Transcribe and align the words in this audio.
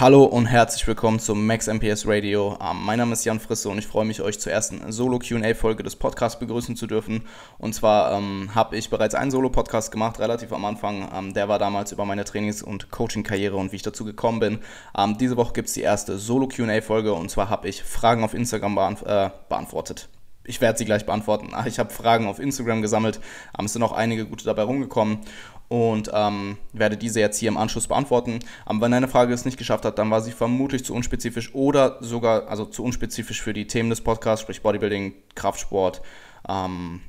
Hallo 0.00 0.24
und 0.24 0.46
herzlich 0.46 0.86
willkommen 0.86 1.20
zum 1.20 1.46
Max 1.46 1.66
MPS 1.66 2.06
Radio. 2.06 2.56
Ähm, 2.58 2.78
mein 2.86 2.98
Name 2.98 3.12
ist 3.12 3.26
Jan 3.26 3.38
Frisse 3.38 3.68
und 3.68 3.76
ich 3.76 3.86
freue 3.86 4.06
mich, 4.06 4.22
euch 4.22 4.40
zur 4.40 4.50
ersten 4.50 4.90
Solo-QA-Folge 4.90 5.82
des 5.82 5.94
Podcasts 5.94 6.38
begrüßen 6.38 6.74
zu 6.74 6.86
dürfen. 6.86 7.26
Und 7.58 7.74
zwar 7.74 8.12
ähm, 8.16 8.54
habe 8.54 8.78
ich 8.78 8.88
bereits 8.88 9.14
einen 9.14 9.30
Solo-Podcast 9.30 9.92
gemacht, 9.92 10.18
relativ 10.18 10.54
am 10.54 10.64
Anfang. 10.64 11.06
Ähm, 11.14 11.34
der 11.34 11.50
war 11.50 11.58
damals 11.58 11.92
über 11.92 12.06
meine 12.06 12.24
Trainings- 12.24 12.62
und 12.62 12.90
Coaching-Karriere 12.90 13.56
und 13.56 13.72
wie 13.72 13.76
ich 13.76 13.82
dazu 13.82 14.06
gekommen 14.06 14.40
bin. 14.40 14.60
Ähm, 14.96 15.18
diese 15.18 15.36
Woche 15.36 15.52
gibt 15.52 15.68
es 15.68 15.74
die 15.74 15.82
erste 15.82 16.16
Solo-QA-Folge 16.16 17.12
und 17.12 17.30
zwar 17.30 17.50
habe 17.50 17.68
ich 17.68 17.82
Fragen 17.82 18.24
auf 18.24 18.32
Instagram 18.32 18.76
beant 18.76 19.02
äh, 19.02 19.28
beantwortet 19.50 20.08
ich 20.50 20.60
werde 20.60 20.78
sie 20.78 20.84
gleich 20.84 21.06
beantworten. 21.06 21.50
Ich 21.66 21.78
habe 21.78 21.90
Fragen 21.90 22.26
auf 22.26 22.38
Instagram 22.38 22.82
gesammelt. 22.82 23.20
Ähm, 23.58 23.64
es 23.64 23.72
sind 23.72 23.82
auch 23.82 23.92
einige 23.92 24.26
gute 24.26 24.44
dabei 24.44 24.62
rumgekommen 24.62 25.20
und 25.68 26.10
ähm, 26.12 26.58
werde 26.72 26.96
diese 26.96 27.20
jetzt 27.20 27.38
hier 27.38 27.48
im 27.48 27.56
Anschluss 27.56 27.86
beantworten. 27.86 28.40
Aber 28.66 28.80
wenn 28.82 28.92
eine 28.92 29.08
Frage 29.08 29.32
es 29.32 29.44
nicht 29.44 29.56
geschafft 29.56 29.84
hat, 29.84 29.98
dann 29.98 30.10
war 30.10 30.20
sie 30.20 30.32
vermutlich 30.32 30.84
zu 30.84 30.92
unspezifisch 30.94 31.54
oder 31.54 31.98
sogar 32.00 32.48
also 32.48 32.64
zu 32.64 32.82
unspezifisch 32.82 33.40
für 33.40 33.54
die 33.54 33.68
Themen 33.68 33.88
des 33.88 34.00
Podcasts, 34.00 34.42
sprich 34.42 34.62
Bodybuilding, 34.62 35.14
Kraftsport, 35.36 36.02
ähm, 36.48 37.00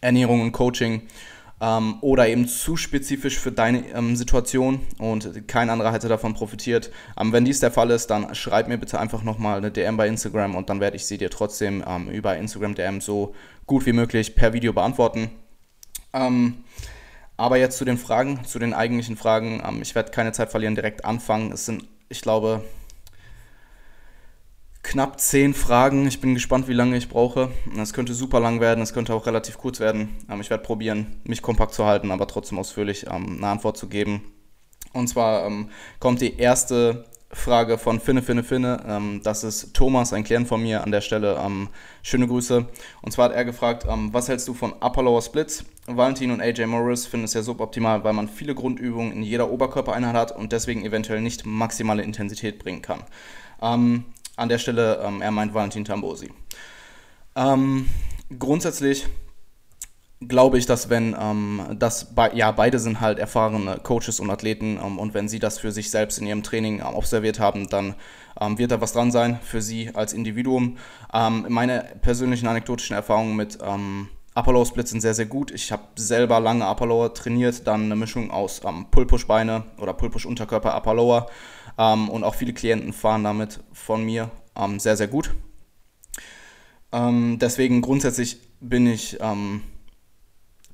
Ernährung 0.00 0.40
und 0.40 0.52
Coaching. 0.52 1.02
Ähm, 1.60 1.98
oder 2.00 2.26
eben 2.28 2.48
zu 2.48 2.76
spezifisch 2.76 3.38
für 3.38 3.52
deine 3.52 3.86
ähm, 3.90 4.16
Situation 4.16 4.80
und 4.98 5.46
kein 5.46 5.68
anderer 5.68 5.92
hätte 5.92 6.08
davon 6.08 6.32
profitiert. 6.32 6.90
Ähm, 7.18 7.32
wenn 7.32 7.44
dies 7.44 7.60
der 7.60 7.70
Fall 7.70 7.90
ist, 7.90 8.06
dann 8.08 8.34
schreib 8.34 8.68
mir 8.68 8.78
bitte 8.78 8.98
einfach 8.98 9.22
nochmal 9.22 9.58
eine 9.58 9.70
DM 9.70 9.96
bei 9.96 10.08
Instagram 10.08 10.54
und 10.54 10.70
dann 10.70 10.80
werde 10.80 10.96
ich 10.96 11.04
sie 11.04 11.18
dir 11.18 11.28
trotzdem 11.28 11.84
ähm, 11.86 12.08
über 12.08 12.36
Instagram 12.36 12.74
DM 12.74 13.00
so 13.00 13.34
gut 13.66 13.84
wie 13.84 13.92
möglich 13.92 14.34
per 14.34 14.52
Video 14.54 14.72
beantworten. 14.72 15.30
Ähm, 16.12 16.64
aber 17.36 17.56
jetzt 17.56 17.78
zu 17.78 17.84
den 17.84 17.96
Fragen, 17.96 18.44
zu 18.44 18.58
den 18.58 18.74
eigentlichen 18.74 19.16
Fragen. 19.16 19.62
Ähm, 19.66 19.80
ich 19.82 19.94
werde 19.94 20.10
keine 20.10 20.32
Zeit 20.32 20.50
verlieren, 20.50 20.74
direkt 20.74 21.04
anfangen. 21.04 21.52
Es 21.52 21.66
sind, 21.66 21.86
ich 22.08 22.20
glaube, 22.20 22.64
knapp 24.90 25.20
zehn 25.20 25.54
Fragen. 25.54 26.08
Ich 26.08 26.20
bin 26.20 26.34
gespannt, 26.34 26.66
wie 26.66 26.72
lange 26.72 26.96
ich 26.96 27.08
brauche. 27.08 27.52
Es 27.80 27.92
könnte 27.92 28.12
super 28.12 28.40
lang 28.40 28.60
werden, 28.60 28.82
es 28.82 28.92
könnte 28.92 29.14
auch 29.14 29.24
relativ 29.24 29.56
kurz 29.56 29.78
werden. 29.78 30.16
Ähm, 30.28 30.40
ich 30.40 30.50
werde 30.50 30.64
probieren, 30.64 31.20
mich 31.22 31.42
kompakt 31.42 31.74
zu 31.74 31.86
halten, 31.86 32.10
aber 32.10 32.26
trotzdem 32.26 32.58
ausführlich 32.58 33.06
ähm, 33.06 33.36
eine 33.36 33.46
Antwort 33.46 33.76
zu 33.76 33.88
geben. 33.88 34.32
Und 34.92 35.06
zwar 35.06 35.48
kommt 36.00 36.20
die 36.20 36.36
erste 36.36 37.04
Frage 37.30 37.78
von 37.78 38.00
Finne, 38.00 38.22
Finne, 38.22 38.42
Finne. 38.42 38.84
Ähm, 38.88 39.20
das 39.22 39.44
ist 39.44 39.72
Thomas, 39.74 40.12
ein 40.12 40.24
Klient 40.24 40.48
von 40.48 40.60
mir 40.60 40.82
an 40.82 40.90
der 40.90 41.00
Stelle. 41.00 41.40
Ähm, 41.40 41.68
schöne 42.02 42.26
Grüße. 42.26 42.66
Und 43.02 43.12
zwar 43.12 43.26
hat 43.26 43.32
er 43.32 43.44
gefragt, 43.44 43.86
ähm, 43.88 44.12
was 44.12 44.28
hältst 44.28 44.48
du 44.48 44.54
von 44.54 44.72
Upper 44.72 45.04
Lower 45.04 45.22
Splits? 45.22 45.64
Valentin 45.86 46.32
und 46.32 46.40
AJ 46.40 46.66
Morris 46.66 47.06
finden 47.06 47.26
es 47.26 47.34
ja 47.34 47.42
suboptimal, 47.42 48.02
weil 48.02 48.12
man 48.12 48.28
viele 48.28 48.56
Grundübungen 48.56 49.12
in 49.12 49.22
jeder 49.22 49.52
Oberkörpereinheit 49.52 50.16
hat 50.16 50.36
und 50.36 50.50
deswegen 50.50 50.84
eventuell 50.84 51.20
nicht 51.20 51.46
maximale 51.46 52.02
Intensität 52.02 52.58
bringen 52.58 52.82
kann. 52.82 53.04
An 54.40 54.48
der 54.48 54.58
Stelle, 54.58 55.00
ähm, 55.04 55.20
er 55.20 55.30
meint 55.30 55.52
Valentin 55.52 55.84
Tambosi. 55.84 56.30
Ähm, 57.36 57.88
grundsätzlich 58.38 59.06
glaube 60.26 60.58
ich, 60.58 60.66
dass 60.66 60.90
wenn 60.90 61.16
ähm, 61.18 61.76
das 61.78 62.14
be 62.14 62.30
ja 62.34 62.50
beide 62.50 62.78
sind 62.78 63.00
halt 63.00 63.18
erfahrene 63.18 63.78
Coaches 63.82 64.20
und 64.20 64.30
Athleten 64.30 64.78
ähm, 64.82 64.98
und 64.98 65.14
wenn 65.14 65.28
sie 65.28 65.38
das 65.38 65.58
für 65.58 65.72
sich 65.72 65.90
selbst 65.90 66.18
in 66.18 66.26
ihrem 66.26 66.42
Training 66.42 66.80
ähm, 66.80 66.94
observiert 66.94 67.40
haben, 67.40 67.68
dann 67.68 67.94
ähm, 68.40 68.58
wird 68.58 68.70
da 68.70 68.80
was 68.80 68.92
dran 68.92 69.10
sein 69.10 69.38
für 69.42 69.62
sie 69.62 69.94
als 69.94 70.12
Individuum. 70.12 70.76
Ähm, 71.12 71.46
meine 71.48 71.84
persönlichen 72.02 72.46
anekdotischen 72.48 72.96
Erfahrungen 72.96 73.36
mit 73.36 73.58
ähm, 73.62 74.08
Lower 74.34 74.64
Splits 74.64 74.90
sind 74.90 75.00
sehr, 75.00 75.14
sehr 75.14 75.26
gut. 75.26 75.50
Ich 75.50 75.72
habe 75.72 75.82
selber 75.96 76.40
lange 76.40 76.64
Lower 76.64 77.12
trainiert, 77.12 77.66
dann 77.66 77.84
eine 77.84 77.96
Mischung 77.96 78.30
aus 78.30 78.62
ähm, 78.64 78.86
Pull-Push-Beine 78.90 79.64
oder 79.78 79.92
Pull-Push-Unterkörper 79.92 80.76
Upper 80.76 80.94
Lower 81.80 82.08
und 82.10 82.24
auch 82.24 82.34
viele 82.34 82.52
Klienten 82.52 82.92
fahren 82.92 83.24
damit 83.24 83.60
von 83.72 84.04
mir 84.04 84.30
sehr, 84.76 84.96
sehr 84.96 85.08
gut. 85.08 85.34
deswegen 86.92 87.80
grundsätzlich 87.80 88.38
bin 88.60 88.86
ich 88.86 89.18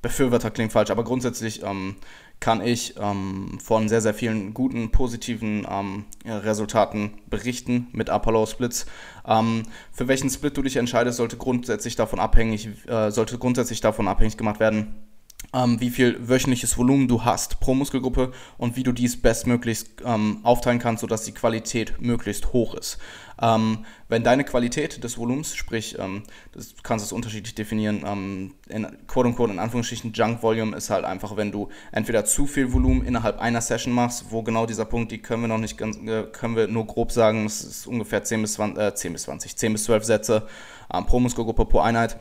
Befürworter 0.01 0.51
klingt 0.51 0.71
falsch, 0.71 0.91
aber 0.91 1.03
grundsätzlich 1.03 1.63
ähm, 1.63 1.95
kann 2.39 2.65
ich 2.65 2.95
ähm, 2.99 3.57
von 3.59 3.89
sehr, 3.89 4.01
sehr 4.01 4.13
vielen 4.13 4.53
guten, 4.53 4.91
positiven 4.91 5.65
ähm, 5.69 6.05
Resultaten 6.25 7.13
berichten 7.27 7.87
mit 7.93 8.09
Apollo 8.09 8.45
Splits. 8.45 8.85
Ähm, 9.25 9.63
für 9.91 10.07
welchen 10.07 10.29
Split 10.29 10.55
du 10.55 10.61
dich 10.61 10.77
entscheidest, 10.77 11.17
sollte 11.17 11.37
grundsätzlich 11.37 11.95
davon 11.95 12.19
abhängig, 12.19 12.69
äh, 12.87 13.09
sollte 13.11 13.39
grundsätzlich 13.39 13.81
davon 13.81 14.07
abhängig 14.07 14.37
gemacht 14.37 14.59
werden, 14.59 15.06
ähm, 15.53 15.79
wie 15.79 15.89
viel 15.89 16.17
wöchentliches 16.27 16.77
Volumen 16.77 17.07
du 17.07 17.23
hast 17.23 17.59
pro 17.59 17.73
Muskelgruppe 17.73 18.31
und 18.57 18.75
wie 18.75 18.83
du 18.83 18.91
dies 18.91 19.21
bestmöglichst 19.21 20.01
ähm, 20.05 20.39
aufteilen 20.43 20.79
kannst, 20.79 21.01
sodass 21.01 21.23
die 21.23 21.33
Qualität 21.33 22.01
möglichst 22.01 22.53
hoch 22.53 22.73
ist. 22.75 22.97
Ähm, 23.39 23.85
wenn 24.09 24.23
deine 24.23 24.43
Qualität 24.43 25.03
des 25.03 25.17
Volumens, 25.17 25.55
sprich, 25.55 25.97
ähm, 25.99 26.23
das 26.53 26.73
kannst 26.81 27.05
es 27.05 27.11
unterschiedlich 27.11 27.53
definieren, 27.53 28.03
ähm, 28.05 28.55
in 28.67 28.87
quote 29.05 29.29
unquote 29.29 29.53
in 29.53 29.59
Anführungsstrichen 29.59 30.11
Junk 30.11 30.41
Volume 30.41 30.75
ist 30.75 30.89
halt 30.89 31.05
einfach, 31.05 31.37
wenn 31.37 31.51
du 31.51 31.69
entweder 31.91 32.25
zu 32.25 32.47
viel 32.47 32.73
Volumen 32.73 33.05
innerhalb 33.05 33.39
einer 33.39 33.61
Session 33.61 33.93
machst, 33.93 34.25
wo 34.31 34.41
genau 34.41 34.65
dieser 34.65 34.85
Punkt, 34.85 35.11
die 35.11 35.19
können 35.19 35.43
wir 35.43 35.47
noch 35.47 35.59
nicht 35.59 35.77
ganz, 35.77 35.97
äh, 35.97 36.23
können 36.23 36.55
wir 36.55 36.67
nur 36.67 36.87
grob 36.87 37.11
sagen, 37.11 37.45
es 37.45 37.63
ist 37.63 37.87
ungefähr 37.87 38.23
10 38.23 38.41
bis 38.41 38.53
20, 38.53 38.83
äh, 38.83 38.95
10 38.95 39.13
bis 39.13 39.23
20, 39.23 39.55
10 39.55 39.73
bis 39.73 39.83
12 39.83 40.03
Sätze 40.03 40.47
ähm, 40.91 41.05
pro 41.05 41.19
Muskelgruppe 41.19 41.65
pro 41.65 41.79
Einheit 41.79 42.17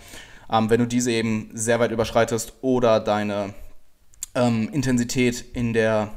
ähm, 0.50 0.70
wenn 0.70 0.80
du 0.80 0.86
diese 0.86 1.10
eben 1.10 1.50
sehr 1.54 1.80
weit 1.80 1.90
überschreitest 1.90 2.54
oder 2.60 3.00
deine 3.00 3.54
ähm, 4.34 4.68
Intensität 4.72 5.44
in, 5.54 5.72
der, 5.72 6.12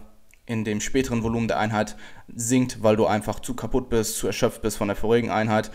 in 0.45 0.63
dem 0.63 0.81
späteren 0.81 1.23
Volumen 1.23 1.47
der 1.47 1.59
Einheit 1.59 1.95
sinkt, 2.27 2.83
weil 2.83 2.95
du 2.95 3.05
einfach 3.05 3.39
zu 3.39 3.55
kaputt 3.55 3.89
bist, 3.89 4.17
zu 4.17 4.27
erschöpft 4.27 4.61
bist 4.61 4.77
von 4.77 4.87
der 4.87 4.97
vorigen 4.97 5.31
Einheit. 5.31 5.71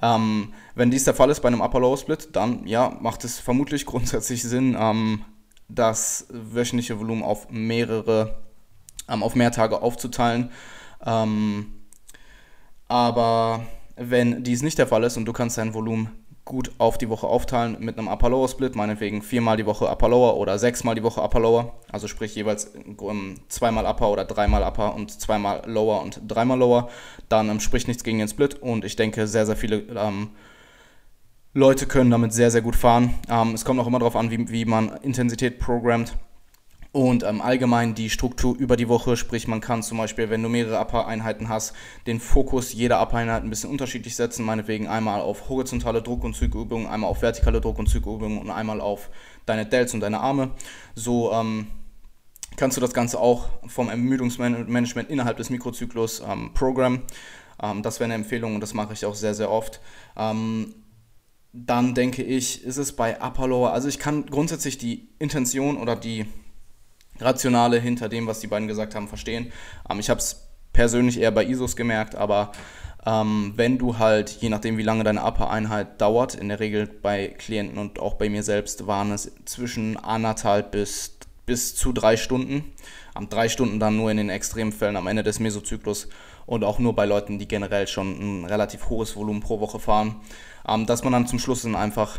Ähm, 0.00 0.54
wenn 0.74 0.90
dies 0.90 1.04
der 1.04 1.14
Fall 1.14 1.30
ist 1.30 1.40
bei 1.40 1.48
einem 1.48 1.60
Upper-Lower-Split, 1.60 2.30
dann 2.36 2.66
ja, 2.66 2.96
macht 3.00 3.24
es 3.24 3.38
vermutlich 3.40 3.84
grundsätzlich 3.84 4.42
Sinn, 4.42 4.76
ähm, 4.78 5.24
das 5.68 6.26
wöchentliche 6.30 6.98
Volumen 6.98 7.22
auf 7.22 7.50
mehrere, 7.50 8.38
ähm, 9.08 9.22
auf 9.22 9.34
mehr 9.34 9.50
Tage 9.50 9.82
aufzuteilen. 9.82 10.50
Ähm, 11.04 11.74
aber 12.86 13.66
wenn 13.96 14.44
dies 14.44 14.62
nicht 14.62 14.78
der 14.78 14.86
Fall 14.86 15.04
ist 15.04 15.16
und 15.16 15.26
du 15.26 15.32
kannst 15.32 15.58
dein 15.58 15.74
Volumen 15.74 16.10
gut 16.48 16.72
auf 16.78 16.96
die 16.96 17.10
Woche 17.10 17.26
aufteilen 17.26 17.76
mit 17.78 17.98
einem 17.98 18.08
Upper 18.08 18.30
Lower 18.30 18.48
Split, 18.48 18.74
meinetwegen 18.74 19.20
viermal 19.22 19.58
die 19.58 19.66
Woche 19.66 19.86
Upper 19.86 20.08
Lower 20.08 20.38
oder 20.38 20.58
sechsmal 20.58 20.94
die 20.94 21.02
Woche 21.02 21.20
Upper 21.20 21.40
Lower, 21.40 21.74
also 21.92 22.08
sprich 22.08 22.34
jeweils 22.34 22.72
um, 22.96 23.34
zweimal 23.48 23.86
Upper 23.86 24.08
oder 24.10 24.24
dreimal 24.24 24.62
Upper 24.64 24.94
und 24.94 25.10
zweimal 25.10 25.62
Lower 25.66 26.02
und 26.02 26.22
dreimal 26.26 26.58
Lower, 26.58 26.88
dann 27.28 27.50
ähm, 27.50 27.60
spricht 27.60 27.86
nichts 27.86 28.02
gegen 28.02 28.18
den 28.18 28.28
Split 28.28 28.54
und 28.54 28.84
ich 28.84 28.96
denke, 28.96 29.26
sehr, 29.26 29.44
sehr 29.44 29.56
viele 29.56 29.76
ähm, 29.94 30.30
Leute 31.52 31.86
können 31.86 32.10
damit 32.10 32.32
sehr, 32.32 32.50
sehr 32.50 32.62
gut 32.62 32.76
fahren. 32.76 33.14
Ähm, 33.30 33.52
es 33.52 33.64
kommt 33.64 33.78
auch 33.78 33.86
immer 33.86 33.98
darauf 33.98 34.16
an, 34.16 34.30
wie, 34.30 34.48
wie 34.50 34.64
man 34.64 34.88
Intensität 35.02 35.58
programmt. 35.58 36.16
Und 36.90 37.22
ähm, 37.22 37.42
allgemein 37.42 37.94
die 37.94 38.08
Struktur 38.08 38.56
über 38.56 38.76
die 38.76 38.88
Woche, 38.88 39.16
sprich 39.16 39.46
man 39.46 39.60
kann 39.60 39.82
zum 39.82 39.98
Beispiel, 39.98 40.30
wenn 40.30 40.42
du 40.42 40.48
mehrere 40.48 40.80
Upper-Einheiten 40.80 41.50
hast, 41.50 41.74
den 42.06 42.18
Fokus 42.18 42.72
jeder 42.72 43.02
Upper-Einheit 43.02 43.42
ein 43.42 43.50
bisschen 43.50 43.70
unterschiedlich 43.70 44.16
setzen, 44.16 44.44
meinetwegen 44.44 44.88
einmal 44.88 45.20
auf 45.20 45.50
horizontale 45.50 46.00
Druck- 46.00 46.24
und 46.24 46.34
Zugübungen, 46.34 46.86
einmal 46.86 47.10
auf 47.10 47.20
vertikale 47.20 47.60
Druck- 47.60 47.78
und 47.78 47.88
Zugübungen 47.88 48.38
und 48.38 48.50
einmal 48.50 48.80
auf 48.80 49.10
deine 49.44 49.66
Delts 49.66 49.92
und 49.92 50.00
deine 50.00 50.20
Arme. 50.20 50.52
So 50.94 51.30
ähm, 51.32 51.66
kannst 52.56 52.78
du 52.78 52.80
das 52.80 52.94
Ganze 52.94 53.20
auch 53.20 53.48
vom 53.66 53.90
Ermüdungsmanagement 53.90 55.10
innerhalb 55.10 55.36
des 55.36 55.50
Mikrozyklus 55.50 56.22
ähm, 56.26 56.52
programmen. 56.54 57.02
Ähm, 57.62 57.82
das 57.82 58.00
wäre 58.00 58.06
eine 58.06 58.14
Empfehlung 58.14 58.54
und 58.54 58.62
das 58.62 58.72
mache 58.72 58.94
ich 58.94 59.04
auch 59.04 59.14
sehr, 59.14 59.34
sehr 59.34 59.50
oft. 59.50 59.80
Ähm, 60.16 60.74
dann 61.52 61.94
denke 61.94 62.22
ich, 62.22 62.64
ist 62.64 62.78
es 62.78 62.94
bei 62.96 63.20
Upper 63.20 63.46
Lower, 63.46 63.72
also 63.72 63.88
ich 63.88 63.98
kann 63.98 64.26
grundsätzlich 64.26 64.78
die 64.78 65.08
Intention 65.18 65.76
oder 65.76 65.96
die 65.96 66.26
Rationale 67.20 67.78
hinter 67.78 68.08
dem, 68.08 68.26
was 68.26 68.40
die 68.40 68.46
beiden 68.46 68.68
gesagt 68.68 68.94
haben, 68.94 69.08
verstehen. 69.08 69.52
Ähm, 69.90 70.00
ich 70.00 70.10
habe 70.10 70.20
es 70.20 70.48
persönlich 70.72 71.20
eher 71.20 71.30
bei 71.30 71.44
ISOs 71.44 71.76
gemerkt, 71.76 72.14
aber 72.14 72.52
ähm, 73.06 73.52
wenn 73.56 73.78
du 73.78 73.98
halt, 73.98 74.30
je 74.40 74.48
nachdem 74.48 74.76
wie 74.76 74.82
lange 74.82 75.04
deine 75.04 75.24
Upper-Einheit 75.24 76.00
dauert, 76.00 76.34
in 76.34 76.48
der 76.48 76.60
Regel 76.60 76.86
bei 76.86 77.28
Klienten 77.28 77.78
und 77.78 77.98
auch 77.98 78.14
bei 78.14 78.28
mir 78.28 78.42
selbst 78.42 78.86
waren 78.86 79.12
es 79.12 79.32
zwischen 79.44 79.96
anderthalb 79.96 80.72
bis, 80.72 81.16
bis 81.46 81.74
zu 81.74 81.92
drei 81.92 82.16
Stunden. 82.16 82.64
Am 83.14 83.28
drei 83.28 83.48
Stunden 83.48 83.80
dann 83.80 83.96
nur 83.96 84.10
in 84.10 84.16
den 84.16 84.30
Extremfällen 84.30 84.96
am 84.96 85.06
Ende 85.06 85.22
des 85.22 85.40
Mesozyklus 85.40 86.08
und 86.46 86.64
auch 86.64 86.78
nur 86.78 86.94
bei 86.94 87.06
Leuten, 87.06 87.38
die 87.38 87.48
generell 87.48 87.86
schon 87.86 88.42
ein 88.42 88.44
relativ 88.44 88.88
hohes 88.88 89.16
Volumen 89.16 89.40
pro 89.40 89.60
Woche 89.60 89.78
fahren, 89.78 90.16
ähm, 90.66 90.86
dass 90.86 91.02
man 91.02 91.12
dann 91.12 91.26
zum 91.26 91.38
Schluss 91.38 91.62
dann 91.62 91.76
einfach 91.76 92.18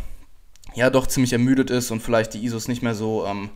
ja 0.75 0.89
doch 0.89 1.07
ziemlich 1.07 1.33
ermüdet 1.33 1.69
ist 1.69 1.91
und 1.91 2.01
vielleicht 2.01 2.33
die 2.33 2.43
ISOs 2.45 2.67
nicht 2.67 2.83
mehr 2.83 2.95
so 2.95 3.25
ähm, 3.25 3.49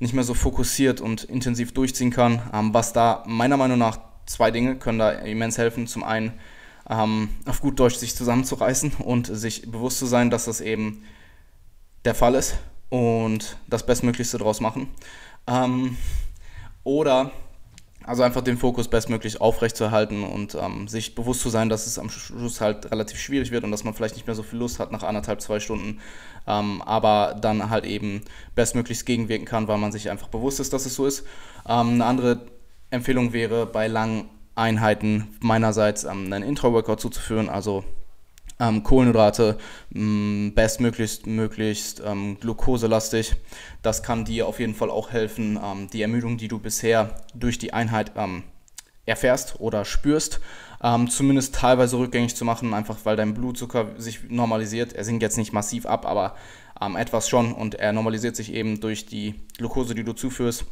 nicht 0.00 0.14
mehr 0.14 0.24
so 0.24 0.34
fokussiert 0.34 1.00
und 1.00 1.24
intensiv 1.24 1.72
durchziehen 1.72 2.10
kann. 2.10 2.42
Ähm, 2.52 2.74
was 2.74 2.92
da 2.92 3.22
meiner 3.26 3.56
Meinung 3.56 3.78
nach 3.78 3.98
zwei 4.26 4.50
Dinge 4.50 4.76
können 4.76 4.98
da 4.98 5.10
immens 5.12 5.58
helfen. 5.58 5.86
Zum 5.86 6.02
einen 6.02 6.32
ähm, 6.88 7.28
auf 7.46 7.60
gut 7.60 7.78
Deutsch 7.78 7.96
sich 7.96 8.16
zusammenzureißen 8.16 8.92
und 9.04 9.26
sich 9.26 9.70
bewusst 9.70 9.98
zu 9.98 10.06
sein, 10.06 10.30
dass 10.30 10.46
das 10.46 10.60
eben 10.60 11.04
der 12.04 12.14
Fall 12.14 12.34
ist 12.34 12.56
und 12.88 13.56
das 13.68 13.86
Bestmöglichste 13.86 14.38
daraus 14.38 14.60
machen. 14.60 14.88
Ähm, 15.46 15.96
oder 16.82 17.30
Also 18.10 18.24
einfach 18.24 18.40
den 18.40 18.58
Fokus 18.58 18.88
bestmöglich 18.88 19.40
aufrechtzuerhalten 19.40 20.24
und 20.24 20.56
ähm, 20.56 20.88
sich 20.88 21.14
bewusst 21.14 21.42
zu 21.42 21.48
sein, 21.48 21.68
dass 21.68 21.86
es 21.86 21.96
am 21.96 22.10
Schluss 22.10 22.60
halt 22.60 22.90
relativ 22.90 23.20
schwierig 23.20 23.52
wird 23.52 23.62
und 23.62 23.70
dass 23.70 23.84
man 23.84 23.94
vielleicht 23.94 24.16
nicht 24.16 24.26
mehr 24.26 24.34
so 24.34 24.42
viel 24.42 24.58
Lust 24.58 24.80
hat 24.80 24.90
nach 24.90 25.04
anderthalb, 25.04 25.40
zwei 25.40 25.60
Stunden, 25.60 26.00
ähm, 26.48 26.82
aber 26.82 27.38
dann 27.40 27.70
halt 27.70 27.84
eben 27.84 28.22
bestmöglichst 28.56 29.06
gegenwirken 29.06 29.44
kann, 29.44 29.68
weil 29.68 29.78
man 29.78 29.92
sich 29.92 30.10
einfach 30.10 30.26
bewusst 30.26 30.58
ist, 30.58 30.72
dass 30.72 30.86
es 30.86 30.96
so 30.96 31.06
ist. 31.06 31.24
Ähm, 31.68 31.90
eine 31.90 32.04
andere 32.04 32.40
Empfehlung 32.90 33.32
wäre 33.32 33.64
bei 33.64 33.86
langen 33.86 34.28
Einheiten 34.56 35.28
meinerseits 35.38 36.02
ähm, 36.02 36.32
einen 36.32 36.42
Intra-Workout 36.42 37.00
zuzuführen, 37.00 37.48
also 37.48 37.84
ähm, 38.60 38.82
Kohlenhydrate 38.82 39.58
mh, 39.90 40.02
mm, 40.02 40.54
bestmöglichst 40.54 41.26
möglichst 41.26 42.02
ähm, 42.04 42.38
glukoselastig. 42.38 43.34
Das 43.82 44.02
kann 44.02 44.24
dir 44.24 44.46
auf 44.46 44.60
jeden 44.60 44.74
Fall 44.74 44.90
auch 44.90 45.10
helfen, 45.10 45.58
ähm, 45.62 45.88
die 45.90 46.02
Ermüdung, 46.02 46.36
die 46.36 46.48
du 46.48 46.58
bisher 46.58 47.16
durch 47.34 47.58
die 47.58 47.72
Einheit 47.72 48.12
ähm, 48.16 48.44
erfährst 49.06 49.58
oder 49.60 49.84
spürst, 49.84 50.40
ähm, 50.82 51.08
zumindest 51.08 51.54
teilweise 51.54 51.98
rückgängig 51.98 52.36
zu 52.36 52.44
machen, 52.44 52.74
einfach 52.74 52.98
weil 53.04 53.16
dein 53.16 53.34
Blutzucker 53.34 53.88
sich 53.96 54.28
normalisiert. 54.28 54.92
Er 54.92 55.04
sinkt 55.04 55.22
jetzt 55.22 55.38
nicht 55.38 55.52
massiv 55.52 55.86
ab, 55.86 56.06
aber 56.06 56.36
ähm, 56.80 56.96
etwas 56.96 57.28
schon 57.28 57.52
und 57.52 57.74
er 57.74 57.92
normalisiert 57.92 58.36
sich 58.36 58.52
eben 58.52 58.80
durch 58.80 59.06
die 59.06 59.34
Glucose, 59.58 59.94
die 59.94 60.04
du 60.04 60.12
zuführst. 60.12 60.66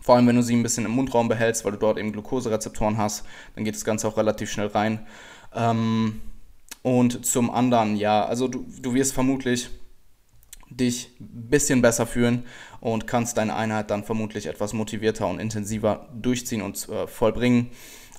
Vor 0.00 0.14
allem, 0.14 0.28
wenn 0.28 0.36
du 0.36 0.42
sie 0.42 0.54
ein 0.54 0.62
bisschen 0.62 0.84
im 0.84 0.92
Mundraum 0.92 1.28
behältst, 1.28 1.64
weil 1.64 1.72
du 1.72 1.78
dort 1.78 1.98
eben 1.98 2.12
Glukoserezeptoren 2.12 2.96
hast, 2.96 3.24
dann 3.56 3.64
geht 3.64 3.74
das 3.74 3.84
Ganze 3.84 4.06
auch 4.06 4.16
relativ 4.16 4.50
schnell 4.50 4.68
rein. 4.68 5.04
Ähm, 5.52 6.20
und 6.86 7.26
zum 7.26 7.50
anderen, 7.50 7.96
ja, 7.96 8.24
also 8.24 8.46
du, 8.46 8.64
du 8.80 8.94
wirst 8.94 9.12
vermutlich 9.12 9.70
dich 10.70 11.10
ein 11.18 11.50
bisschen 11.50 11.82
besser 11.82 12.06
fühlen 12.06 12.44
und 12.80 13.08
kannst 13.08 13.38
deine 13.38 13.56
Einheit 13.56 13.90
dann 13.90 14.04
vermutlich 14.04 14.46
etwas 14.46 14.72
motivierter 14.72 15.26
und 15.26 15.40
intensiver 15.40 16.08
durchziehen 16.14 16.62
und 16.62 16.88
äh, 16.88 17.08
vollbringen. 17.08 17.72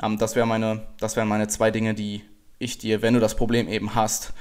Ähm, 0.03 0.17
das, 0.17 0.35
wär 0.35 0.45
meine, 0.45 0.85
das 0.99 1.15
wären 1.15 1.29
meine 1.29 1.47
zwei 1.47 1.71
Dinge, 1.71 1.93
die 1.93 2.23
ich 2.59 2.77
dir, 2.77 3.01
wenn 3.01 3.13
du 3.13 3.21
das 3.21 3.37
Problem 3.37 3.69
eben 3.69 3.95
hast, 3.95 4.33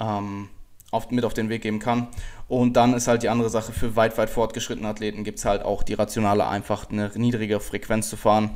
ähm, 0.00 0.48
auf, 0.90 1.12
mit 1.12 1.24
auf 1.24 1.34
den 1.34 1.48
Weg 1.48 1.62
geben 1.62 1.78
kann. 1.78 2.08
Und 2.48 2.72
dann 2.72 2.92
ist 2.92 3.06
halt 3.06 3.22
die 3.22 3.28
andere 3.28 3.50
Sache, 3.50 3.70
für 3.70 3.94
weit, 3.94 4.18
weit 4.18 4.30
fortgeschrittene 4.30 4.88
Athleten 4.88 5.22
gibt 5.22 5.38
es 5.38 5.44
halt 5.44 5.62
auch 5.62 5.84
die 5.84 5.94
rationale, 5.94 6.48
einfach 6.48 6.90
eine 6.90 7.12
niedrige 7.14 7.60
Frequenz 7.60 8.10
zu 8.10 8.16
fahren 8.16 8.50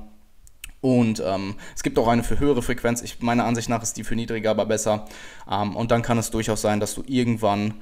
und 0.84 1.22
ähm, 1.24 1.54
es 1.74 1.82
gibt 1.82 1.98
auch 1.98 2.08
eine 2.08 2.22
für 2.22 2.38
höhere 2.38 2.60
Frequenz. 2.60 3.00
Ich, 3.00 3.22
meiner 3.22 3.46
Ansicht 3.46 3.70
nach 3.70 3.82
ist 3.82 3.96
die 3.96 4.04
für 4.04 4.16
niedriger 4.16 4.50
aber 4.50 4.66
besser. 4.66 5.06
Ähm, 5.50 5.74
und 5.76 5.90
dann 5.90 6.02
kann 6.02 6.18
es 6.18 6.30
durchaus 6.30 6.60
sein, 6.60 6.78
dass 6.78 6.94
du 6.94 7.02
irgendwann 7.06 7.80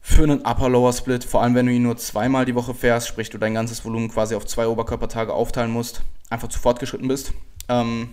für 0.00 0.22
einen 0.22 0.40
Upper-Lower-Split, 0.40 1.24
vor 1.24 1.42
allem 1.42 1.54
wenn 1.54 1.66
du 1.66 1.72
ihn 1.72 1.82
nur 1.82 1.98
zweimal 1.98 2.46
die 2.46 2.54
Woche 2.54 2.72
fährst, 2.72 3.06
sprich 3.06 3.28
du 3.28 3.36
dein 3.36 3.52
ganzes 3.52 3.84
Volumen 3.84 4.08
quasi 4.08 4.34
auf 4.34 4.46
zwei 4.46 4.66
Oberkörpertage 4.66 5.34
aufteilen 5.34 5.70
musst, 5.70 6.00
einfach 6.30 6.48
zu 6.48 6.58
fortgeschritten 6.58 7.06
bist. 7.06 7.34
Ähm, 7.68 8.08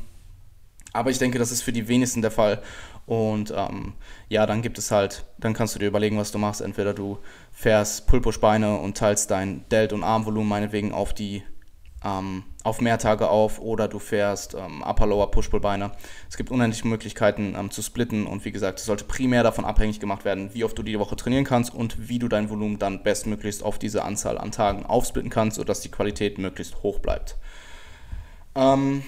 aber 0.91 1.09
ich 1.09 1.17
denke, 1.17 1.39
das 1.39 1.53
ist 1.53 1.61
für 1.61 1.71
die 1.71 1.87
wenigsten 1.87 2.21
der 2.21 2.31
Fall. 2.31 2.61
Und 3.05 3.53
ähm, 3.55 3.93
ja, 4.27 4.45
dann 4.45 4.61
gibt 4.61 4.77
es 4.79 4.91
halt, 4.91 5.23
dann 5.37 5.53
kannst 5.53 5.75
du 5.75 5.79
dir 5.79 5.87
überlegen, 5.87 6.17
was 6.17 6.33
du 6.33 6.39
machst. 6.39 6.59
Entweder 6.59 6.93
du 6.93 7.19
fährst 7.53 8.05
Pull-Push-Beine 8.07 8.79
und 8.79 8.97
teilst 8.97 9.31
dein 9.31 9.63
Delt- 9.69 9.93
und 9.93 10.03
Armvolumen 10.03 10.49
meinetwegen 10.49 10.91
auf 10.91 11.13
die 11.13 11.41
ähm, 12.03 12.43
auf 12.67 12.81
mehr 12.81 12.97
Tage 12.97 13.29
auf 13.29 13.59
oder 13.59 13.87
du 13.87 13.97
fährst 13.97 14.53
ähm, 14.53 14.83
Upper 14.83 15.07
Lower 15.07 15.31
Push-Pull 15.31 15.61
Beine. 15.61 15.91
Es 16.29 16.35
gibt 16.35 16.51
unendliche 16.51 16.85
Möglichkeiten 16.85 17.55
ähm, 17.57 17.71
zu 17.71 17.81
splitten 17.81 18.27
und 18.27 18.43
wie 18.43 18.51
gesagt, 18.51 18.79
es 18.79 18.85
sollte 18.85 19.05
primär 19.05 19.41
davon 19.41 19.63
abhängig 19.63 20.01
gemacht 20.01 20.25
werden, 20.25 20.53
wie 20.53 20.65
oft 20.65 20.77
du 20.77 20.83
die 20.83 20.99
Woche 20.99 21.15
trainieren 21.15 21.45
kannst 21.45 21.73
und 21.73 22.09
wie 22.09 22.19
du 22.19 22.27
dein 22.27 22.49
Volumen 22.49 22.77
dann 22.77 23.03
bestmöglichst 23.03 23.63
auf 23.63 23.79
diese 23.79 24.03
Anzahl 24.03 24.37
an 24.37 24.51
Tagen 24.51 24.85
aufsplitten 24.85 25.29
kannst, 25.29 25.55
sodass 25.55 25.79
die 25.79 25.89
Qualität 25.89 26.39
möglichst 26.39 26.83
hoch 26.83 26.99
bleibt. 26.99 27.37
Ähm, 28.53 29.03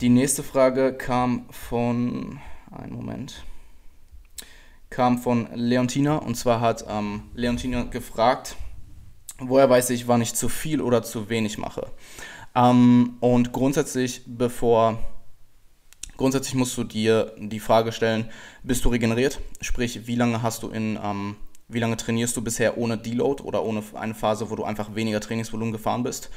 die 0.00 0.08
nächste 0.08 0.44
Frage 0.44 0.92
kam 0.92 1.46
von, 1.50 2.38
einen 2.70 2.94
Moment, 2.94 3.44
kam 4.90 5.18
von 5.18 5.48
Leontina 5.54 6.18
und 6.18 6.36
zwar 6.36 6.60
hat 6.60 6.84
ähm, 6.88 7.24
Leontina 7.34 7.82
gefragt, 7.82 8.54
woher 9.48 9.68
weiß 9.68 9.90
ich, 9.90 10.08
wann 10.08 10.22
ich 10.22 10.34
zu 10.34 10.48
viel 10.48 10.80
oder 10.80 11.02
zu 11.02 11.28
wenig 11.28 11.58
mache. 11.58 11.86
Ähm, 12.54 13.16
und 13.20 13.52
grundsätzlich, 13.52 14.22
bevor 14.26 14.98
grundsätzlich 16.16 16.54
musst 16.54 16.76
du 16.76 16.84
dir 16.84 17.32
die 17.38 17.60
Frage 17.60 17.92
stellen, 17.92 18.30
bist 18.62 18.84
du 18.84 18.90
regeneriert? 18.90 19.40
Sprich, 19.60 20.06
wie 20.06 20.16
lange 20.16 20.42
hast 20.42 20.62
du 20.62 20.68
in, 20.68 20.98
ähm, 21.02 21.36
wie 21.68 21.80
lange 21.80 21.96
trainierst 21.96 22.36
du 22.36 22.42
bisher 22.42 22.78
ohne 22.78 22.98
Deload 22.98 23.42
oder 23.42 23.64
ohne 23.64 23.82
eine 23.94 24.14
Phase, 24.14 24.50
wo 24.50 24.56
du 24.56 24.64
einfach 24.64 24.94
weniger 24.94 25.20
Trainingsvolumen 25.20 25.72
gefahren 25.72 26.02
bist? 26.02 26.30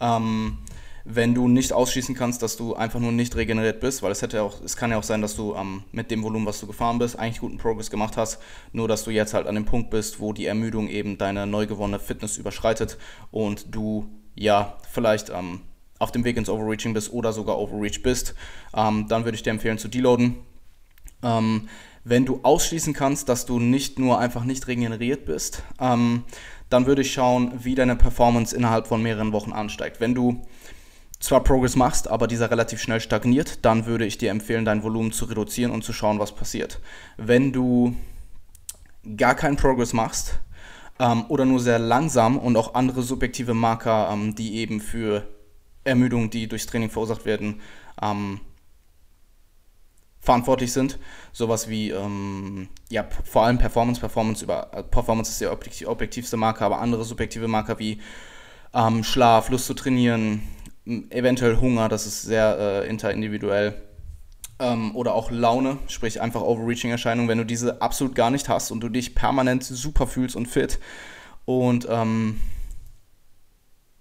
Ähm, 0.00 0.58
wenn 1.04 1.34
du 1.34 1.48
nicht 1.48 1.72
ausschließen 1.72 2.14
kannst, 2.14 2.42
dass 2.42 2.56
du 2.56 2.74
einfach 2.74 3.00
nur 3.00 3.12
nicht 3.12 3.34
regeneriert 3.36 3.80
bist, 3.80 4.02
weil 4.02 4.12
es 4.12 4.22
hätte 4.22 4.42
auch, 4.42 4.60
es 4.62 4.76
kann 4.76 4.90
ja 4.90 4.98
auch 4.98 5.02
sein, 5.02 5.22
dass 5.22 5.36
du 5.36 5.54
ähm, 5.54 5.82
mit 5.92 6.10
dem 6.10 6.22
Volumen, 6.22 6.46
was 6.46 6.60
du 6.60 6.66
gefahren 6.66 6.98
bist, 6.98 7.18
eigentlich 7.18 7.40
guten 7.40 7.58
Progress 7.58 7.90
gemacht 7.90 8.16
hast, 8.16 8.38
nur 8.72 8.88
dass 8.88 9.04
du 9.04 9.10
jetzt 9.10 9.34
halt 9.34 9.46
an 9.46 9.54
dem 9.54 9.64
Punkt 9.64 9.90
bist, 9.90 10.20
wo 10.20 10.32
die 10.32 10.46
Ermüdung 10.46 10.88
eben 10.88 11.18
deine 11.18 11.46
neu 11.46 11.66
gewonnene 11.66 11.98
Fitness 11.98 12.38
überschreitet 12.38 12.98
und 13.30 13.74
du 13.74 14.08
ja 14.34 14.76
vielleicht 14.90 15.30
ähm, 15.30 15.60
auf 15.98 16.12
dem 16.12 16.24
Weg 16.24 16.36
ins 16.36 16.48
Overreaching 16.48 16.94
bist 16.94 17.12
oder 17.12 17.32
sogar 17.32 17.58
Overreach 17.58 18.02
bist, 18.02 18.34
ähm, 18.74 19.06
dann 19.08 19.24
würde 19.24 19.36
ich 19.36 19.42
dir 19.42 19.50
empfehlen 19.50 19.78
zu 19.78 19.88
deloaden. 19.88 20.36
Ähm, 21.22 21.68
wenn 22.04 22.24
du 22.24 22.40
ausschließen 22.42 22.94
kannst, 22.94 23.28
dass 23.28 23.46
du 23.46 23.60
nicht 23.60 23.98
nur 23.98 24.18
einfach 24.18 24.44
nicht 24.44 24.66
regeneriert 24.66 25.24
bist, 25.24 25.62
ähm, 25.80 26.24
dann 26.68 26.86
würde 26.86 27.02
ich 27.02 27.12
schauen, 27.12 27.52
wie 27.62 27.74
deine 27.74 27.94
Performance 27.94 28.56
innerhalb 28.56 28.86
von 28.88 29.02
mehreren 29.02 29.32
Wochen 29.32 29.52
ansteigt. 29.52 30.00
Wenn 30.00 30.14
du 30.14 30.42
zwar 31.22 31.44
Progress 31.44 31.76
machst, 31.76 32.08
aber 32.08 32.26
dieser 32.26 32.50
relativ 32.50 32.80
schnell 32.80 33.00
stagniert, 33.00 33.64
dann 33.64 33.86
würde 33.86 34.04
ich 34.04 34.18
dir 34.18 34.30
empfehlen, 34.30 34.64
dein 34.64 34.82
Volumen 34.82 35.12
zu 35.12 35.24
reduzieren 35.26 35.70
und 35.70 35.84
zu 35.84 35.92
schauen, 35.92 36.18
was 36.18 36.32
passiert. 36.34 36.80
Wenn 37.16 37.52
du 37.52 37.94
gar 39.16 39.36
keinen 39.36 39.56
Progress 39.56 39.92
machst 39.92 40.40
ähm, 40.98 41.24
oder 41.28 41.44
nur 41.44 41.60
sehr 41.60 41.78
langsam 41.78 42.38
und 42.38 42.56
auch 42.56 42.74
andere 42.74 43.02
subjektive 43.02 43.54
Marker, 43.54 44.10
ähm, 44.12 44.34
die 44.34 44.56
eben 44.56 44.80
für 44.80 45.28
Ermüdung, 45.84 46.28
die 46.28 46.48
durchs 46.48 46.66
Training 46.66 46.90
verursacht 46.90 47.24
werden, 47.24 47.60
ähm, 48.02 48.40
verantwortlich 50.18 50.72
sind. 50.72 50.98
Sowas 51.32 51.68
wie, 51.68 51.90
ähm, 51.90 52.68
ja, 52.90 53.06
vor 53.24 53.44
allem 53.44 53.58
Performance, 53.58 54.00
Performance 54.00 54.42
über, 54.42 54.72
äh, 54.72 54.82
Performance 54.82 55.30
ist 55.30 55.40
der 55.40 55.52
objektivste 55.52 56.36
Marker, 56.36 56.66
aber 56.66 56.80
andere 56.80 57.04
subjektive 57.04 57.46
Marker 57.46 57.78
wie 57.78 58.00
ähm, 58.74 59.04
Schlaf, 59.04 59.50
Lust 59.50 59.66
zu 59.66 59.74
trainieren, 59.74 60.42
eventuell 60.84 61.58
Hunger, 61.58 61.88
das 61.88 62.06
ist 62.06 62.22
sehr 62.22 62.56
äh, 62.58 62.88
interindividuell. 62.88 63.74
Ähm, 64.58 64.94
oder 64.94 65.14
auch 65.14 65.30
Laune, 65.30 65.78
sprich 65.88 66.20
einfach 66.20 66.42
Overreaching-Erscheinungen, 66.42 67.28
wenn 67.28 67.38
du 67.38 67.46
diese 67.46 67.82
absolut 67.82 68.14
gar 68.14 68.30
nicht 68.30 68.48
hast 68.48 68.70
und 68.70 68.80
du 68.80 68.88
dich 68.88 69.14
permanent 69.14 69.64
super 69.64 70.06
fühlst 70.06 70.36
und 70.36 70.46
fit 70.46 70.78
und 71.44 71.86
ähm, 71.90 72.40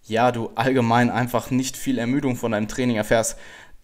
ja, 0.03 0.31
du 0.31 0.51
allgemein 0.55 1.09
einfach 1.09 1.51
nicht 1.51 1.77
viel 1.77 1.97
Ermüdung 1.97 2.35
von 2.35 2.51
deinem 2.51 2.67
Training 2.67 2.97
erfährst, 2.97 3.37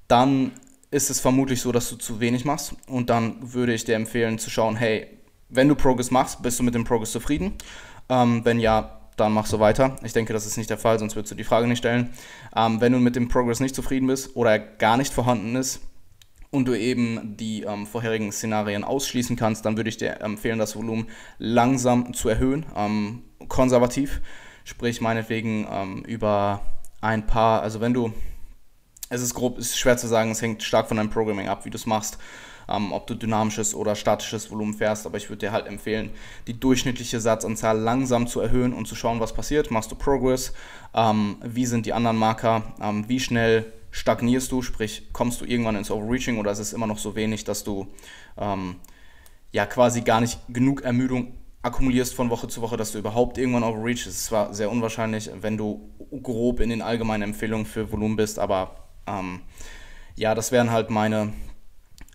dann 0.08 0.52
ist 0.92 1.10
es 1.10 1.20
vermutlich 1.20 1.62
so, 1.62 1.72
dass 1.72 1.90
du 1.90 1.96
zu 1.96 2.20
wenig 2.20 2.46
machst. 2.46 2.76
Und 2.88 3.10
dann 3.10 3.54
würde 3.54 3.74
ich 3.74 3.84
dir 3.84 3.96
empfehlen 3.96 4.40
zu 4.40 4.50
schauen, 4.50 4.76
hey, 4.76 5.08
wenn 5.50 5.68
du 5.68 5.76
Progress 5.76 6.12
machst, 6.12 6.42
bist 6.42 6.60
du 6.60 6.64
mit 6.64 6.76
dem 6.76 6.84
Progress 6.84 7.12
zufrieden? 7.12 7.54
Ähm, 8.10 8.44
wenn 8.46 8.60
ja, 8.60 8.97
dann 9.18 9.34
machst 9.34 9.52
du 9.52 9.60
weiter. 9.60 9.98
Ich 10.04 10.14
denke, 10.14 10.32
das 10.32 10.46
ist 10.46 10.58
nicht 10.58 10.70
der 10.70 10.78
Fall, 10.78 11.00
sonst 11.00 11.16
würdest 11.16 11.32
du 11.32 11.36
die 11.36 11.44
Frage 11.44 11.68
nicht 11.68 11.80
stellen. 11.80 12.14
Ähm, 12.56 12.80
wenn 12.80 12.94
du 12.94 13.00
mit 13.00 13.16
dem 13.16 13.28
Progress 13.28 13.60
nicht 13.60 13.76
zufrieden 13.76 14.08
bist 14.08 14.36
oder 14.36 14.52
er 14.52 14.60
gar 14.60 14.96
nicht 14.96 15.14
vorhanden 15.14 15.56
ist 15.56 15.82
und 16.52 16.66
du 16.66 16.74
eben 16.74 17.36
die 17.36 17.64
ähm, 17.64 17.86
vorherigen 17.86 18.32
Szenarien 18.32 18.84
ausschließen 18.84 19.36
kannst, 19.36 19.66
dann 19.66 19.76
würde 19.76 19.90
ich 19.90 19.98
dir 19.98 20.22
empfehlen, 20.22 20.60
das 20.60 20.76
Volumen 20.76 21.08
langsam 21.40 22.14
zu 22.14 22.30
erhöhen, 22.30 22.66
ähm, 22.76 23.24
konservativ, 23.48 24.22
sprich 24.64 25.02
meinetwegen 25.02 25.68
ähm, 25.70 26.04
über 26.06 26.62
ein 27.02 27.26
paar, 27.26 27.62
also 27.62 27.82
wenn 27.82 27.94
du, 27.94 28.14
es 29.10 29.22
ist 29.22 29.34
grob, 29.34 29.58
es 29.58 29.68
ist 29.68 29.80
schwer 29.80 29.98
zu 29.98 30.08
sagen, 30.08 30.32
es 30.32 30.42
hängt 30.42 30.64
stark 30.64 30.88
von 30.88 30.98
deinem 30.98 31.10
Programming 31.10 31.48
ab, 31.48 31.66
wie 31.66 31.70
du 31.70 31.78
es 31.78 31.86
machst 31.86 32.18
ähm, 32.70 32.92
ob 32.92 33.08
du 33.08 33.16
dynamisches 33.16 33.74
oder 33.74 33.96
statisches 33.96 34.52
Volumen 34.52 34.74
fährst. 34.74 35.06
Aber 35.06 35.18
ich 35.18 35.30
würde 35.30 35.48
dir 35.48 35.52
halt 35.52 35.68
empfehlen, 35.68 36.12
die 36.48 36.60
durchschnittliche 36.60 37.20
Satzanzahl 37.20 37.78
langsam 37.78 38.28
zu 38.28 38.40
erhöhen 38.40 38.74
und 38.74 38.88
zu 38.88 38.96
schauen, 38.96 39.20
was 39.20 39.34
passiert. 39.34 39.72
Machst 39.72 39.92
du 39.92 39.96
Progress? 39.96 40.54
Ähm, 40.94 41.38
wie 41.44 41.66
sind 41.66 41.86
die 41.86 41.94
anderen 41.94 42.18
Marker? 42.18 42.64
Ähm, 42.82 43.08
wie 43.08 43.20
schnell 43.20 43.72
stagnierst 43.92 44.52
du? 44.52 44.62
Sprich, 44.62 45.10
kommst 45.14 45.42
du 45.42 45.46
irgendwann 45.46 45.76
ins 45.76 45.92
Overreaching 45.92 46.38
oder 46.38 46.52
ist 46.52 46.60
es 46.60 46.74
immer 46.74 46.88
noch 46.88 46.98
so 47.00 47.16
wenig, 47.16 47.44
dass 47.44 47.64
du 47.64 47.88
ähm, 48.38 48.76
ja 49.52 49.66
quasi 49.66 50.02
gar 50.02 50.22
nicht 50.22 50.40
genug 50.50 50.82
Ermüdung 50.82 51.34
akkumulierst 51.62 52.14
von 52.14 52.30
Woche 52.30 52.48
zu 52.48 52.62
Woche, 52.62 52.78
dass 52.78 52.92
du 52.92 53.00
überhaupt 53.00 53.38
irgendwann 53.38 53.64
overreach. 53.64 54.06
Das 54.06 54.14
ist 54.14 54.26
zwar 54.26 54.54
sehr 54.54 54.72
unwahrscheinlich, 54.72 55.30
wenn 55.42 55.58
du 55.58 55.90
grob 56.24 56.60
in 56.60 56.70
den 56.70 56.82
allgemeinen 56.82 57.24
Empfehlungen 57.24 57.66
für 57.66 57.92
Volumen 57.92 58.16
bist, 58.16 58.40
aber 58.40 58.76
ähm, 59.06 59.42
ja, 60.16 60.34
das 60.34 60.52
wären 60.52 60.72
halt 60.72 60.90
meine, 60.90 61.34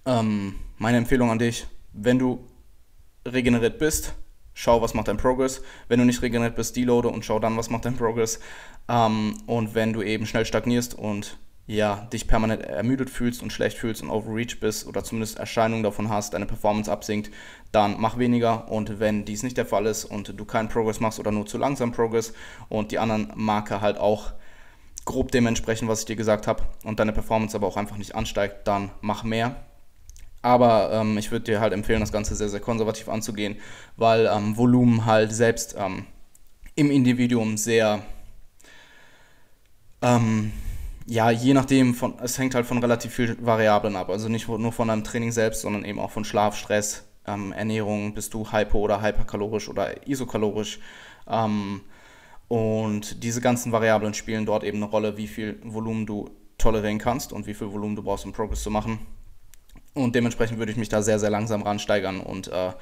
ähm, 0.07 0.57
meine 0.79 0.99
Empfehlung 0.99 1.31
an 1.31 1.39
dich, 1.39 1.67
wenn 1.93 2.19
du 2.19 2.47
regeneriert 3.27 3.79
bist, 3.79 4.15
schau, 4.55 4.83
was 4.83 4.95
macht 4.95 5.09
dein 5.09 5.17
Progress. 5.17 5.63
Wenn 5.89 5.99
du 5.99 6.05
nicht 6.05 6.23
regeneriert 6.23 6.57
bist, 6.57 6.77
deloade 6.77 7.09
und 7.09 7.25
schau 7.25 7.39
dann, 7.39 7.57
was 7.57 7.71
macht 7.71 7.85
dein 7.85 7.97
Progress. 7.97 8.41
Ähm, 8.89 9.39
und 9.47 9.75
wenn 9.75 9.93
du 9.93 10.03
eben 10.03 10.27
schnell 10.27 10.45
stagnierst 10.45 10.95
und 10.95 11.39
ja, 11.67 12.09
dich 12.13 12.27
permanent 12.27 12.63
ermüdet 12.63 13.09
fühlst 13.09 13.43
und 13.43 13.53
schlecht 13.53 13.79
fühlst 13.79 14.03
und 14.03 14.11
overreach 14.11 14.59
bist 14.59 14.87
oder 14.87 15.05
zumindest 15.05 15.39
Erscheinungen 15.39 15.85
davon 15.85 16.09
hast, 16.09 16.35
deine 16.35 16.47
Performance 16.47 16.91
absinkt, 16.91 17.31
dann 17.71 17.97
mach 18.01 18.19
weniger 18.19 18.69
und 18.71 18.99
wenn 18.99 19.25
dies 19.25 19.45
nicht 19.45 19.57
der 19.57 19.65
Fall 19.65 19.87
ist 19.87 20.05
und 20.05 20.39
du 20.39 20.45
keinen 20.45 20.69
Progress 20.69 20.99
machst 20.99 21.21
oder 21.21 21.31
nur 21.31 21.47
zu 21.47 21.59
langsam 21.59 21.93
Progress 21.93 22.33
und 22.69 22.91
die 22.91 22.99
anderen 22.99 23.33
Marker 23.37 23.81
halt 23.81 23.97
auch 23.97 24.33
grob 25.05 25.31
dementsprechend, 25.31 25.89
was 25.89 26.01
ich 26.01 26.07
dir 26.07 26.17
gesagt 26.17 26.47
habe 26.47 26.65
und 26.85 26.99
deine 26.99 27.13
Performance 27.13 27.57
aber 27.57 27.69
auch 27.69 27.77
einfach 27.77 27.97
nicht 27.97 28.15
ansteigt, 28.15 28.67
dann 28.67 28.91
mach 29.01 29.23
mehr. 29.23 29.57
Aber 30.43 30.91
ähm, 30.93 31.19
ich 31.19 31.31
würde 31.31 31.45
dir 31.45 31.61
halt 31.61 31.73
empfehlen, 31.73 32.01
das 32.01 32.13
Ganze 32.13 32.35
sehr, 32.35 32.49
sehr 32.49 32.61
konservativ 32.61 33.09
anzugehen, 33.09 33.57
weil 33.97 34.29
ähm, 34.33 34.57
Volumen 34.57 35.07
halt 35.07 35.33
selbst 35.33 35.77
ähm, 35.79 36.07
im 36.75 36.91
Individuum 36.91 37.57
sehr 37.57 38.03
ähm, 40.03 40.53
ja, 41.07 41.31
je 41.31 41.55
nachdem, 41.55 41.95
von, 41.95 42.15
es 42.23 42.39
hängt 42.39 42.55
halt 42.55 42.67
von 42.67 42.79
relativ 42.79 43.15
vielen 43.15 43.45
Variablen 43.45 43.97
ab. 43.97 44.11
Also 44.11 44.29
nicht 44.29 44.49
nur 44.49 44.73
von 44.73 44.89
deinem 44.89 45.05
Training 45.05 45.33
selbst, 45.33 45.63
sondern 45.63 45.85
eben 45.85 45.99
auch 45.99 46.11
von 46.11 46.25
Schlaf, 46.25 46.57
Stress, 46.57 47.05
ähm, 47.27 47.53
Ernährung, 47.53 48.15
bist 48.15 48.35
du 48.35 48.47
hypo- 48.47 48.79
oder 48.79 49.03
hyperkalorisch 49.03 49.69
oder 49.69 50.07
isokalorisch. 50.07 50.81
Ähm, 51.29 51.83
und 52.49 53.23
diese 53.23 53.41
ganzen 53.41 53.73
Variablen 53.73 54.15
spielen 54.15 54.47
dort 54.47 54.65
eben 54.65 54.79
eine 54.79 54.87
Rolle, 54.87 55.17
wie 55.17 55.27
viel 55.27 55.59
Volumen 55.65 56.07
du 56.07 56.31
tolerieren 56.59 56.99
kannst 56.99 57.33
und 57.33 57.47
wie 57.47 57.55
viel 57.55 57.73
Volumen 57.73 57.97
du 57.97 58.03
brauchst, 58.03 58.25
um 58.25 58.33
Progress 58.33 58.63
zu 58.63 58.71
machen. 58.71 58.99
Und 59.95 60.15
dementsprechend 60.15 60.59
würde 60.59 60.73
ich 60.73 60.79
mich 60.79 60.89
da 60.89 61.03
sehr, 61.03 61.19
sehr 61.19 61.31
langsam 61.31 61.63
ransteigern 61.63 62.21
und 62.21 62.49
äh, 62.49 62.73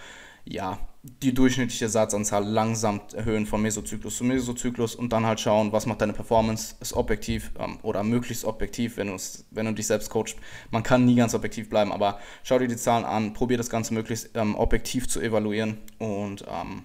ja, 0.44 0.78
die 1.02 1.32
durchschnittliche 1.32 1.88
Satzanzahl 1.88 2.44
langsam 2.44 3.00
erhöhen 3.14 3.46
von 3.46 3.62
Mesozyklus 3.62 4.16
zu 4.16 4.24
Mesozyklus 4.24 4.94
und 4.94 5.12
dann 5.12 5.26
halt 5.26 5.40
schauen, 5.40 5.72
was 5.72 5.86
macht 5.86 6.00
deine 6.00 6.12
Performance, 6.12 6.74
ist 6.80 6.92
objektiv 6.92 7.52
ähm, 7.58 7.78
oder 7.82 8.02
möglichst 8.02 8.44
objektiv, 8.44 8.96
wenn, 8.96 9.14
wenn 9.50 9.66
du 9.66 9.72
dich 9.72 9.86
selbst 9.86 10.10
coachst. 10.10 10.36
Man 10.70 10.82
kann 10.82 11.04
nie 11.04 11.14
ganz 11.16 11.34
objektiv 11.34 11.68
bleiben, 11.70 11.92
aber 11.92 12.20
schau 12.42 12.58
dir 12.58 12.68
die 12.68 12.76
Zahlen 12.76 13.04
an, 13.04 13.32
probier 13.32 13.56
das 13.56 13.70
Ganze 13.70 13.94
möglichst 13.94 14.30
ähm, 14.34 14.54
objektiv 14.54 15.08
zu 15.08 15.20
evaluieren 15.20 15.78
und 15.98 16.44
ähm, 16.48 16.84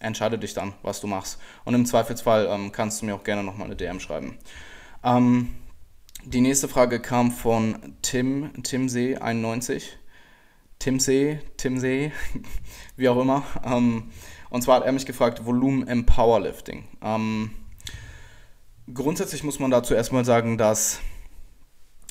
entscheide 0.00 0.38
dich 0.38 0.54
dann, 0.54 0.74
was 0.82 1.00
du 1.00 1.06
machst. 1.06 1.38
Und 1.64 1.74
im 1.74 1.86
Zweifelsfall 1.86 2.48
ähm, 2.50 2.72
kannst 2.72 3.00
du 3.00 3.06
mir 3.06 3.14
auch 3.14 3.24
gerne 3.24 3.42
nochmal 3.42 3.66
eine 3.66 3.76
DM 3.76 3.98
schreiben. 4.00 4.38
Die 6.30 6.42
nächste 6.42 6.68
Frage 6.68 7.00
kam 7.00 7.30
von 7.30 7.96
Tim, 8.02 8.50
Timsee91. 8.60 9.84
Timsee, 10.78 11.40
Timsee, 11.56 12.12
wie 12.96 13.08
auch 13.08 13.18
immer. 13.18 13.44
Ähm, 13.64 14.10
und 14.50 14.60
zwar 14.60 14.76
hat 14.76 14.84
er 14.84 14.92
mich 14.92 15.06
gefragt, 15.06 15.46
Volumen 15.46 15.88
im 15.88 16.04
Powerlifting. 16.04 16.84
Ähm, 17.00 17.52
grundsätzlich 18.92 19.42
muss 19.42 19.58
man 19.58 19.70
dazu 19.70 19.94
erstmal 19.94 20.26
sagen, 20.26 20.58
dass 20.58 21.00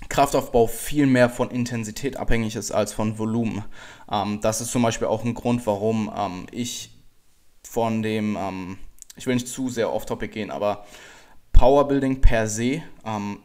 Kraftaufbau 0.10 0.66
viel 0.66 1.06
mehr 1.06 1.30
von 1.30 1.52
Intensität 1.52 2.18
abhängig 2.18 2.56
ist 2.56 2.72
als 2.72 2.94
von 2.94 3.20
Volumen. 3.20 3.66
Ähm, 4.12 4.42
das 4.42 4.62
ist 4.62 4.72
zum 4.72 4.82
Beispiel 4.82 5.10
auch 5.10 5.24
ein 5.26 5.36
Grund, 5.36 5.68
warum 5.68 6.48
ich 6.52 6.90
von 7.62 8.02
dem, 8.02 8.80
ich 9.16 9.28
will 9.28 9.36
nicht 9.36 9.48
zu 9.48 9.70
sehr 9.70 9.94
off-topic 9.94 10.34
gehen, 10.34 10.50
aber 10.50 10.86
Powerbuilding 11.52 12.22
per 12.22 12.48
se 12.48 12.82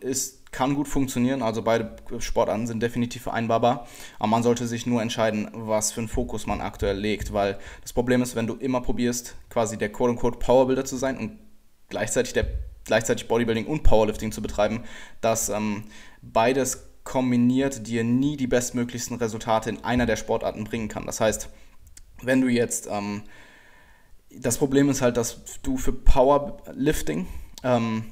ist 0.00 0.42
kann 0.52 0.75
gut 0.75 0.87
funktionieren. 0.87 1.42
Also 1.42 1.62
beide 1.62 1.97
Sportarten 2.18 2.66
sind 2.66 2.82
definitiv 2.82 3.23
vereinbarbar. 3.23 3.88
Aber 4.18 4.28
man 4.28 4.42
sollte 4.42 4.66
sich 4.66 4.87
nur 4.87 5.02
entscheiden, 5.02 5.49
was 5.52 5.92
für 5.92 6.00
einen 6.00 6.09
Fokus 6.09 6.47
man 6.47 6.61
aktuell 6.61 6.97
legt. 6.97 7.32
Weil 7.32 7.59
das 7.80 7.92
Problem 7.92 8.23
ist, 8.23 8.37
wenn 8.37 8.47
du 8.47 8.54
immer 8.54 8.82
probierst, 8.82 9.35
quasi 9.49 9.78
der 9.78 9.90
quote-unquote 9.90 10.38
Powerbuilder 10.38 10.85
zu 10.85 10.97
sein 10.97 11.16
und 11.16 11.38
gleichzeitig, 11.88 12.35
der, 12.35 12.47
gleichzeitig 12.85 13.28
Bodybuilding 13.28 13.66
und 13.66 13.82
Powerlifting 13.82 14.30
zu 14.30 14.42
betreiben, 14.42 14.85
dass 15.23 15.49
ähm, 15.49 15.85
beides 16.21 16.88
kombiniert 17.02 17.87
dir 17.87 18.04
nie 18.04 18.37
die 18.37 18.47
bestmöglichsten 18.47 19.16
Resultate 19.16 19.71
in 19.71 19.82
einer 19.85 20.06
der 20.06 20.16
Sportarten 20.16 20.64
bringen 20.64 20.88
kann. 20.88 21.06
Das 21.06 21.21
heißt, 21.21 21.49
wenn 22.23 22.40
du 22.40 22.49
jetzt, 22.49 22.88
ähm, 22.90 23.23
das 24.30 24.59
Problem 24.59 24.88
ist 24.88 25.02
halt, 25.02 25.16
dass 25.16 25.40
du 25.62 25.76
für 25.76 25.92
Powerlifting 25.92 27.26
ähm, 27.64 28.04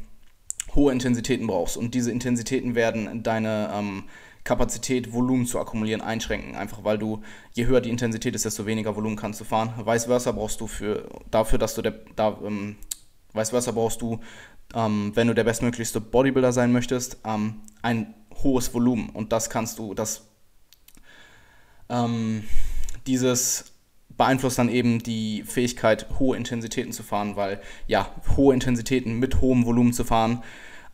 hohe 0.74 0.92
Intensitäten 0.92 1.46
brauchst. 1.46 1.76
Und 1.76 1.94
diese 1.94 2.10
Intensitäten 2.10 2.74
werden 2.74 3.22
deine 3.22 3.70
ähm, 3.72 4.04
Kapazität, 4.44 5.12
Volumen 5.12 5.46
zu 5.46 5.58
akkumulieren, 5.58 6.00
einschränken. 6.00 6.56
Einfach 6.56 6.84
weil 6.84 6.98
du, 6.98 7.22
je 7.52 7.66
höher 7.66 7.80
die 7.80 7.90
Intensität 7.90 8.34
ist, 8.34 8.44
desto 8.44 8.66
weniger 8.66 8.96
Volumen 8.96 9.16
kannst 9.16 9.40
du 9.40 9.44
fahren. 9.44 9.74
Vice 9.84 10.06
versa 10.06 10.32
brauchst 10.32 10.60
du 10.60 10.66
für, 10.66 11.08
dafür, 11.30 11.58
dass 11.58 11.74
du 11.74 11.82
der, 11.82 11.94
da, 12.16 12.38
ähm, 12.44 12.76
vice 13.32 13.50
versa 13.50 13.72
brauchst 13.72 14.00
du, 14.00 14.20
ähm, 14.74 15.12
wenn 15.14 15.26
du 15.26 15.34
der 15.34 15.44
bestmöglichste 15.44 16.00
Bodybuilder 16.00 16.52
sein 16.52 16.72
möchtest, 16.72 17.18
ähm, 17.24 17.60
ein 17.82 18.14
hohes 18.42 18.72
Volumen. 18.72 19.10
Und 19.10 19.32
das 19.32 19.50
kannst 19.50 19.78
du, 19.78 19.94
das, 19.94 20.22
ähm, 21.88 22.44
dieses 23.06 23.69
beeinflusst 24.20 24.58
dann 24.58 24.68
eben 24.68 25.02
die 25.02 25.44
Fähigkeit, 25.44 26.06
hohe 26.18 26.36
Intensitäten 26.36 26.92
zu 26.92 27.02
fahren, 27.02 27.36
weil 27.36 27.58
ja, 27.86 28.10
hohe 28.36 28.52
Intensitäten 28.52 29.18
mit 29.18 29.40
hohem 29.40 29.64
Volumen 29.64 29.94
zu 29.94 30.04
fahren, 30.04 30.42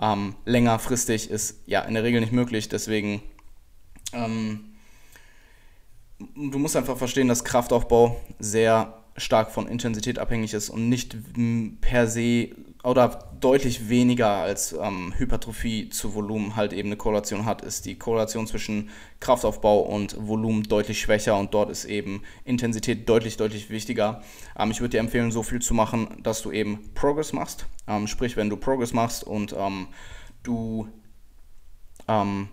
ähm, 0.01 0.37
längerfristig 0.45 1.29
ist 1.29 1.59
ja 1.67 1.81
in 1.81 1.95
der 1.95 2.05
Regel 2.05 2.21
nicht 2.21 2.33
möglich. 2.33 2.69
Deswegen, 2.69 3.21
ähm, 4.13 4.77
du 6.21 6.57
musst 6.61 6.77
einfach 6.77 6.97
verstehen, 6.97 7.27
dass 7.27 7.43
Kraftaufbau 7.43 8.21
sehr 8.39 8.95
stark 9.17 9.51
von 9.51 9.67
Intensität 9.67 10.19
abhängig 10.19 10.55
ist 10.55 10.71
und 10.71 10.89
nicht 10.89 11.17
per 11.81 12.07
se 12.07 12.51
oder 12.87 13.31
deutlich 13.41 13.89
weniger 13.89 14.29
als 14.29 14.73
ähm, 14.73 15.13
Hypertrophie 15.17 15.89
zu 15.89 16.15
Volumen 16.15 16.55
halt 16.55 16.73
eben 16.73 16.89
eine 16.89 16.97
Korrelation 16.97 17.45
hat, 17.45 17.63
ist 17.63 17.85
die 17.85 17.99
Korrelation 17.99 18.47
zwischen 18.47 18.91
Kraftaufbau 19.19 19.81
und 19.81 20.17
Volumen 20.19 20.63
deutlich 20.63 21.01
schwächer 21.01 21.37
und 21.37 21.53
dort 21.53 21.69
ist 21.69 21.85
eben 21.85 22.23
Intensität 22.45 23.09
deutlich, 23.09 23.37
deutlich 23.37 23.71
wichtiger. 23.71 24.23
Ähm, 24.57 24.71
ich 24.71 24.81
würde 24.81 24.91
dir 24.91 25.01
empfehlen, 25.01 25.33
so 25.33 25.43
viel 25.43 25.61
zu 25.61 25.75
machen, 25.75 26.09
dass 26.23 26.43
du 26.43 26.53
eben 26.53 26.91
Progress 26.95 27.33
machst. 27.33 27.67
Ähm, 27.89 28.07
sprich, 28.07 28.37
wenn 28.37 28.51
du 28.51 28.57
Progress 28.57 28.93
machst 28.93 29.25
und 29.25 29.55
ähm, 29.59 29.89
du 30.45 30.87
ähm, 32.07 32.49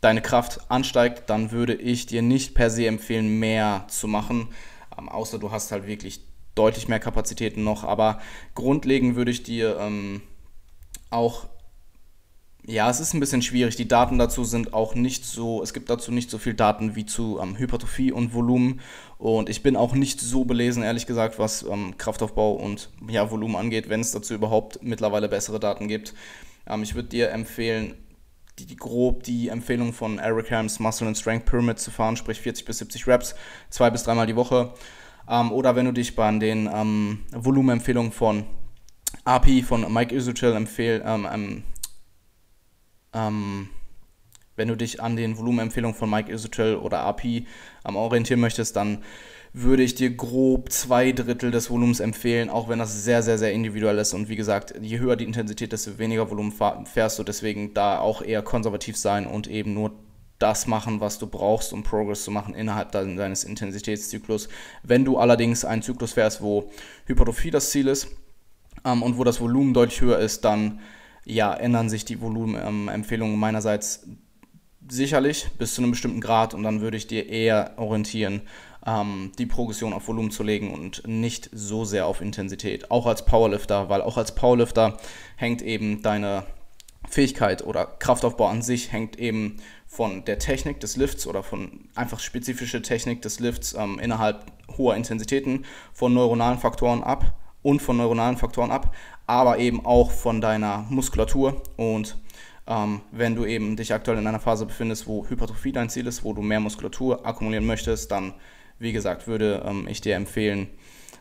deine 0.00 0.22
Kraft 0.22 0.70
ansteigt, 0.70 1.28
dann 1.28 1.50
würde 1.50 1.74
ich 1.74 2.06
dir 2.06 2.22
nicht 2.22 2.54
per 2.54 2.70
se 2.70 2.86
empfehlen, 2.86 3.38
mehr 3.38 3.84
zu 3.88 4.08
machen, 4.08 4.48
außer 5.06 5.38
du 5.38 5.52
hast 5.52 5.70
halt 5.70 5.86
wirklich 5.86 6.20
deutlich 6.58 6.88
mehr 6.88 7.00
Kapazitäten 7.00 7.64
noch. 7.64 7.84
Aber 7.84 8.20
grundlegend 8.54 9.16
würde 9.16 9.30
ich 9.30 9.42
dir 9.42 9.78
ähm, 9.78 10.22
auch, 11.10 11.46
ja, 12.66 12.90
es 12.90 13.00
ist 13.00 13.14
ein 13.14 13.20
bisschen 13.20 13.42
schwierig. 13.42 13.76
Die 13.76 13.88
Daten 13.88 14.18
dazu 14.18 14.44
sind 14.44 14.74
auch 14.74 14.94
nicht 14.94 15.24
so, 15.24 15.62
es 15.62 15.72
gibt 15.72 15.88
dazu 15.88 16.10
nicht 16.12 16.30
so 16.30 16.38
viel 16.38 16.54
Daten 16.54 16.96
wie 16.96 17.06
zu 17.06 17.38
ähm, 17.40 17.56
Hypertrophie 17.56 18.12
und 18.12 18.34
Volumen. 18.34 18.80
Und 19.16 19.48
ich 19.48 19.62
bin 19.62 19.76
auch 19.76 19.94
nicht 19.94 20.20
so 20.20 20.44
belesen, 20.44 20.82
ehrlich 20.82 21.06
gesagt, 21.06 21.38
was 21.38 21.62
ähm, 21.62 21.96
Kraftaufbau 21.96 22.52
und 22.52 22.90
ja, 23.08 23.30
Volumen 23.30 23.56
angeht, 23.56 23.88
wenn 23.88 24.00
es 24.00 24.12
dazu 24.12 24.34
überhaupt 24.34 24.82
mittlerweile 24.82 25.28
bessere 25.28 25.60
Daten 25.60 25.88
gibt. 25.88 26.14
Ähm, 26.66 26.82
ich 26.82 26.94
würde 26.94 27.08
dir 27.08 27.30
empfehlen, 27.30 27.94
die, 28.66 28.76
grob 28.76 29.22
die 29.22 29.48
Empfehlung 29.48 29.92
von 29.92 30.18
Eric 30.18 30.50
Helms 30.50 30.78
Muscle 30.78 31.06
and 31.06 31.16
Strength 31.16 31.46
Pyramid 31.46 31.78
zu 31.78 31.90
fahren, 31.90 32.16
sprich 32.16 32.40
40 32.40 32.64
bis 32.64 32.78
70 32.78 33.06
Reps, 33.06 33.34
zwei 33.70 33.90
bis 33.90 34.04
dreimal 34.04 34.26
die 34.26 34.36
Woche. 34.36 34.72
Ähm, 35.28 35.52
oder 35.52 35.76
wenn 35.76 35.86
du 35.86 35.92
dich 35.92 36.16
bei 36.16 36.30
den 36.38 36.68
ähm, 36.72 37.24
Volumenempfehlungen 37.32 38.12
von 38.12 38.44
API, 39.24 39.62
von 39.62 39.92
Mike 39.92 40.14
Isochel 40.14 40.54
empfehl, 40.54 41.02
ähm, 41.04 41.28
ähm, 41.32 41.64
ähm, 43.12 43.68
wenn 44.56 44.68
du 44.68 44.76
dich 44.76 45.00
an 45.00 45.16
den 45.16 45.38
Volumenempfehlungen 45.38 45.96
von 45.96 46.10
Mike 46.10 46.32
Isochel 46.32 46.76
oder 46.76 47.00
API 47.00 47.46
ähm, 47.86 47.96
orientieren 47.96 48.40
möchtest, 48.40 48.76
dann 48.76 49.04
würde 49.52 49.82
ich 49.82 49.94
dir 49.94 50.10
grob 50.10 50.70
zwei 50.70 51.12
Drittel 51.12 51.50
des 51.50 51.70
Volumens 51.70 52.00
empfehlen, 52.00 52.50
auch 52.50 52.68
wenn 52.68 52.78
das 52.78 53.04
sehr, 53.04 53.22
sehr, 53.22 53.38
sehr 53.38 53.52
individuell 53.52 53.98
ist. 53.98 54.14
Und 54.14 54.28
wie 54.28 54.36
gesagt, 54.36 54.74
je 54.80 54.98
höher 54.98 55.16
die 55.16 55.24
Intensität, 55.24 55.72
desto 55.72 55.98
weniger 55.98 56.30
Volumen 56.30 56.52
fährst 56.84 57.18
du. 57.18 57.24
Deswegen 57.24 57.74
da 57.74 57.98
auch 57.98 58.22
eher 58.22 58.42
konservativ 58.42 58.96
sein 58.96 59.26
und 59.26 59.46
eben 59.46 59.74
nur 59.74 59.92
das 60.38 60.66
machen, 60.66 61.00
was 61.00 61.18
du 61.18 61.26
brauchst, 61.26 61.72
um 61.72 61.82
Progress 61.82 62.24
zu 62.24 62.30
machen 62.30 62.54
innerhalb 62.54 62.92
deines 62.92 63.44
Intensitätszyklus. 63.44 64.48
Wenn 64.82 65.04
du 65.04 65.18
allerdings 65.18 65.64
einen 65.64 65.82
Zyklus 65.82 66.12
fährst, 66.12 66.42
wo 66.42 66.70
Hypertrophie 67.06 67.50
das 67.50 67.70
Ziel 67.70 67.88
ist 67.88 68.08
ähm, 68.84 69.02
und 69.02 69.18
wo 69.18 69.24
das 69.24 69.40
Volumen 69.40 69.74
deutlich 69.74 70.00
höher 70.00 70.18
ist, 70.18 70.44
dann 70.44 70.80
ja, 71.24 71.52
ändern 71.52 71.90
sich 71.90 72.04
die 72.04 72.20
Volumenempfehlungen 72.20 73.34
ähm, 73.34 73.40
meinerseits 73.40 74.06
sicherlich 74.88 75.48
bis 75.58 75.74
zu 75.74 75.82
einem 75.82 75.90
bestimmten 75.90 76.20
Grad 76.20 76.54
und 76.54 76.62
dann 76.62 76.80
würde 76.80 76.96
ich 76.96 77.06
dir 77.06 77.28
eher 77.28 77.74
orientieren, 77.76 78.42
ähm, 78.88 79.32
die 79.38 79.46
Progression 79.46 79.92
auf 79.92 80.08
Volumen 80.08 80.30
zu 80.30 80.42
legen 80.42 80.72
und 80.72 81.06
nicht 81.06 81.50
so 81.52 81.84
sehr 81.84 82.06
auf 82.06 82.20
Intensität. 82.20 82.90
Auch 82.90 83.06
als 83.06 83.24
Powerlifter, 83.24 83.88
weil 83.88 84.00
auch 84.00 84.16
als 84.16 84.34
Powerlifter 84.34 84.96
hängt 85.36 85.62
eben 85.62 86.02
deine 86.02 86.44
Fähigkeit 87.08 87.64
oder 87.64 87.86
Kraftaufbau 87.86 88.46
an 88.48 88.62
sich 88.62 88.92
hängt 88.92 89.18
eben 89.18 89.56
von 89.86 90.24
der 90.24 90.38
Technik 90.38 90.80
des 90.80 90.96
Lifts 90.96 91.26
oder 91.26 91.42
von 91.42 91.88
einfach 91.94 92.20
spezifischer 92.20 92.82
Technik 92.82 93.22
des 93.22 93.40
Lifts 93.40 93.74
ähm, 93.74 93.98
innerhalb 93.98 94.44
hoher 94.76 94.94
Intensitäten, 94.96 95.64
von 95.92 96.12
neuronalen 96.12 96.58
Faktoren 96.58 97.02
ab 97.02 97.34
und 97.62 97.80
von 97.80 97.96
neuronalen 97.96 98.36
Faktoren 98.36 98.70
ab, 98.70 98.94
aber 99.26 99.58
eben 99.58 99.84
auch 99.86 100.10
von 100.10 100.40
deiner 100.40 100.86
Muskulatur 100.90 101.62
und 101.76 102.18
ähm, 102.66 103.00
wenn 103.12 103.34
du 103.34 103.46
eben 103.46 103.76
dich 103.76 103.94
aktuell 103.94 104.18
in 104.18 104.26
einer 104.26 104.40
Phase 104.40 104.66
befindest, 104.66 105.06
wo 105.06 105.26
Hypertrophie 105.26 105.72
dein 105.72 105.88
Ziel 105.88 106.06
ist, 106.06 106.22
wo 106.22 106.34
du 106.34 106.42
mehr 106.42 106.60
Muskulatur 106.60 107.24
akkumulieren 107.24 107.64
möchtest, 107.66 108.10
dann, 108.10 108.34
wie 108.78 108.92
gesagt, 108.92 109.26
würde 109.26 109.62
ähm, 109.66 109.86
ich 109.88 110.00
dir 110.00 110.16
empfehlen, 110.16 110.68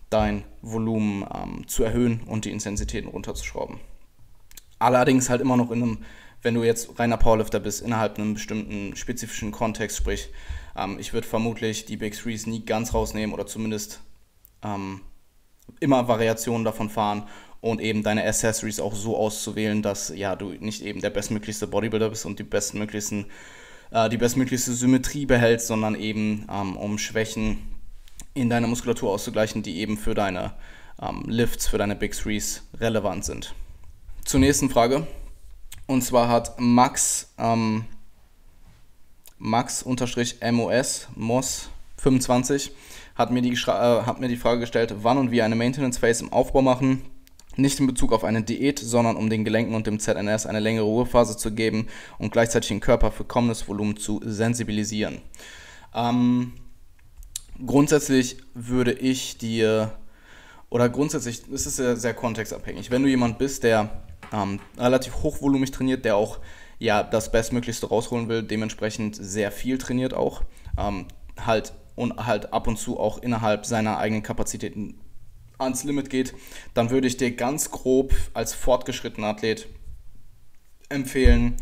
dein 0.10 0.44
Volumen 0.62 1.26
ähm, 1.34 1.68
zu 1.68 1.84
erhöhen 1.84 2.22
und 2.26 2.46
die 2.46 2.52
Intensitäten 2.52 3.10
runterzuschrauben. 3.10 3.80
Allerdings 4.80 5.30
halt 5.30 5.42
immer 5.42 5.58
noch 5.58 5.72
in 5.72 5.84
einem, 5.84 5.98
wenn 6.42 6.54
du 6.54 6.64
jetzt 6.64 6.98
reiner 7.00 7.18
Powerlifter 7.18 7.60
bist, 7.60 7.82
innerhalb 7.82 8.18
einem 8.18 8.36
bestimmten 8.36 8.96
spezifischen 8.96 9.52
Kontext, 9.52 9.98
sprich, 9.98 10.30
ähm, 10.78 10.98
ich 11.00 11.14
würde 11.14 11.28
vermutlich 11.28 11.86
die 11.86 11.98
Big 11.98 12.18
Threes 12.18 12.48
nie 12.48 12.64
ganz 12.64 12.94
rausnehmen 12.94 13.34
oder 13.34 13.48
zumindest 13.48 14.02
ähm, 14.64 15.02
immer 15.80 16.08
Variationen 16.08 16.64
davon 16.64 16.90
fahren 16.90 17.28
und 17.60 17.82
eben 17.82 18.04
deine 18.04 18.24
Accessories 18.24 18.80
auch 18.80 18.96
so 18.96 19.18
auszuwählen, 19.18 19.82
dass 19.82 20.10
ja 20.16 20.36
du 20.36 20.52
nicht 20.52 20.84
eben 20.84 21.02
der 21.02 21.10
bestmöglichste 21.10 21.68
Bodybuilder 21.68 22.10
bist 22.10 22.26
und 22.26 22.40
die 22.40 22.44
bestmöglichsten 22.44 23.26
äh, 23.92 24.10
die 24.10 24.18
bestmöglichste 24.18 24.74
Symmetrie 24.74 25.26
behältst, 25.26 25.68
sondern 25.68 25.96
eben 25.96 26.48
ähm, 26.52 26.78
um 26.78 26.98
Schwächen 26.98 27.60
in 28.34 28.50
deiner 28.50 28.68
Muskulatur 28.68 29.12
auszugleichen, 29.12 29.64
die 29.64 29.78
eben 29.78 29.98
für 29.98 30.14
deine 30.14 30.54
ähm, 31.02 31.24
Lifts, 31.28 31.68
für 31.68 31.78
deine 31.78 31.96
Big 31.96 32.14
Threes 32.14 32.64
relevant 32.80 33.26
sind. 33.26 33.54
Zur 34.26 34.40
nächsten 34.40 34.70
Frage. 34.70 35.08
Und 35.88 36.04
zwar 36.04 36.28
hat 36.28 36.60
Max 36.60 37.34
ähm, 37.38 37.86
Max-MOS 39.40 41.08
MOS 41.16 41.70
25 41.98 42.72
hat 43.16 43.32
mir, 43.32 43.42
die, 43.42 43.54
äh, 43.54 43.66
hat 43.66 44.20
mir 44.20 44.28
die 44.28 44.36
Frage 44.36 44.62
gestellt, 44.62 44.94
wann 45.02 45.18
und 45.18 45.32
wie 45.32 45.42
eine 45.42 45.56
Maintenance 45.56 45.98
Phase 45.98 46.24
im 46.24 46.34
Aufbau 46.34 46.62
machen 46.62 47.02
nicht 47.58 47.80
in 47.80 47.88
Bezug 47.88 48.14
auf 48.14 48.24
eine 48.24 48.44
Diät, 48.44 48.80
sondern 48.80 49.16
um 49.16 49.30
den 49.30 49.44
Gelenken 49.44 49.76
und 49.76 49.88
dem 49.88 50.00
ZNS 50.00 50.46
eine 50.46 50.60
längere 50.60 50.86
Ruhephase 50.86 51.38
zu 51.38 51.54
geben 51.54 51.88
und 52.18 52.32
gleichzeitig 52.32 52.70
den 52.70 52.80
Körper 52.80 53.12
für 53.12 53.24
kommendes 53.24 53.68
Volumen 53.68 53.98
zu 53.98 54.22
sensibilisieren. 54.24 55.22
Ähm, 55.94 56.54
grundsätzlich 57.66 58.38
würde 58.54 58.94
ich 58.94 59.38
dir, 59.38 59.94
oder 60.70 60.90
grundsätzlich 60.90 61.48
ist 61.50 61.66
es 61.66 61.78
sehr, 61.78 61.98
sehr 61.98 62.14
kontextabhängig. 62.14 62.92
Wenn 62.92 63.04
du 63.04 63.10
jemand 63.10 63.38
bist, 63.38 63.64
der 63.64 64.04
ähm, 64.32 64.60
relativ 64.78 65.24
hochvolumig 65.24 65.72
trainiert, 65.72 66.06
der 66.06 66.16
auch 66.16 66.40
ja, 66.80 67.04
das 67.04 67.32
Bestmöglichste 67.32 67.88
rausholen 67.88 68.30
will, 68.30 68.44
dementsprechend 68.44 69.16
sehr 69.16 69.52
viel 69.52 69.78
trainiert 69.78 70.14
auch, 70.14 70.44
ähm, 70.78 71.08
halt 71.44 71.74
und 71.96 72.28
halt 72.28 72.54
ab 72.54 72.68
und 72.68 72.78
zu 72.78 73.00
auch 73.00 73.18
innerhalb 73.18 73.66
seiner 73.66 73.98
eigenen 73.98 74.22
Kapazitäten 74.22 75.00
ans 75.58 75.84
Limit 75.84 76.10
geht, 76.10 76.34
dann 76.74 76.90
würde 76.90 77.08
ich 77.08 77.18
dir 77.18 77.32
ganz 77.32 77.72
grob 77.72 78.14
als 78.34 78.54
fortgeschrittener 78.54 79.28
Athlet 79.28 79.68
empfehlen, 80.90 81.58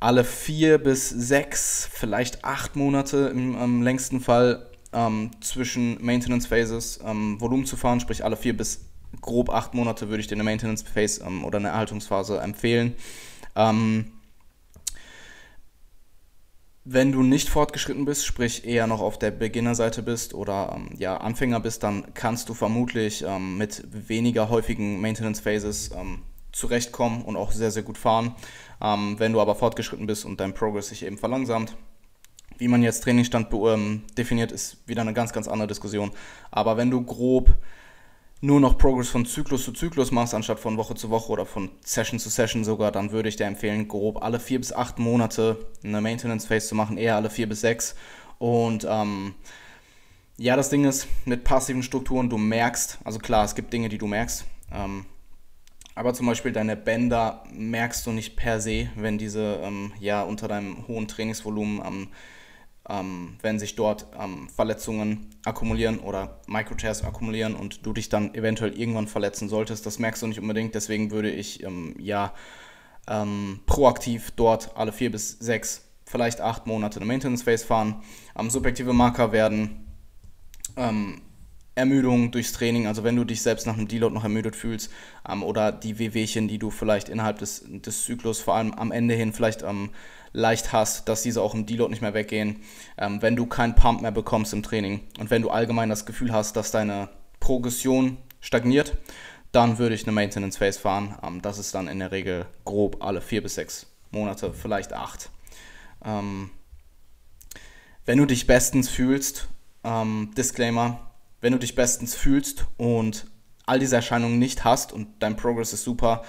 alle 0.00 0.24
vier 0.24 0.78
bis 0.78 1.08
sechs, 1.10 1.88
vielleicht 1.92 2.44
acht 2.44 2.74
Monate 2.74 3.30
im, 3.32 3.60
im 3.60 3.82
längsten 3.82 4.20
Fall 4.20 4.70
ähm, 4.92 5.30
zwischen 5.40 6.02
Maintenance 6.04 6.46
Phases 6.46 7.00
ähm, 7.04 7.40
Volumen 7.40 7.66
zu 7.66 7.76
fahren, 7.76 8.00
sprich 8.00 8.24
alle 8.24 8.36
vier 8.36 8.56
bis 8.56 8.86
grob 9.20 9.50
acht 9.50 9.74
Monate 9.74 10.08
würde 10.08 10.20
ich 10.20 10.26
dir 10.26 10.36
eine 10.36 10.44
Maintenance 10.44 10.82
Phase 10.82 11.22
ähm, 11.24 11.44
oder 11.44 11.58
eine 11.58 11.68
Erhaltungsphase 11.68 12.38
empfehlen. 12.40 12.94
Ähm, 13.56 14.12
wenn 16.84 17.12
du 17.12 17.22
nicht 17.22 17.48
fortgeschritten 17.48 18.06
bist, 18.06 18.24
sprich 18.24 18.64
eher 18.64 18.86
noch 18.86 19.00
auf 19.00 19.18
der 19.18 19.30
Beginnerseite 19.30 20.02
bist 20.02 20.32
oder 20.34 20.72
ähm, 20.74 20.90
ja, 20.96 21.18
Anfänger 21.18 21.60
bist, 21.60 21.82
dann 21.82 22.14
kannst 22.14 22.48
du 22.48 22.54
vermutlich 22.54 23.22
ähm, 23.26 23.58
mit 23.58 23.82
weniger 24.08 24.48
häufigen 24.48 25.00
Maintenance 25.00 25.40
Phases 25.40 25.90
ähm, 25.94 26.22
zurechtkommen 26.52 27.22
und 27.22 27.36
auch 27.36 27.52
sehr, 27.52 27.70
sehr 27.70 27.82
gut 27.82 27.98
fahren. 27.98 28.34
Ähm, 28.80 29.16
wenn 29.18 29.32
du 29.32 29.40
aber 29.40 29.54
fortgeschritten 29.54 30.06
bist 30.06 30.24
und 30.24 30.40
dein 30.40 30.54
Progress 30.54 30.88
sich 30.88 31.04
eben 31.04 31.18
verlangsamt, 31.18 31.76
wie 32.56 32.68
man 32.68 32.82
jetzt 32.82 33.04
Trainingsstand 33.04 33.52
ähm, 33.52 34.02
definiert, 34.16 34.50
ist 34.50 34.88
wieder 34.88 35.02
eine 35.02 35.12
ganz, 35.12 35.32
ganz 35.32 35.48
andere 35.48 35.68
Diskussion. 35.68 36.10
Aber 36.50 36.76
wenn 36.76 36.90
du 36.90 37.02
grob 37.02 37.56
nur 38.40 38.60
noch 38.60 38.78
Progress 38.78 39.10
von 39.10 39.26
Zyklus 39.26 39.64
zu 39.64 39.72
Zyklus 39.72 40.10
machst, 40.10 40.34
anstatt 40.34 40.60
von 40.60 40.76
Woche 40.76 40.94
zu 40.94 41.10
Woche 41.10 41.30
oder 41.30 41.44
von 41.44 41.70
Session 41.84 42.18
zu 42.18 42.30
Session 42.30 42.64
sogar, 42.64 42.90
dann 42.90 43.12
würde 43.12 43.28
ich 43.28 43.36
dir 43.36 43.44
empfehlen, 43.44 43.86
grob 43.86 44.22
alle 44.22 44.40
vier 44.40 44.58
bis 44.58 44.72
acht 44.72 44.98
Monate 44.98 45.58
eine 45.84 46.00
Maintenance 46.00 46.46
Phase 46.46 46.68
zu 46.68 46.74
machen, 46.74 46.96
eher 46.96 47.16
alle 47.16 47.30
vier 47.30 47.48
bis 47.48 47.60
sechs. 47.60 47.94
Und 48.38 48.86
ähm, 48.88 49.34
ja, 50.38 50.56
das 50.56 50.70
Ding 50.70 50.86
ist, 50.86 51.06
mit 51.26 51.44
passiven 51.44 51.82
Strukturen, 51.82 52.30
du 52.30 52.38
merkst, 52.38 52.98
also 53.04 53.18
klar, 53.18 53.44
es 53.44 53.54
gibt 53.54 53.74
Dinge, 53.74 53.90
die 53.90 53.98
du 53.98 54.06
merkst, 54.06 54.46
ähm, 54.72 55.04
aber 55.94 56.14
zum 56.14 56.26
Beispiel 56.26 56.52
deine 56.52 56.76
Bänder 56.76 57.44
merkst 57.52 58.06
du 58.06 58.12
nicht 58.12 58.36
per 58.36 58.58
se, 58.58 58.88
wenn 58.96 59.18
diese 59.18 59.60
ähm, 59.62 59.92
ja 60.00 60.22
unter 60.22 60.48
deinem 60.48 60.88
hohen 60.88 61.08
Trainingsvolumen 61.08 61.82
ähm, 61.84 62.08
ähm, 62.90 63.36
wenn 63.42 63.58
sich 63.58 63.76
dort 63.76 64.06
ähm, 64.18 64.48
Verletzungen 64.48 65.30
akkumulieren 65.44 66.00
oder 66.00 66.40
Microtears 66.46 67.04
akkumulieren 67.04 67.54
und 67.54 67.86
du 67.86 67.92
dich 67.92 68.08
dann 68.08 68.34
eventuell 68.34 68.76
irgendwann 68.78 69.06
verletzen 69.06 69.48
solltest. 69.48 69.86
Das 69.86 69.98
merkst 69.98 70.22
du 70.22 70.26
nicht 70.26 70.40
unbedingt, 70.40 70.74
deswegen 70.74 71.10
würde 71.10 71.30
ich 71.30 71.62
ähm, 71.62 71.94
ja 71.98 72.34
ähm, 73.08 73.60
proaktiv 73.66 74.32
dort 74.32 74.76
alle 74.76 74.92
vier 74.92 75.10
bis 75.10 75.38
sechs, 75.38 75.88
vielleicht 76.04 76.40
acht 76.40 76.66
Monate 76.66 76.96
eine 76.96 77.06
Maintenance 77.06 77.42
Phase 77.42 77.64
fahren. 77.64 78.02
subjektive 78.48 78.92
Marker 78.92 79.32
werden 79.32 79.86
ähm, 80.76 81.22
Ermüdung 81.76 82.32
durchs 82.32 82.52
Training, 82.52 82.86
also 82.86 83.04
wenn 83.04 83.16
du 83.16 83.24
dich 83.24 83.40
selbst 83.42 83.66
nach 83.66 83.74
einem 83.74 83.88
Deload 83.88 84.14
noch 84.14 84.24
ermüdet 84.24 84.56
fühlst 84.56 84.90
ähm, 85.28 85.42
oder 85.42 85.70
die 85.70 85.98
Wehwehchen, 85.98 86.48
die 86.48 86.58
du 86.58 86.70
vielleicht 86.70 87.08
innerhalb 87.08 87.38
des, 87.38 87.64
des 87.66 88.04
Zyklus, 88.04 88.40
vor 88.40 88.56
allem 88.56 88.72
am 88.72 88.90
Ende 88.90 89.14
hin 89.14 89.32
vielleicht 89.32 89.62
ähm, 89.62 89.90
leicht 90.32 90.72
hast, 90.72 91.08
dass 91.08 91.22
diese 91.22 91.42
auch 91.42 91.54
im 91.54 91.66
Deload 91.66 91.90
nicht 91.90 92.02
mehr 92.02 92.14
weggehen. 92.14 92.62
Ähm, 92.98 93.22
wenn 93.22 93.36
du 93.36 93.46
keinen 93.46 93.74
Pump 93.74 94.02
mehr 94.02 94.12
bekommst 94.12 94.52
im 94.52 94.62
Training 94.62 95.00
und 95.18 95.30
wenn 95.30 95.42
du 95.42 95.50
allgemein 95.50 95.88
das 95.88 96.06
Gefühl 96.06 96.32
hast, 96.32 96.56
dass 96.56 96.70
deine 96.70 97.08
Progression 97.40 98.18
stagniert, 98.40 98.96
dann 99.52 99.78
würde 99.78 99.94
ich 99.94 100.04
eine 100.04 100.12
Maintenance 100.12 100.58
Phase 100.58 100.78
fahren. 100.78 101.16
Ähm, 101.22 101.42
das 101.42 101.58
ist 101.58 101.74
dann 101.74 101.88
in 101.88 101.98
der 101.98 102.12
Regel 102.12 102.46
grob 102.64 103.02
alle 103.04 103.20
vier 103.20 103.42
bis 103.42 103.56
sechs 103.56 103.86
Monate, 104.10 104.52
vielleicht 104.52 104.92
acht. 104.92 105.30
Ähm, 106.04 106.50
wenn 108.04 108.18
du 108.18 108.26
dich 108.26 108.46
bestens 108.46 108.88
fühlst, 108.88 109.48
ähm, 109.84 110.32
Disclaimer, 110.36 111.10
wenn 111.40 111.52
du 111.52 111.58
dich 111.58 111.74
bestens 111.74 112.14
fühlst 112.14 112.66
und 112.76 113.26
all 113.66 113.78
diese 113.78 113.96
Erscheinungen 113.96 114.38
nicht 114.38 114.64
hast 114.64 114.92
und 114.92 115.08
dein 115.20 115.36
Progress 115.36 115.72
ist 115.72 115.84
super, 115.84 116.22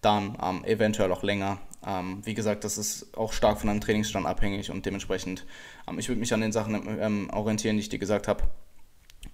dann 0.00 0.36
ähm, 0.42 0.64
eventuell 0.64 1.12
auch 1.12 1.22
länger. 1.22 1.58
Ähm, 1.86 2.20
wie 2.24 2.34
gesagt, 2.34 2.64
das 2.64 2.78
ist 2.78 3.16
auch 3.16 3.32
stark 3.32 3.58
von 3.58 3.68
deinem 3.68 3.80
Trainingsstand 3.80 4.26
abhängig 4.26 4.70
und 4.70 4.84
dementsprechend, 4.86 5.46
ähm, 5.88 5.98
ich 5.98 6.08
würde 6.08 6.20
mich 6.20 6.34
an 6.34 6.40
den 6.40 6.52
Sachen 6.52 6.98
ähm, 7.00 7.30
orientieren, 7.32 7.76
die 7.76 7.82
ich 7.82 7.88
dir 7.88 7.98
gesagt 7.98 8.26
habe. 8.28 8.44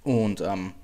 Und 0.02 0.40
ähm, 0.40 0.74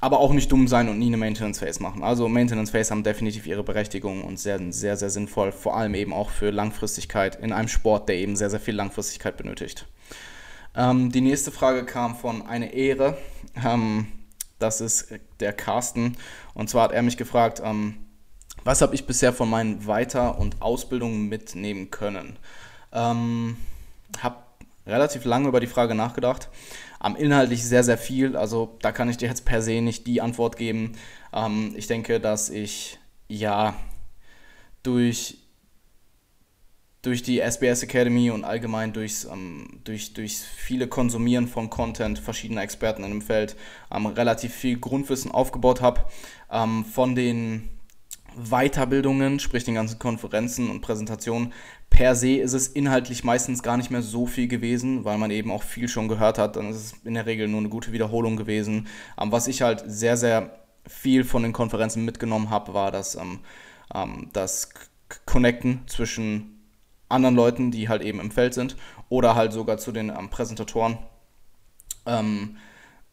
aber 0.00 0.18
auch 0.20 0.32
nicht 0.32 0.50
dumm 0.50 0.66
sein 0.66 0.88
und 0.88 0.98
nie 0.98 1.08
eine 1.08 1.18
Maintenance 1.18 1.60
Phase 1.60 1.82
machen. 1.82 2.02
Also 2.02 2.28
Maintenance 2.28 2.70
Phase 2.70 2.90
haben 2.90 3.02
definitiv 3.02 3.46
ihre 3.46 3.62
Berechtigung 3.62 4.24
und 4.24 4.38
sehr, 4.38 4.58
sehr, 4.72 4.96
sehr 4.96 5.10
sinnvoll, 5.10 5.52
vor 5.52 5.76
allem 5.76 5.94
eben 5.94 6.14
auch 6.14 6.30
für 6.30 6.50
Langfristigkeit 6.50 7.36
in 7.36 7.52
einem 7.52 7.68
Sport, 7.68 8.08
der 8.08 8.16
eben 8.16 8.34
sehr, 8.34 8.48
sehr 8.48 8.60
viel 8.60 8.74
Langfristigkeit 8.74 9.36
benötigt. 9.36 9.86
Ähm, 10.74 11.12
die 11.12 11.20
nächste 11.20 11.50
Frage 11.50 11.84
kam 11.84 12.16
von 12.16 12.42
eine 12.46 12.72
Ehre. 12.72 13.18
Ähm, 13.62 14.06
das 14.58 14.80
ist 14.80 15.08
der 15.40 15.52
Carsten. 15.52 16.16
Und 16.54 16.70
zwar 16.70 16.84
hat 16.84 16.92
er 16.92 17.02
mich 17.02 17.16
gefragt, 17.16 17.60
was 18.64 18.82
habe 18.82 18.94
ich 18.94 19.06
bisher 19.06 19.32
von 19.32 19.48
meinen 19.48 19.86
Weiter- 19.86 20.38
und 20.38 20.60
Ausbildungen 20.60 21.28
mitnehmen 21.28 21.90
können? 21.90 22.36
Ähm, 22.92 23.56
habe 24.18 24.36
relativ 24.86 25.24
lange 25.24 25.48
über 25.48 25.60
die 25.60 25.66
Frage 25.66 25.94
nachgedacht. 25.94 26.48
Am 26.98 27.16
inhaltlich 27.16 27.64
sehr, 27.64 27.84
sehr 27.84 27.98
viel. 27.98 28.36
Also 28.36 28.76
da 28.82 28.92
kann 28.92 29.08
ich 29.08 29.16
dir 29.16 29.28
jetzt 29.28 29.44
per 29.44 29.62
se 29.62 29.80
nicht 29.80 30.06
die 30.06 30.20
Antwort 30.20 30.56
geben. 30.56 30.92
Ähm, 31.32 31.74
ich 31.76 31.86
denke, 31.86 32.20
dass 32.20 32.50
ich 32.50 32.98
ja 33.28 33.74
durch, 34.82 35.38
durch 37.02 37.22
die 37.22 37.40
SBS 37.40 37.82
Academy 37.82 38.30
und 38.30 38.44
allgemein 38.44 38.92
durchs, 38.92 39.24
ähm, 39.24 39.80
durch, 39.84 40.12
durch 40.12 40.38
viele 40.38 40.88
Konsumieren 40.88 41.48
von 41.48 41.70
Content 41.70 42.18
verschiedener 42.18 42.62
Experten 42.62 43.04
in 43.04 43.10
dem 43.10 43.22
Feld 43.22 43.56
ähm, 43.90 44.06
relativ 44.06 44.54
viel 44.54 44.78
Grundwissen 44.78 45.30
aufgebaut 45.30 45.80
habe. 45.80 46.04
Ähm, 46.50 46.84
von 46.84 47.14
den 47.14 47.70
Weiterbildungen, 48.36 49.40
sprich 49.40 49.64
den 49.64 49.74
ganzen 49.74 49.98
Konferenzen 49.98 50.70
und 50.70 50.80
Präsentationen, 50.80 51.52
per 51.90 52.14
se 52.14 52.36
ist 52.36 52.52
es 52.52 52.68
inhaltlich 52.68 53.24
meistens 53.24 53.62
gar 53.62 53.76
nicht 53.76 53.90
mehr 53.90 54.02
so 54.02 54.26
viel 54.26 54.48
gewesen, 54.48 55.04
weil 55.04 55.18
man 55.18 55.30
eben 55.30 55.50
auch 55.50 55.62
viel 55.62 55.88
schon 55.88 56.08
gehört 56.08 56.38
hat. 56.38 56.56
Dann 56.56 56.70
ist 56.70 56.76
es 56.76 56.94
in 57.04 57.14
der 57.14 57.26
Regel 57.26 57.48
nur 57.48 57.60
eine 57.60 57.68
gute 57.68 57.92
Wiederholung 57.92 58.36
gewesen. 58.36 58.86
Ähm, 59.20 59.32
was 59.32 59.48
ich 59.48 59.62
halt 59.62 59.82
sehr, 59.86 60.16
sehr 60.16 60.60
viel 60.86 61.24
von 61.24 61.42
den 61.42 61.52
Konferenzen 61.52 62.04
mitgenommen 62.04 62.50
habe, 62.50 62.72
war 62.72 62.90
das, 62.90 63.16
ähm, 63.16 63.40
ähm, 63.94 64.30
das 64.32 64.70
Connecten 65.26 65.82
zwischen 65.86 66.62
anderen 67.08 67.34
Leuten, 67.34 67.70
die 67.72 67.88
halt 67.88 68.02
eben 68.02 68.20
im 68.20 68.30
Feld 68.30 68.54
sind, 68.54 68.76
oder 69.08 69.34
halt 69.34 69.52
sogar 69.52 69.78
zu 69.78 69.90
den 69.90 70.12
Präsentatoren. 70.30 70.98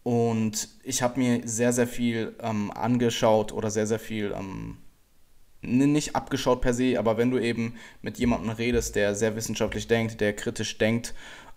Und 0.04 0.70
ich 0.84 1.02
habe 1.02 1.20
mir 1.20 1.42
sehr, 1.48 1.74
sehr 1.74 1.88
viel 1.88 2.36
angeschaut 2.40 3.52
oder 3.52 3.72
sehr, 3.72 3.88
sehr 3.88 3.98
viel 3.98 4.36
nicht 5.62 6.16
abgeschaut 6.16 6.62
per 6.62 6.74
se, 6.74 7.00
aber 7.00 7.18
wenn 7.18 7.32
du 7.32 7.40
eben 7.40 7.76
mit 8.02 8.20
jemandem 8.20 8.52
redest, 8.52 8.96
der 8.96 9.16
sehr 9.16 9.36
wissenschaftlich 9.36 9.88
denkt, 9.88 10.22
der 10.22 10.34
kritisch 10.34 10.78
denkt, 10.78 11.14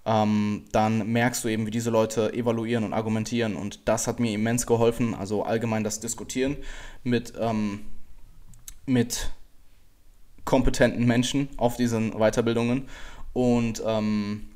ähm, 0.07 0.65
dann 0.73 1.13
merkst 1.13 1.45
du 1.45 1.49
eben, 1.49 1.67
wie 1.67 1.71
diese 1.71 1.91
Leute 1.91 2.33
evaluieren 2.33 2.85
und 2.85 2.93
argumentieren. 2.93 3.57
Und 3.57 3.89
das 3.89 4.07
hat 4.07 4.19
mir 4.19 4.33
immens 4.33 4.67
geholfen. 4.67 5.15
Also 5.15 5.43
allgemein 5.43 5.85
das 5.85 6.01
Diskutieren 6.01 6.57
mit, 7.05 7.35
ähm, 7.39 7.81
mit 8.87 9.31
kompetenten 10.45 11.07
Menschen 11.07 11.49
auf 11.59 11.77
diesen 11.77 12.13
Weiterbildungen. 12.13 12.89
Und 13.35 13.83
ähm, 13.87 14.49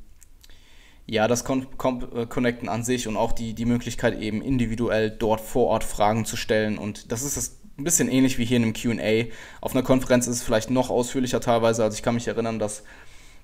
ja, 1.07 1.29
das 1.29 1.45
Con 1.45 1.67
Con 1.77 2.11
äh, 2.17 2.27
Connecten 2.27 2.69
an 2.71 2.83
sich 2.83 3.07
und 3.07 3.19
auch 3.19 3.33
die, 3.33 3.53
die 3.53 3.67
Möglichkeit 3.67 4.19
eben 4.19 4.41
individuell 4.41 5.11
dort 5.11 5.43
vor 5.43 5.67
Ort 5.67 5.85
Fragen 5.85 6.25
zu 6.25 6.37
stellen. 6.37 6.79
Und 6.79 7.13
das 7.13 7.23
ist 7.23 7.37
das 7.37 7.61
ein 7.77 7.85
bisschen 7.85 8.09
ähnlich 8.09 8.39
wie 8.39 8.45
hier 8.45 8.57
in 8.59 8.63
einem 8.63 8.73
QA. 8.73 9.31
Auf 9.61 9.73
einer 9.73 9.83
Konferenz 9.83 10.27
ist 10.27 10.37
es 10.37 10.43
vielleicht 10.43 10.71
noch 10.71 10.91
ausführlicher 10.91 11.41
teilweise. 11.41 11.83
Also 11.83 11.97
ich 11.97 12.03
kann 12.03 12.15
mich 12.15 12.29
erinnern, 12.29 12.59
dass 12.59 12.85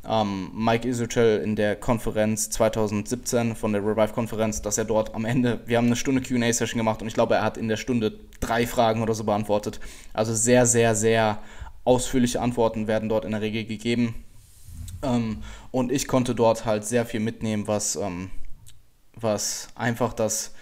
ähm, 0.08 0.50
Mike 0.54 0.88
Isochel 0.88 1.40
in 1.42 1.56
der 1.56 1.76
Konferenz 1.76 2.48
2017 2.50 3.56
von 3.56 3.72
der 3.72 3.84
Revive-Konferenz, 3.84 4.62
dass 4.62 4.78
er 4.78 4.84
dort 4.84 5.14
am 5.14 5.24
Ende, 5.24 5.60
wir 5.66 5.76
haben 5.76 5.86
eine 5.86 5.96
Stunde 5.96 6.22
QA-Session 6.22 6.78
gemacht 6.78 7.02
und 7.02 7.08
ich 7.08 7.14
glaube, 7.14 7.34
er 7.34 7.42
hat 7.42 7.58
in 7.58 7.68
der 7.68 7.76
Stunde 7.76 8.18
drei 8.38 8.66
Fragen 8.66 9.02
oder 9.02 9.14
so 9.14 9.24
beantwortet. 9.24 9.80
Also 10.14 10.34
sehr, 10.34 10.64
sehr, 10.64 10.94
sehr 10.94 11.38
ausführliche 11.84 12.40
Antworten 12.40 12.86
werden 12.86 13.08
dort 13.08 13.24
in 13.24 13.32
der 13.32 13.40
Regel 13.40 13.64
gegeben. 13.64 14.14
Ähm, 15.02 15.42
und 15.70 15.90
ich 15.90 16.06
konnte 16.06 16.34
dort 16.34 16.64
halt 16.64 16.84
sehr 16.84 17.04
viel 17.04 17.20
mitnehmen, 17.20 17.66
was, 17.66 17.96
ähm, 17.96 18.30
was 19.14 19.68
einfach 19.74 20.12
das 20.12 20.54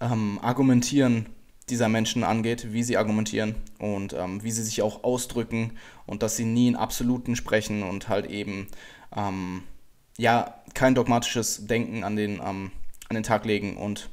ähm, 0.00 0.38
Argumentieren 0.42 1.26
dieser 1.70 1.88
Menschen 1.88 2.24
angeht, 2.24 2.72
wie 2.72 2.82
sie 2.82 2.96
argumentieren 2.96 3.54
und 3.78 4.12
ähm, 4.12 4.42
wie 4.42 4.50
sie 4.50 4.62
sich 4.62 4.82
auch 4.82 5.04
ausdrücken 5.04 5.72
und 6.06 6.22
dass 6.22 6.36
sie 6.36 6.44
nie 6.44 6.68
in 6.68 6.76
Absoluten 6.76 7.36
sprechen 7.36 7.82
und 7.82 8.08
halt 8.08 8.26
eben 8.26 8.68
ähm, 9.16 9.62
ja 10.16 10.60
kein 10.74 10.94
dogmatisches 10.94 11.66
Denken 11.66 12.04
an 12.04 12.16
den, 12.16 12.40
ähm, 12.44 12.72
an 13.08 13.14
den 13.14 13.22
Tag 13.22 13.44
legen 13.44 13.76
und 13.76 14.10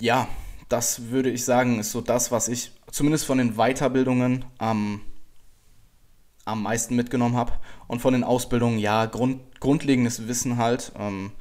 ja, 0.00 0.28
das 0.68 1.10
würde 1.10 1.30
ich 1.30 1.44
sagen, 1.44 1.78
ist 1.78 1.92
so 1.92 2.00
das, 2.00 2.30
was 2.30 2.48
ich 2.48 2.72
zumindest 2.90 3.26
von 3.26 3.38
den 3.38 3.54
Weiterbildungen 3.54 4.44
am, 4.58 5.00
am 6.44 6.62
meisten 6.62 6.94
mitgenommen 6.96 7.36
habe. 7.36 7.52
Und 7.86 8.00
von 8.00 8.12
den 8.12 8.24
Ausbildungen, 8.24 8.78
ja, 8.78 9.06
Grund, 9.06 9.40
grundlegendes 9.60 10.28
Wissen 10.28 10.56
halt. 10.58 10.92
Ähm, 10.98 11.32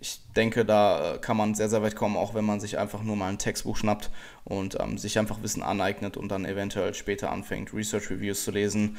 ich 0.00 0.20
denke, 0.34 0.64
da 0.64 1.14
äh, 1.14 1.18
kann 1.18 1.36
man 1.36 1.54
sehr, 1.54 1.68
sehr 1.68 1.82
weit 1.82 1.94
kommen, 1.94 2.16
auch 2.16 2.34
wenn 2.34 2.44
man 2.44 2.58
sich 2.58 2.78
einfach 2.78 3.02
nur 3.02 3.16
mal 3.16 3.28
ein 3.28 3.38
Textbuch 3.38 3.76
schnappt 3.76 4.10
und 4.44 4.78
ähm, 4.80 4.96
sich 4.96 5.18
einfach 5.18 5.42
Wissen 5.42 5.62
aneignet 5.62 6.16
und 6.16 6.28
dann 6.28 6.44
eventuell 6.46 6.94
später 6.94 7.30
anfängt, 7.30 7.74
Research 7.74 8.10
Reviews 8.10 8.44
zu 8.44 8.50
lesen. 8.50 8.96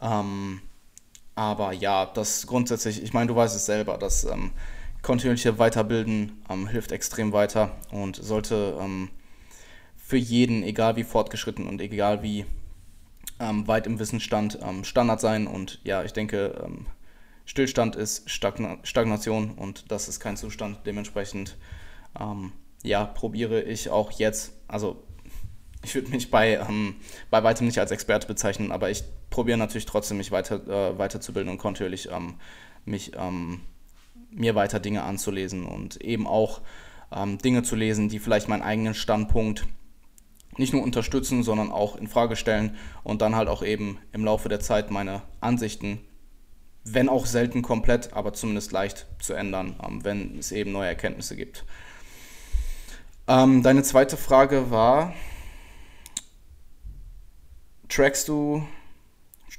Ähm, 0.00 0.62
aber 1.34 1.72
ja, 1.72 2.06
das 2.06 2.46
grundsätzlich, 2.46 3.02
ich 3.02 3.12
meine, 3.12 3.26
du 3.26 3.36
weißt 3.36 3.56
es 3.56 3.66
selber, 3.66 3.98
das 3.98 4.24
ähm, 4.24 4.52
kontinuierliche 5.02 5.58
Weiterbilden 5.58 6.40
ähm, 6.48 6.68
hilft 6.68 6.92
extrem 6.92 7.32
weiter 7.32 7.72
und 7.90 8.16
sollte 8.16 8.78
ähm, 8.80 9.10
für 9.96 10.16
jeden, 10.16 10.62
egal 10.62 10.94
wie 10.94 11.04
fortgeschritten 11.04 11.66
und 11.66 11.80
egal 11.80 12.22
wie 12.22 12.46
ähm, 13.40 13.66
weit 13.66 13.88
im 13.88 13.98
Wissensstand, 13.98 14.58
Standard 14.82 15.20
sein. 15.20 15.48
Und 15.48 15.80
ja, 15.82 16.04
ich 16.04 16.12
denke, 16.12 16.68
Stillstand 17.44 17.96
ist 17.96 18.30
Stagna 18.30 18.78
Stagnation 18.82 19.50
und 19.52 19.90
das 19.90 20.08
ist 20.08 20.20
kein 20.20 20.36
Zustand. 20.36 20.80
Dementsprechend, 20.86 21.56
ähm, 22.18 22.52
ja, 22.82 23.04
probiere 23.04 23.62
ich 23.62 23.90
auch 23.90 24.10
jetzt, 24.12 24.52
also 24.66 25.04
ich 25.84 25.94
würde 25.94 26.10
mich 26.10 26.30
bei, 26.30 26.56
ähm, 26.56 26.96
bei 27.30 27.42
weitem 27.42 27.66
nicht 27.66 27.78
als 27.78 27.90
Experte 27.90 28.26
bezeichnen, 28.26 28.72
aber 28.72 28.90
ich 28.90 29.04
probiere 29.30 29.58
natürlich 29.58 29.86
trotzdem, 29.86 30.16
mich 30.16 30.32
weiter, 30.32 30.66
äh, 30.66 30.98
weiterzubilden 30.98 31.50
und 31.50 31.58
kontinuierlich 31.58 32.08
ähm, 32.10 32.36
mich, 32.84 33.12
ähm, 33.16 33.60
mir 34.30 34.54
weiter 34.54 34.80
Dinge 34.80 35.02
anzulesen 35.02 35.66
und 35.66 36.00
eben 36.02 36.26
auch 36.26 36.62
ähm, 37.12 37.38
Dinge 37.38 37.62
zu 37.62 37.76
lesen, 37.76 38.08
die 38.08 38.18
vielleicht 38.18 38.48
meinen 38.48 38.62
eigenen 38.62 38.94
Standpunkt 38.94 39.66
nicht 40.56 40.72
nur 40.72 40.82
unterstützen, 40.82 41.42
sondern 41.42 41.70
auch 41.72 41.96
in 41.96 42.06
Frage 42.06 42.36
stellen 42.36 42.76
und 43.02 43.22
dann 43.22 43.36
halt 43.36 43.48
auch 43.48 43.62
eben 43.62 43.98
im 44.12 44.24
Laufe 44.24 44.48
der 44.48 44.60
Zeit 44.60 44.90
meine 44.90 45.22
Ansichten 45.40 46.00
wenn 46.84 47.08
auch 47.08 47.26
selten 47.26 47.62
komplett, 47.62 48.12
aber 48.12 48.34
zumindest 48.34 48.72
leicht 48.72 49.06
zu 49.18 49.32
ändern, 49.32 49.76
ähm, 49.82 50.04
wenn 50.04 50.38
es 50.38 50.52
eben 50.52 50.72
neue 50.72 50.88
Erkenntnisse 50.88 51.34
gibt. 51.34 51.64
Ähm, 53.26 53.62
deine 53.62 53.82
zweite 53.82 54.18
Frage 54.18 54.70
war, 54.70 55.14
trackst 57.88 58.28
du, 58.28 58.66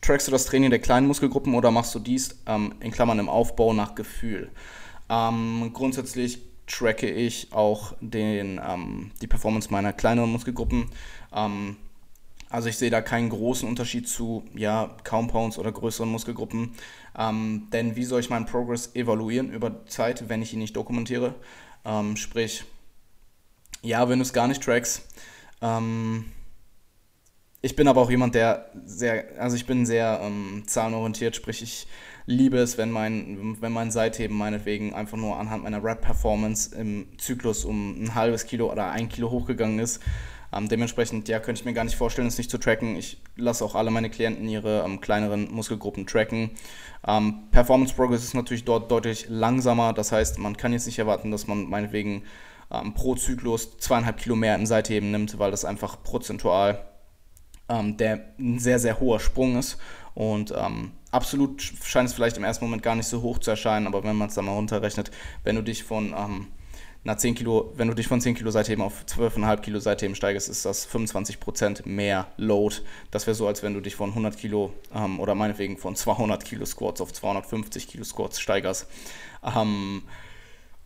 trackst 0.02 0.28
du 0.28 0.32
das 0.32 0.46
Training 0.46 0.70
der 0.70 0.80
kleinen 0.80 1.08
Muskelgruppen 1.08 1.56
oder 1.56 1.72
machst 1.72 1.96
du 1.96 2.00
dies 2.00 2.44
ähm, 2.46 2.76
in 2.80 2.92
Klammern 2.92 3.18
im 3.18 3.30
Aufbau 3.30 3.74
nach 3.74 3.96
Gefühl? 3.96 4.52
Grundsätzlich 5.08 6.42
tracke 6.66 7.08
ich 7.08 7.54
auch 7.54 7.94
den, 8.02 8.60
die 9.22 9.28
Performance 9.28 9.72
meiner 9.72 9.94
kleineren 9.94 10.32
Muskelgruppen. 10.32 10.90
Ähm, 11.32 11.78
also 12.56 12.70
ich 12.70 12.78
sehe 12.78 12.90
da 12.90 13.02
keinen 13.02 13.30
großen 13.30 13.68
Unterschied 13.68 14.08
zu 14.08 14.46
ja, 14.56 14.96
Compounds 15.04 15.60
oder 15.60 15.74
größeren 15.74 16.08
Muskelgruppen. 16.08 16.74
Ähm, 17.18 17.68
denn 17.74 17.98
wie 17.98 18.06
soll 18.06 18.22
ich 18.22 18.30
meinen 18.30 18.46
Progress 18.46 18.96
evaluieren 18.96 19.52
über 19.52 19.86
Zeit, 19.88 20.30
wenn 20.30 20.42
ich 20.42 20.54
ihn 20.54 20.60
nicht 20.60 20.76
dokumentiere? 20.76 21.36
Ähm, 21.84 22.16
sprich, 22.16 22.64
ja, 23.82 24.08
wenn 24.08 24.20
du 24.20 24.24
es 24.24 24.32
gar 24.32 24.48
nicht 24.48 24.64
trackst. 24.64 25.06
Ähm, 25.62 26.32
ich 27.62 27.76
bin 27.76 27.90
aber 27.90 28.00
auch 28.00 28.10
jemand, 28.10 28.36
der 28.36 28.72
sehr, 28.86 29.26
also 29.38 29.58
ich 29.58 29.66
bin 29.66 29.86
sehr 29.86 30.22
ähm, 30.24 30.64
zahlenorientiert, 30.66 31.36
sprich 31.36 31.62
ich 31.62 31.88
liebe 32.26 32.58
es, 32.58 32.78
wenn 32.78 32.90
mein, 32.90 33.58
wenn 33.60 33.74
mein 33.74 33.92
Seitheben 33.92 34.38
meinetwegen 34.38 34.94
einfach 34.94 35.18
nur 35.18 35.38
anhand 35.38 35.64
meiner 35.64 35.84
Rap-Performance 35.84 36.74
im 36.74 37.18
Zyklus 37.18 37.66
um 37.66 38.02
ein 38.02 38.16
halbes 38.16 38.46
Kilo 38.46 38.72
oder 38.72 38.92
ein 38.92 39.10
Kilo 39.10 39.30
hochgegangen 39.30 39.80
ist 39.80 40.02
ähm, 40.56 40.70
dementsprechend, 40.70 41.28
ja, 41.28 41.40
könnte 41.40 41.60
ich 41.60 41.66
mir 41.66 41.74
gar 41.74 41.84
nicht 41.84 41.96
vorstellen, 41.96 42.28
es 42.28 42.38
nicht 42.38 42.50
zu 42.50 42.58
tracken. 42.58 42.96
Ich 42.96 43.22
lasse 43.36 43.64
auch 43.66 43.76
alle 43.76 43.92
meine 43.92 44.10
Klienten 44.10 44.48
ihre 44.48 44.84
ähm, 44.86 45.02
kleineren 45.02 45.52
Muskelgruppen 45.52 46.08
tracken. 46.08 46.52
Ähm, 47.08 47.44
Performance 47.52 47.94
Progress 47.94 48.24
ist 48.24 48.34
natürlich 48.34 48.64
dort 48.64 48.90
deutlich 48.90 49.26
langsamer. 49.30 49.94
Das 49.94 50.12
heißt, 50.12 50.40
man 50.40 50.56
kann 50.56 50.74
jetzt 50.74 50.86
nicht 50.86 51.00
erwarten, 51.00 51.32
dass 51.32 51.48
man 51.48 51.70
meinetwegen 51.70 52.24
ähm, 52.72 52.94
pro 52.94 53.16
Zyklus 53.16 53.78
zweieinhalb 53.78 54.18
Kilo 54.18 54.36
mehr 54.36 54.56
im 54.56 54.66
Seitheben 54.66 55.12
nimmt, 55.12 55.38
weil 55.38 55.52
das 55.52 55.66
einfach 55.66 56.02
prozentual 56.02 56.86
ähm, 57.70 57.98
der 57.98 58.26
ein 58.40 58.60
sehr, 58.60 58.80
sehr 58.80 59.00
hoher 59.00 59.20
Sprung 59.20 59.58
ist. 59.58 59.78
Und 60.14 60.54
ähm, 60.56 60.92
absolut 61.12 61.62
scheint 61.62 62.10
es 62.10 62.16
vielleicht 62.16 62.38
im 62.38 62.44
ersten 62.44 62.64
Moment 62.66 62.84
gar 62.84 62.96
nicht 62.96 63.08
so 63.08 63.22
hoch 63.22 63.40
zu 63.40 63.52
erscheinen, 63.52 63.88
aber 63.88 64.04
wenn 64.04 64.16
man 64.16 64.30
es 64.30 64.36
dann 64.36 64.46
mal 64.46 64.54
runterrechnet, 64.54 65.12
wenn 65.44 65.56
du 65.56 65.62
dich 65.62 65.84
von 65.84 66.14
nach 67.06 67.18
10 67.18 67.36
Kilo, 67.36 67.72
wenn 67.76 67.88
du 67.88 67.94
dich 67.94 68.08
von 68.08 68.20
10 68.20 68.34
Kilo 68.34 68.50
Seitheben 68.50 68.84
auf 68.84 69.06
12,5 69.06 69.62
Kilo 69.62 69.80
Seitheben 69.80 70.16
steigst, 70.16 70.50
ist 70.50 70.66
das 70.66 70.90
25% 70.90 71.88
mehr 71.88 72.28
Load. 72.38 72.78
Das 73.12 73.28
wäre 73.28 73.36
so, 73.36 73.48
als 73.48 73.62
wenn 73.62 73.76
du 73.76 73.80
dich 73.80 73.96
von 73.96 74.10
100 74.10 74.36
Kilo 74.36 74.74
ähm, 74.94 75.20
oder 75.20 75.36
meinetwegen 75.36 75.78
von 75.78 75.96
200 75.96 76.44
Kilo 76.44 76.66
Squats 76.66 77.02
auf 77.02 77.14
250 77.14 77.88
Kilo 77.88 78.04
Squats 78.04 78.40
steigerst. 78.40 78.88
Ähm, 79.44 80.02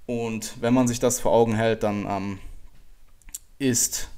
und 0.07 0.61
wenn 0.61 0.73
man 0.73 0.89
sich 0.89 0.99
das 0.99 1.21
vor 1.21 1.31
Augen 1.31 1.55
hält, 1.55 1.83
dann 1.83 2.05
ähm, 2.05 2.39
ist 3.57 4.09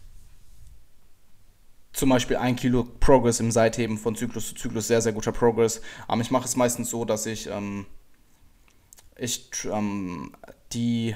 zum 1.93 2.09
Beispiel 2.09 2.37
ein 2.37 2.55
Kilo 2.55 2.83
Progress 2.99 3.39
im 3.39 3.51
Seitheben 3.51 3.99
von 3.99 4.15
Zyklus 4.15 4.47
zu 4.47 4.55
Zyklus 4.55 4.87
sehr, 4.87 5.03
sehr 5.03 5.13
guter 5.13 5.31
Progress. 5.31 5.81
Ähm, 6.09 6.19
ich 6.21 6.31
mache 6.31 6.45
es 6.45 6.55
meistens 6.55 6.89
so, 6.89 7.05
dass 7.05 7.27
ich, 7.27 7.45
ähm, 7.45 7.85
ich 9.19 9.51
ähm, 9.71 10.31
die 10.73 11.15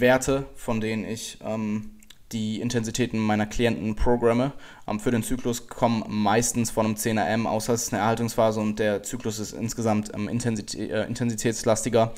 Werte, 0.00 0.46
von 0.54 0.80
denen 0.80 1.04
ich 1.04 1.38
ähm, 1.44 1.90
die 2.32 2.60
Intensitäten 2.60 3.18
meiner 3.18 3.46
Klienten 3.46 3.94
programme. 3.94 4.52
Ähm, 4.88 5.00
für 5.00 5.10
den 5.10 5.22
Zyklus 5.22 5.68
kommen 5.68 6.04
meistens 6.08 6.70
von 6.70 6.86
einem 6.86 6.94
10er 6.94 7.26
M, 7.26 7.46
außer 7.46 7.74
es 7.74 7.84
ist 7.84 7.92
eine 7.92 8.02
Erhaltungsphase 8.02 8.60
und 8.60 8.78
der 8.78 9.02
Zyklus 9.02 9.38
ist 9.38 9.52
insgesamt 9.52 10.12
ähm, 10.14 10.28
Intensität, 10.28 10.90
äh, 10.90 11.04
intensitätslastiger. 11.04 12.12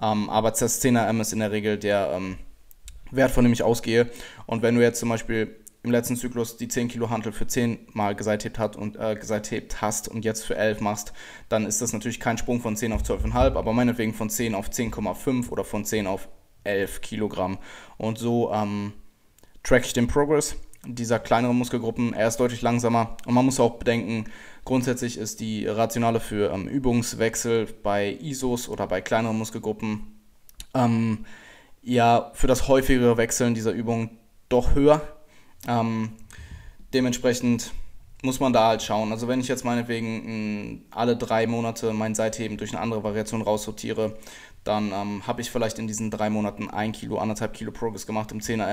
Ähm, 0.00 0.30
aber 0.30 0.50
das 0.50 0.82
10er 0.82 1.08
M 1.08 1.20
ist 1.20 1.32
in 1.32 1.40
der 1.40 1.50
Regel 1.50 1.78
der 1.78 2.12
ähm, 2.14 2.38
Wert, 3.10 3.30
von 3.30 3.44
dem 3.44 3.52
ich 3.52 3.62
ausgehe. 3.62 4.10
Und 4.46 4.62
wenn 4.62 4.74
du 4.74 4.82
jetzt 4.82 5.00
zum 5.00 5.08
Beispiel 5.08 5.56
im 5.82 5.92
letzten 5.92 6.16
Zyklus 6.16 6.56
die 6.56 6.66
10 6.66 6.88
Kilo 6.88 7.10
Hantel 7.10 7.32
für 7.32 7.46
10 7.46 7.78
Mal 7.92 8.16
geseitheben 8.16 8.58
hat 8.58 8.76
und 8.76 8.96
äh, 8.96 9.14
geseitheben 9.14 9.68
hast 9.80 10.08
und 10.08 10.24
jetzt 10.24 10.44
für 10.44 10.56
11 10.56 10.80
machst, 10.80 11.12
dann 11.48 11.64
ist 11.64 11.80
das 11.80 11.92
natürlich 11.92 12.18
kein 12.18 12.38
Sprung 12.38 12.60
von 12.60 12.76
10 12.76 12.92
auf 12.92 13.02
12,5, 13.02 13.56
aber 13.56 13.72
meinetwegen 13.72 14.12
von 14.12 14.28
10 14.28 14.54
auf 14.56 14.68
10,5 14.68 15.48
oder 15.50 15.64
von 15.64 15.84
10 15.84 16.08
auf 16.08 16.28
11 16.66 17.00
Kilogramm. 17.00 17.58
Und 17.96 18.18
so 18.18 18.52
ähm, 18.52 18.92
track 19.62 19.86
ich 19.86 19.92
den 19.92 20.08
Progress 20.08 20.56
dieser 20.86 21.18
kleineren 21.18 21.56
Muskelgruppen. 21.56 22.12
Er 22.12 22.28
ist 22.28 22.38
deutlich 22.38 22.62
langsamer 22.62 23.16
und 23.26 23.34
man 23.34 23.44
muss 23.44 23.60
auch 23.60 23.74
bedenken, 23.74 24.30
grundsätzlich 24.64 25.18
ist 25.18 25.40
die 25.40 25.66
Rationale 25.66 26.20
für 26.20 26.52
ähm, 26.52 26.68
Übungswechsel 26.68 27.66
bei 27.82 28.16
ISOs 28.20 28.68
oder 28.68 28.86
bei 28.86 29.00
kleineren 29.00 29.36
Muskelgruppen 29.36 30.20
ähm, 30.74 31.24
ja 31.82 32.30
für 32.34 32.46
das 32.46 32.68
häufigere 32.68 33.16
Wechseln 33.16 33.54
dieser 33.54 33.72
Übung 33.72 34.10
doch 34.48 34.74
höher. 34.74 35.00
Ähm, 35.66 36.12
dementsprechend 36.94 37.72
muss 38.22 38.40
man 38.40 38.52
da 38.52 38.68
halt 38.68 38.82
schauen. 38.82 39.12
Also 39.12 39.28
wenn 39.28 39.40
ich 39.40 39.48
jetzt 39.48 39.64
meinetwegen 39.64 40.84
alle 40.90 41.16
drei 41.16 41.46
Monate 41.46 41.92
mein 41.92 42.14
Seitheben 42.14 42.56
durch 42.56 42.72
eine 42.72 42.80
andere 42.80 43.04
Variation 43.04 43.42
raussortiere, 43.42 44.16
dann 44.66 44.92
ähm, 44.92 45.26
habe 45.26 45.40
ich 45.40 45.50
vielleicht 45.50 45.78
in 45.78 45.86
diesen 45.86 46.10
drei 46.10 46.30
Monaten 46.30 46.68
ein 46.70 46.92
Kilo, 46.92 47.18
anderthalb 47.18 47.54
Kilo 47.54 47.72
Progress 47.72 48.06
gemacht 48.06 48.32
im 48.32 48.40
10er 48.40 48.66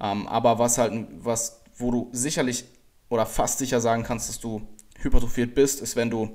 Ähm, 0.00 0.28
aber 0.28 0.58
was 0.58 0.78
halt, 0.78 1.06
was, 1.18 1.62
wo 1.76 1.90
du 1.90 2.08
sicherlich 2.12 2.64
oder 3.08 3.26
fast 3.26 3.58
sicher 3.58 3.80
sagen 3.80 4.02
kannst, 4.02 4.28
dass 4.28 4.40
du 4.40 4.66
hypertrophiert 5.00 5.54
bist, 5.54 5.80
ist, 5.80 5.96
wenn 5.96 6.10
du 6.10 6.30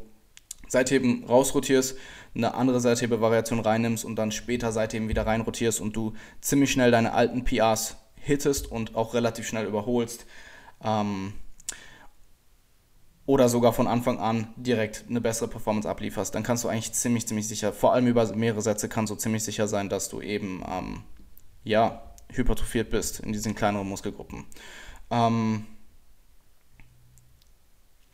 Seitheben 0.68 1.24
rausrotierst, 1.26 1.98
eine 2.36 2.54
andere 2.54 2.80
Seithebe-Variation 2.80 3.60
reinnimmst 3.60 4.06
und 4.06 4.16
dann 4.16 4.32
später 4.32 4.72
Seitheben 4.72 5.10
wieder 5.10 5.26
reinrotierst 5.26 5.82
und 5.82 5.96
du 5.96 6.14
ziemlich 6.42 6.72
schnell 6.72 6.92
deine 6.92 7.14
alten 7.14 7.44
PRs 7.44 7.98
hittest 8.16 8.72
und 8.72 8.96
auch 8.96 9.14
relativ 9.14 9.48
schnell 9.48 9.66
überholst. 9.66 10.26
Ähm, 10.84 11.34
oder 13.30 13.48
sogar 13.48 13.74
von 13.74 13.86
Anfang 13.86 14.18
an 14.18 14.48
direkt 14.56 15.06
eine 15.08 15.22
bessere 15.22 15.48
Performance 15.48 15.88
ablieferst, 15.88 16.34
dann 16.34 16.42
kannst 16.42 16.64
du 16.64 16.68
eigentlich 16.68 16.94
ziemlich, 16.94 17.28
ziemlich 17.28 17.48
sicher, 17.48 17.72
vor 17.72 17.94
allem 17.94 18.08
über 18.08 18.26
mehrere 18.36 18.64
Sätze, 18.64 18.90
kannst 18.90 19.12
du 19.12 19.16
ziemlich 19.16 19.44
sicher 19.44 19.68
sein, 19.68 19.88
dass 19.88 20.10
du 20.10 20.20
eben, 20.20 20.64
ähm, 20.68 21.04
ja, 21.64 22.02
hypertrophiert 22.34 22.90
bist 22.90 23.20
in 23.20 23.32
diesen 23.32 23.54
kleineren 23.54 23.88
Muskelgruppen. 23.88 24.46
Ähm, 25.12 25.68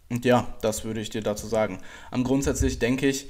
und 0.10 0.26
ja, 0.26 0.54
das 0.62 0.84
würde 0.84 1.00
ich 1.00 1.12
dir 1.12 1.22
dazu 1.22 1.48
sagen. 1.48 1.80
Am 2.12 2.26
grundsätzlich 2.26 2.80
denke 2.80 3.08
ich, 3.08 3.30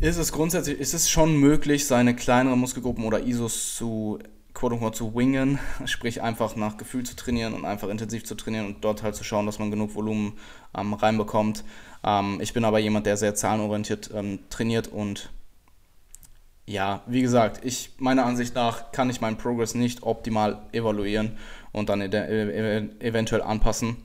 ist 0.00 0.16
es 0.16 0.32
grundsätzlich, 0.32 0.80
ist 0.80 0.94
es 0.94 1.10
schon 1.10 1.36
möglich, 1.36 1.86
seine 1.86 2.16
kleineren 2.16 2.58
Muskelgruppen 2.58 3.04
oder 3.04 3.26
ISOs 3.26 3.76
zu 3.76 4.20
quote 4.56 4.74
unquote 4.74 4.96
zu 4.96 5.14
wingen, 5.14 5.58
sprich 5.84 6.22
einfach 6.22 6.56
nach 6.56 6.78
Gefühl 6.78 7.04
zu 7.04 7.14
trainieren 7.14 7.52
und 7.52 7.66
einfach 7.66 7.88
intensiv 7.88 8.24
zu 8.24 8.34
trainieren 8.34 8.66
und 8.66 8.82
dort 8.84 9.02
halt 9.02 9.14
zu 9.14 9.22
schauen, 9.22 9.44
dass 9.44 9.58
man 9.58 9.70
genug 9.70 9.94
Volumen 9.94 10.32
ähm, 10.76 10.94
reinbekommt. 10.94 11.62
Ähm, 12.02 12.38
ich 12.40 12.54
bin 12.54 12.64
aber 12.64 12.78
jemand, 12.78 13.04
der 13.04 13.18
sehr 13.18 13.34
zahlenorientiert 13.34 14.10
ähm, 14.14 14.38
trainiert 14.48 14.88
und 14.88 15.30
ja, 16.64 17.02
wie 17.06 17.20
gesagt, 17.20 17.64
ich 17.64 17.90
meiner 17.98 18.24
Ansicht 18.24 18.54
nach 18.54 18.92
kann 18.92 19.10
ich 19.10 19.20
meinen 19.20 19.36
Progress 19.36 19.74
nicht 19.74 20.02
optimal 20.02 20.62
evaluieren 20.72 21.36
und 21.72 21.90
dann 21.90 22.00
eventuell 22.00 23.42
anpassen, 23.42 23.98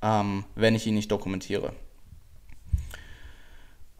ähm, 0.00 0.44
wenn 0.54 0.74
ich 0.74 0.86
ihn 0.86 0.94
nicht 0.94 1.12
dokumentiere. 1.12 1.74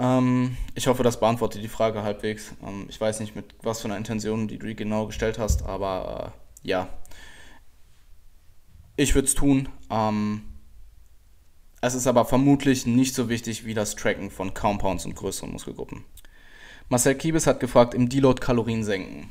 Ähm, 0.01 0.57
ich 0.75 0.87
hoffe, 0.87 1.03
das 1.03 1.21
beantwortet 1.21 1.63
die 1.63 1.69
Frage 1.69 2.03
halbwegs. 2.03 2.55
Ähm, 2.67 2.87
ich 2.89 2.99
weiß 2.99 3.21
nicht, 3.21 3.37
mit 3.37 3.55
was 3.63 3.83
für 3.83 3.89
einer 3.89 3.99
Intention, 3.99 4.49
die 4.49 4.59
du 4.59 4.75
genau 4.75 5.07
gestellt 5.07 5.39
hast, 5.39 5.63
aber 5.65 6.33
äh, 6.65 6.69
ja. 6.69 6.89
Ich 8.97 9.15
würde 9.15 9.29
es 9.29 9.35
tun. 9.35 9.69
Ähm, 9.91 10.43
es 11.83 11.95
ist 11.95 12.07
aber 12.07 12.25
vermutlich 12.25 12.87
nicht 12.87 13.15
so 13.15 13.29
wichtig 13.29 13.67
wie 13.67 13.75
das 13.75 13.95
Tracken 13.95 14.31
von 14.31 14.55
Compounds 14.55 15.05
und 15.05 15.15
größeren 15.15 15.53
Muskelgruppen. 15.53 16.05
Marcel 16.89 17.15
Kiebes 17.15 17.47
hat 17.47 17.61
gefragt, 17.61 17.95
im 17.95 18.09
Deload 18.09 18.41
Kalorien 18.41 18.85
senken. 18.85 19.31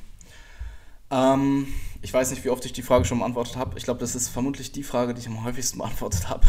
Ähm, 1.12 1.68
ich 2.04 2.14
weiß 2.14 2.30
nicht, 2.30 2.46
wie 2.46 2.50
oft 2.50 2.64
ich 2.66 2.74
die 2.74 2.84
Frage 2.84 3.06
schon 3.06 3.20
beantwortet 3.20 3.56
habe. 3.56 3.78
Ich 3.78 3.84
glaube, 3.86 4.00
das 4.00 4.16
ist 4.16 4.30
vermutlich 4.30 4.72
die 4.72 4.84
Frage, 4.84 5.16
die 5.16 5.22
ich 5.22 5.28
am 5.28 5.44
häufigsten 5.44 5.78
beantwortet 5.80 6.30
habe. 6.30 6.48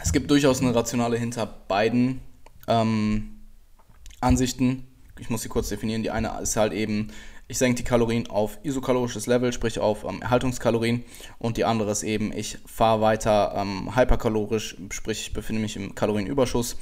Es 0.00 0.12
gibt 0.12 0.28
durchaus 0.30 0.60
eine 0.60 0.74
Rationale 0.74 1.16
hinter 1.16 1.46
beiden. 1.46 2.20
Ähm, 2.66 3.39
Ansichten. 4.20 4.86
Ich 5.18 5.30
muss 5.30 5.42
sie 5.42 5.48
kurz 5.48 5.68
definieren. 5.68 6.02
Die 6.02 6.10
eine 6.10 6.40
ist 6.40 6.56
halt 6.56 6.72
eben, 6.72 7.08
ich 7.48 7.58
senke 7.58 7.76
die 7.76 7.84
Kalorien 7.84 8.28
auf 8.28 8.58
isokalorisches 8.62 9.26
Level, 9.26 9.52
sprich 9.52 9.78
auf 9.78 10.04
ähm, 10.04 10.22
Erhaltungskalorien. 10.22 11.04
Und 11.38 11.56
die 11.56 11.64
andere 11.64 11.90
ist 11.90 12.02
eben, 12.02 12.32
ich 12.32 12.58
fahre 12.66 13.00
weiter 13.00 13.54
ähm, 13.56 13.96
hyperkalorisch, 13.96 14.76
sprich 14.90 15.20
ich 15.20 15.32
befinde 15.32 15.60
mich 15.60 15.76
im 15.76 15.94
Kalorienüberschuss. 15.94 16.76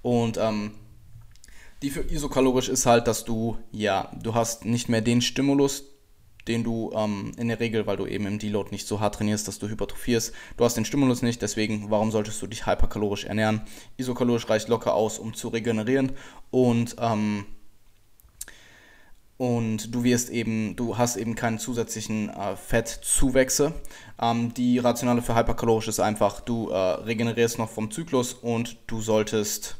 Und 0.00 0.38
ähm, 0.38 0.72
die 1.82 1.90
für 1.90 2.02
isokalorisch 2.02 2.68
ist 2.68 2.86
halt, 2.86 3.08
dass 3.08 3.24
du, 3.24 3.58
ja, 3.72 4.10
du 4.22 4.34
hast 4.34 4.64
nicht 4.64 4.88
mehr 4.88 5.00
den 5.00 5.20
Stimulus, 5.20 5.91
den 6.48 6.64
du 6.64 6.92
ähm, 6.94 7.32
in 7.36 7.48
der 7.48 7.60
Regel, 7.60 7.86
weil 7.86 7.96
du 7.96 8.06
eben 8.06 8.26
im 8.26 8.38
Deload 8.38 8.70
nicht 8.70 8.86
so 8.86 9.00
hart 9.00 9.14
trainierst, 9.16 9.48
dass 9.48 9.58
du 9.58 9.68
hypertrophierst. 9.68 10.32
Du 10.56 10.64
hast 10.64 10.76
den 10.76 10.84
Stimulus 10.84 11.22
nicht, 11.22 11.42
deswegen 11.42 11.90
warum 11.90 12.10
solltest 12.10 12.40
du 12.42 12.46
dich 12.46 12.66
hyperkalorisch 12.66 13.24
ernähren? 13.24 13.62
Isokalorisch 13.96 14.48
reicht 14.48 14.68
locker 14.68 14.94
aus, 14.94 15.18
um 15.18 15.34
zu 15.34 15.48
regenerieren 15.48 16.12
und 16.50 16.96
ähm, 16.98 17.46
und 19.42 19.92
du 19.92 20.04
wirst 20.04 20.30
eben, 20.30 20.76
du 20.76 20.98
hast 20.98 21.16
eben 21.16 21.34
keine 21.34 21.58
zusätzlichen 21.58 22.28
äh, 22.28 22.54
Fettzuwächse. 22.54 23.74
Ähm, 24.20 24.54
die 24.54 24.78
Rationale 24.78 25.20
für 25.20 25.34
hyperkalorisch 25.34 25.88
ist 25.88 25.98
einfach, 25.98 26.38
du 26.40 26.68
äh, 26.68 26.76
regenerierst 26.76 27.58
noch 27.58 27.68
vom 27.68 27.90
Zyklus 27.90 28.34
und 28.34 28.76
du 28.86 29.00
solltest 29.00 29.78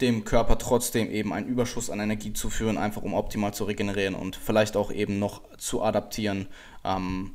dem 0.00 0.24
Körper 0.24 0.58
trotzdem 0.58 1.10
eben 1.10 1.32
einen 1.32 1.48
Überschuss 1.48 1.90
an 1.90 2.00
Energie 2.00 2.32
zuführen, 2.32 2.78
einfach 2.78 3.02
um 3.02 3.14
optimal 3.14 3.52
zu 3.52 3.64
regenerieren 3.64 4.14
und 4.14 4.36
vielleicht 4.36 4.76
auch 4.76 4.92
eben 4.92 5.18
noch 5.18 5.42
zu 5.56 5.82
adaptieren, 5.82 6.46
ähm, 6.84 7.32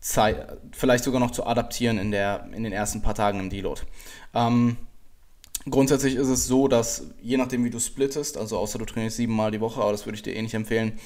Zeit, 0.00 0.58
vielleicht 0.72 1.04
sogar 1.04 1.20
noch 1.20 1.30
zu 1.30 1.46
adaptieren 1.46 1.98
in, 1.98 2.10
der, 2.10 2.48
in 2.52 2.64
den 2.64 2.72
ersten 2.72 3.02
paar 3.02 3.14
Tagen 3.14 3.40
im 3.40 3.50
Deload. 3.50 3.82
Ähm, 4.34 4.76
grundsätzlich 5.68 6.16
ist 6.16 6.28
es 6.28 6.46
so, 6.46 6.66
dass 6.66 7.06
je 7.20 7.36
nachdem 7.36 7.64
wie 7.64 7.70
du 7.70 7.78
splittest, 7.78 8.36
also 8.36 8.58
außer 8.58 8.78
du 8.78 8.84
trainierst 8.84 9.18
siebenmal 9.18 9.50
die 9.50 9.60
Woche, 9.60 9.80
aber 9.80 9.92
das 9.92 10.06
würde 10.06 10.16
ich 10.16 10.22
dir 10.22 10.34
eh 10.34 10.42
nicht 10.42 10.54
empfehlen, 10.54 10.98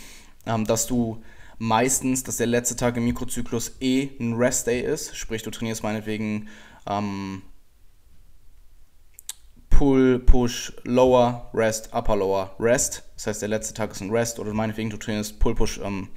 ähm, 0.46 0.64
dass 0.64 0.86
du 0.86 1.22
meistens, 1.58 2.22
dass 2.22 2.36
der 2.36 2.46
letzte 2.46 2.76
Tag 2.76 2.96
im 2.96 3.04
Mikrozyklus 3.04 3.72
eh 3.80 4.10
ein 4.20 4.34
Rest 4.34 4.66
Day 4.66 4.80
ist, 4.80 5.16
sprich 5.16 5.42
du 5.42 5.50
trainierst 5.50 5.82
meinetwegen 5.82 6.48
ähm, 6.86 7.42
Pull, 9.76 10.20
Push, 10.20 10.72
Lower, 10.84 11.50
Rest, 11.52 11.90
Upper, 11.92 12.16
Lower, 12.16 12.56
Rest. 12.58 13.02
Das 13.14 13.26
heißt, 13.26 13.42
der 13.42 13.50
letzte 13.50 13.74
Tag 13.74 13.90
ist 13.90 14.00
ein 14.00 14.10
Rest 14.10 14.38
oder 14.38 14.54
meinetwegen 14.54 14.88
du 14.88 14.96
trainierst 14.96 15.38
Pull, 15.38 15.54
Push, 15.54 15.80
ähm, 15.84 16.08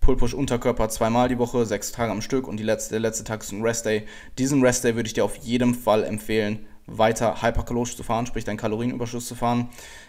Pull, 0.00 0.16
Push, 0.16 0.34
Unterkörper 0.34 0.88
zweimal 0.88 1.28
die 1.28 1.38
Woche, 1.38 1.64
sechs 1.64 1.92
Tage 1.92 2.10
am 2.10 2.22
Stück 2.22 2.48
und 2.48 2.56
die 2.56 2.64
letzte, 2.64 2.94
der 2.94 2.98
letzte 3.00 3.22
Tag 3.22 3.44
ist 3.44 3.52
ein 3.52 3.62
Rest 3.62 3.86
Day. 3.86 4.08
Diesen 4.36 4.64
Rest 4.64 4.82
Day 4.82 4.96
würde 4.96 5.06
ich 5.06 5.12
dir 5.12 5.24
auf 5.24 5.36
jeden 5.36 5.76
Fall 5.76 6.02
empfehlen, 6.02 6.66
weiter 6.86 7.40
hyperkalorisch 7.40 7.96
zu 7.96 8.02
fahren, 8.02 8.26
sprich 8.26 8.44
deinen 8.44 8.56
Kalorienüberschuss 8.56 9.28
zu 9.28 9.36
fahren. 9.36 9.68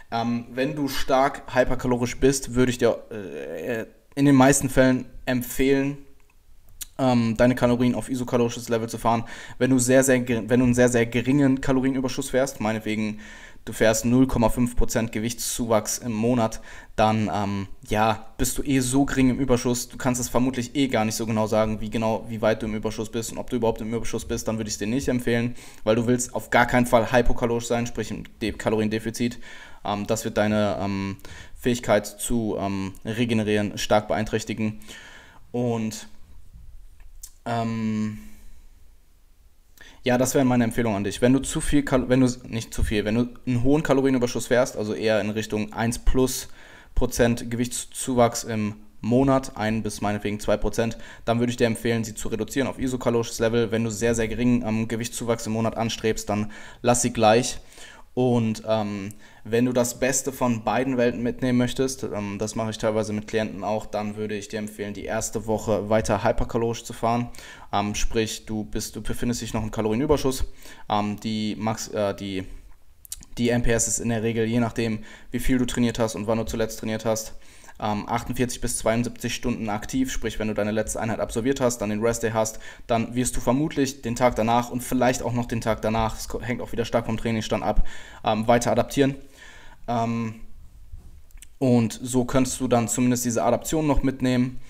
Ähm, 0.09 0.47
wenn 0.49 0.75
du 0.75 0.87
stark 0.87 1.43
hyperkalorisch 1.53 2.19
bist, 2.19 2.55
würde 2.55 2.71
ich 2.71 2.79
dir 2.79 3.03
äh, 3.11 3.85
in 4.15 4.25
den 4.25 4.33
meisten 4.33 4.67
Fällen 4.67 5.05
empfehlen, 5.27 6.07
ähm, 6.99 7.35
deine 7.37 7.55
Kalorien 7.55 7.95
auf 7.95 8.09
isokalorisches 8.09 8.69
Level 8.69 8.89
zu 8.89 8.97
fahren. 8.97 9.23
Wenn 9.57 9.71
du, 9.71 9.79
sehr, 9.79 10.03
sehr, 10.03 10.27
wenn 10.27 10.59
du 10.59 10.65
einen 10.65 10.73
sehr, 10.73 10.89
sehr 10.89 11.05
geringen 11.05 11.61
Kalorienüberschuss 11.61 12.29
fährst, 12.29 12.59
meinetwegen 12.59 13.19
du 13.65 13.73
fährst 13.73 14.05
0,5% 14.05 15.09
Gewichtszuwachs 15.09 15.99
im 15.99 16.13
Monat, 16.13 16.59
dann 16.95 17.29
ähm, 17.33 17.67
ja, 17.87 18.27
bist 18.37 18.57
du 18.57 18.63
eh 18.63 18.79
so 18.79 19.05
gering 19.05 19.29
im 19.29 19.39
Überschuss. 19.39 19.89
Du 19.89 19.97
kannst 19.97 20.19
es 20.19 20.27
vermutlich 20.29 20.75
eh 20.75 20.87
gar 20.87 21.05
nicht 21.05 21.15
so 21.15 21.25
genau 21.25 21.47
sagen, 21.47 21.79
wie 21.79 21.89
genau, 21.89 22.25
wie 22.29 22.41
weit 22.41 22.61
du 22.61 22.65
im 22.65 22.75
Überschuss 22.75 23.11
bist 23.11 23.31
und 23.31 23.37
ob 23.37 23.49
du 23.49 23.57
überhaupt 23.57 23.81
im 23.81 23.93
Überschuss 23.93 24.25
bist, 24.25 24.47
dann 24.47 24.57
würde 24.57 24.67
ich 24.67 24.75
es 24.75 24.79
dir 24.79 24.87
nicht 24.87 25.07
empfehlen, 25.07 25.55
weil 25.83 25.95
du 25.95 26.07
willst 26.07 26.33
auf 26.33 26.49
gar 26.49 26.65
keinen 26.65 26.85
Fall 26.85 27.11
hypokalorisch 27.11 27.67
sein, 27.67 27.87
sprich 27.87 28.11
im 28.11 28.23
De 28.41 28.51
Kaloriendefizit. 28.51 29.39
Ähm, 29.85 30.07
das 30.07 30.25
wird 30.25 30.37
deine 30.37 30.77
ähm, 30.81 31.17
Fähigkeit 31.55 32.05
zu 32.05 32.57
ähm, 32.59 32.93
regenerieren 33.05 33.77
stark 33.77 34.07
beeinträchtigen. 34.07 34.79
Und 35.51 36.07
ähm, 37.49 38.19
ja, 40.03 40.17
das 40.17 40.33
wäre 40.33 40.45
meine 40.45 40.63
Empfehlung 40.63 40.95
an 40.95 41.03
dich. 41.03 41.21
Wenn 41.21 41.33
du 41.33 41.39
zu 41.39 41.59
viel, 41.59 41.83
wenn 42.07 42.21
du 42.21 42.27
nicht 42.47 42.73
zu 42.73 42.83
viel, 42.83 43.05
wenn 43.05 43.15
du 43.15 43.29
einen 43.45 43.63
hohen 43.63 43.83
Kalorienüberschuss 43.83 44.47
fährst, 44.47 44.77
also 44.77 44.93
eher 44.93 45.19
in 45.19 45.29
Richtung 45.31 45.73
1 45.73 45.99
plus 45.99 46.49
Prozent 46.95 47.49
Gewichtszuwachs 47.49 48.43
im 48.43 48.75
Monat, 49.01 49.57
1 49.57 49.83
bis 49.83 50.01
meinetwegen 50.01 50.39
2 50.39 50.57
Prozent, 50.57 50.97
dann 51.25 51.39
würde 51.39 51.51
ich 51.51 51.57
dir 51.57 51.67
empfehlen, 51.67 52.03
sie 52.03 52.15
zu 52.15 52.27
reduzieren 52.27 52.67
auf 52.67 52.79
isokalorisches 52.79 53.39
Level. 53.39 53.71
Wenn 53.71 53.83
du 53.83 53.89
sehr, 53.89 54.15
sehr 54.15 54.27
geringen 54.27 54.63
ähm, 54.65 54.87
Gewichtszuwachs 54.87 55.47
im 55.47 55.53
Monat 55.53 55.75
anstrebst, 55.75 56.29
dann 56.29 56.51
lass 56.81 57.01
sie 57.01 57.13
gleich 57.13 57.59
und 58.13 58.63
ähm, 58.67 59.13
wenn 59.43 59.65
du 59.65 59.73
das 59.73 59.99
Beste 59.99 60.31
von 60.31 60.63
beiden 60.63 60.97
Welten 60.97 61.21
mitnehmen 61.21 61.57
möchtest, 61.57 62.03
ähm, 62.03 62.37
das 62.39 62.55
mache 62.55 62.71
ich 62.71 62.77
teilweise 62.77 63.13
mit 63.13 63.27
Klienten 63.27 63.63
auch, 63.63 63.85
dann 63.85 64.15
würde 64.15 64.35
ich 64.35 64.47
dir 64.47 64.59
empfehlen, 64.59 64.93
die 64.93 65.05
erste 65.05 65.47
Woche 65.47 65.89
weiter 65.89 66.23
hyperkalorisch 66.23 66.83
zu 66.83 66.93
fahren. 66.93 67.29
Ähm, 67.71 67.95
sprich, 67.95 68.45
du, 68.45 68.63
bist, 68.63 68.95
du 68.95 69.01
befindest 69.01 69.41
dich 69.41 69.53
noch 69.53 69.63
im 69.63 69.71
Kalorienüberschuss. 69.71 70.45
Ähm, 70.89 71.19
die, 71.19 71.55
Max, 71.57 71.87
äh, 71.89 72.13
die, 72.15 72.45
die 73.37 73.51
MPS 73.51 73.87
ist 73.87 73.99
in 73.99 74.09
der 74.09 74.23
Regel, 74.23 74.45
je 74.45 74.59
nachdem, 74.59 74.99
wie 75.31 75.39
viel 75.39 75.57
du 75.57 75.65
trainiert 75.65 75.99
hast 75.99 76.15
und 76.15 76.27
wann 76.27 76.37
du 76.37 76.45
zuletzt 76.45 76.79
trainiert 76.79 77.05
hast, 77.05 77.35
48 77.79 78.57
ähm, 78.57 78.61
bis 78.61 78.77
72 78.79 79.33
Stunden 79.33 79.69
aktiv, 79.69 80.11
sprich 80.11 80.37
wenn 80.37 80.49
du 80.49 80.53
deine 80.53 80.71
letzte 80.71 80.99
Einheit 80.99 81.21
absolviert 81.21 81.61
hast, 81.61 81.77
dann 81.77 81.89
den 81.89 82.01
Rest 82.01 82.23
Day 82.23 82.31
hast, 82.31 82.59
dann 82.87 83.15
wirst 83.15 83.37
du 83.37 83.39
vermutlich 83.39 84.01
den 84.01 84.17
Tag 84.17 84.35
danach 84.35 84.69
und 84.69 84.83
vielleicht 84.83 85.23
auch 85.23 85.31
noch 85.31 85.45
den 85.45 85.61
Tag 85.61 85.81
danach, 85.81 86.17
es 86.17 86.27
hängt 86.41 86.61
auch 86.61 86.73
wieder 86.73 86.83
stark 86.83 87.05
vom 87.05 87.15
Trainingsstand 87.15 87.63
ab, 87.63 87.87
weiter 88.21 88.73
adaptieren. 88.73 89.15
Ähm, 89.89 90.35
Und 91.59 91.99
so 92.01 92.23
könntest 92.23 92.61
du 92.61 92.69
dann 92.69 92.87
zumindest 92.87 93.25
diese 93.25 93.43
Adaption 93.43 93.85
noch 93.85 94.01
mitnehmen 94.01 94.61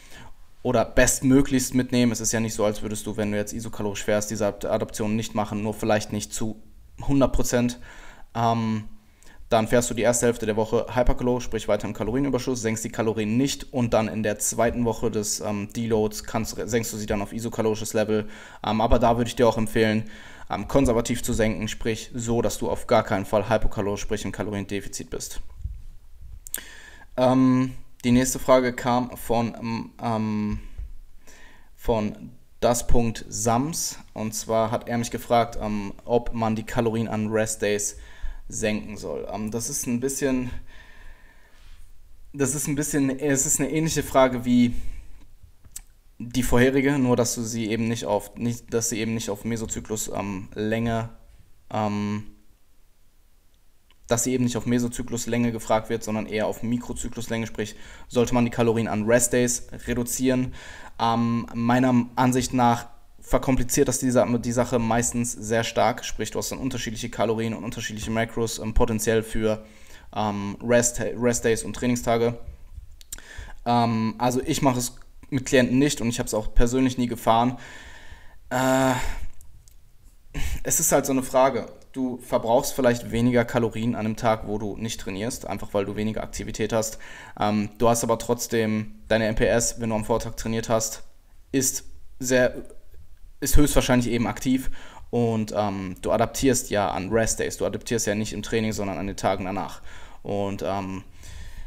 oder 0.63 0.83
bestmöglichst 0.85 1.75
mitnehmen. 1.75 2.11
Es 2.11 2.19
ist 2.19 2.31
ja 2.31 2.39
nicht 2.39 2.55
so, 2.55 2.65
als 2.65 2.81
würdest 2.81 3.05
du, 3.05 3.15
wenn 3.15 3.31
du 3.31 3.37
jetzt 3.37 3.53
isokalorisch 3.53 4.03
fährst, 4.03 4.31
diese 4.31 4.47
Adaption 4.47 5.15
nicht 5.15 5.35
machen, 5.35 5.61
nur 5.61 5.75
vielleicht 5.75 6.11
nicht 6.13 6.33
zu 6.33 6.55
100 7.01 7.31
Prozent. 7.31 7.79
Ähm, 8.33 8.85
dann 9.49 9.67
fährst 9.67 9.89
du 9.89 9.95
die 9.95 10.03
erste 10.03 10.27
Hälfte 10.27 10.45
der 10.45 10.55
Woche 10.55 10.85
hyperkalorisch, 10.93 11.43
sprich 11.43 11.67
weiter 11.67 11.87
im 11.87 11.93
Kalorienüberschuss, 11.93 12.61
senkst 12.61 12.83
die 12.83 12.91
Kalorien 12.91 13.35
nicht 13.35 13.73
und 13.73 13.93
dann 13.95 14.07
in 14.07 14.21
der 14.21 14.37
zweiten 14.37 14.85
Woche 14.85 15.09
des 15.09 15.39
ähm, 15.39 15.69
Deloads 15.73 16.23
kannst, 16.23 16.55
senkst 16.69 16.93
du 16.93 16.97
sie 16.97 17.07
dann 17.07 17.21
auf 17.21 17.33
isokalorisches 17.33 17.93
Level. 17.93 18.29
Ähm, 18.63 18.79
aber 18.79 18.99
da 18.99 19.17
würde 19.17 19.27
ich 19.27 19.35
dir 19.35 19.47
auch 19.47 19.57
empfehlen, 19.57 20.03
ähm, 20.51 20.67
konservativ 20.67 21.23
zu 21.23 21.33
senken, 21.33 21.67
sprich 21.67 22.11
so, 22.13 22.43
dass 22.43 22.59
du 22.59 22.69
auf 22.69 22.85
gar 22.85 23.03
keinen 23.03 23.25
Fall 23.25 23.49
hypokalorisch, 23.49 24.01
sprich 24.01 24.23
im 24.23 24.31
Kaloriendefizit 24.31 25.09
bist. 25.09 25.41
Ähm, 27.17 27.73
die 28.03 28.11
nächste 28.11 28.37
Frage 28.37 28.73
kam 28.73 29.17
von, 29.17 29.91
ähm, 30.01 30.59
von 31.75 32.31
das 32.59 32.85
Punkt 32.85 33.25
Sams 33.27 33.97
und 34.13 34.35
zwar 34.35 34.69
hat 34.69 34.87
er 34.87 34.99
mich 34.99 35.09
gefragt, 35.09 35.57
ähm, 35.59 35.93
ob 36.05 36.35
man 36.35 36.55
die 36.55 36.65
Kalorien 36.65 37.07
an 37.07 37.29
Rest 37.31 37.63
Days 37.63 37.97
senken 38.49 38.97
soll. 38.97 39.27
Ähm, 39.31 39.51
das 39.51 39.69
ist 39.69 39.87
ein 39.87 39.99
bisschen, 39.99 40.49
das 42.33 42.55
ist 42.55 42.67
ein 42.67 42.75
bisschen, 42.75 43.09
es 43.17 43.45
ist 43.45 43.59
eine 43.59 43.71
ähnliche 43.71 44.03
Frage 44.03 44.43
wie 44.43 44.73
die 46.17 46.43
vorherige, 46.43 46.99
nur 46.99 47.15
dass 47.15 47.35
du 47.35 47.43
sie 47.43 47.69
eben 47.69 47.87
nicht 47.87 48.05
auf, 48.05 48.35
nicht, 48.35 48.73
dass 48.73 48.89
sie 48.89 48.99
eben 48.99 49.13
nicht 49.13 49.29
auf 49.29 49.45
Mesozyklus 49.45 50.11
ähm, 50.13 50.49
Länge, 50.53 51.09
ähm, 51.71 52.25
dass 54.07 54.23
sie 54.23 54.33
eben 54.33 54.43
nicht 54.43 54.57
auf 54.57 54.65
Mesozykluslänge 54.65 55.51
gefragt 55.51 55.89
wird, 55.89 56.03
sondern 56.03 56.25
eher 56.25 56.47
auf 56.47 56.63
Mikrozykluslänge, 56.63 57.45
sprich, 57.45 57.75
sollte 58.07 58.33
man 58.33 58.43
die 58.43 58.51
Kalorien 58.51 58.87
an 58.87 59.05
Rest 59.05 59.33
Days 59.33 59.67
reduzieren. 59.87 60.55
Ähm, 60.99 61.45
meiner 61.53 62.07
Ansicht 62.15 62.53
nach 62.53 62.87
verkompliziert 63.21 63.87
das 63.87 63.99
die, 63.99 64.11
die 64.11 64.51
Sache 64.51 64.79
meistens 64.79 65.31
sehr 65.31 65.63
stark. 65.63 66.05
Sprich, 66.05 66.31
du 66.31 66.39
hast 66.39 66.51
dann 66.51 66.59
unterschiedliche 66.59 67.09
Kalorien 67.09 67.53
und 67.53 67.63
unterschiedliche 67.63 68.11
Makros 68.11 68.59
ähm, 68.59 68.73
potenziell 68.73 69.23
für 69.23 69.63
ähm, 70.15 70.57
Rest, 70.63 70.99
Rest 70.99 71.45
Days 71.45 71.63
und 71.63 71.75
Trainingstage. 71.75 72.37
Ähm, 73.65 74.15
also 74.17 74.41
ich 74.45 74.61
mache 74.61 74.79
es 74.79 74.95
mit 75.29 75.45
Klienten 75.45 75.77
nicht 75.77 76.01
und 76.01 76.09
ich 76.09 76.19
habe 76.19 76.27
es 76.27 76.33
auch 76.33 76.53
persönlich 76.53 76.97
nie 76.97 77.07
gefahren. 77.07 77.57
Äh, 78.49 78.93
es 80.63 80.79
ist 80.79 80.91
halt 80.91 81.05
so 81.05 81.11
eine 81.11 81.23
Frage. 81.23 81.67
Du 81.91 82.17
verbrauchst 82.17 82.73
vielleicht 82.73 83.11
weniger 83.11 83.45
Kalorien 83.45 83.95
an 83.95 84.05
einem 84.05 84.15
Tag, 84.15 84.47
wo 84.47 84.57
du 84.57 84.77
nicht 84.77 85.01
trainierst, 85.01 85.47
einfach 85.47 85.73
weil 85.73 85.85
du 85.85 85.95
weniger 85.95 86.23
Aktivität 86.23 86.71
hast. 86.71 86.99
Ähm, 87.39 87.69
du 87.77 87.89
hast 87.89 88.03
aber 88.03 88.17
trotzdem 88.19 88.95
deine 89.07 89.31
MPS, 89.31 89.79
wenn 89.79 89.89
du 89.89 89.95
am 89.95 90.05
Vortag 90.05 90.35
trainiert 90.35 90.69
hast, 90.69 91.03
ist 91.51 91.85
sehr 92.19 92.63
ist 93.39 93.57
höchstwahrscheinlich 93.57 94.09
eben 94.09 94.27
aktiv 94.27 94.69
und 95.09 95.53
ähm, 95.55 95.95
du 96.01 96.11
adaptierst 96.11 96.69
ja 96.69 96.89
an 96.91 97.09
Rest 97.09 97.39
Days. 97.39 97.57
Du 97.57 97.65
adaptierst 97.65 98.05
ja 98.07 98.15
nicht 98.15 98.33
im 98.33 98.43
Training, 98.43 98.73
sondern 98.73 98.97
an 98.97 99.07
den 99.07 99.17
Tagen 99.17 99.45
danach. 99.45 99.81
Und 100.21 100.63
ähm, 100.65 101.03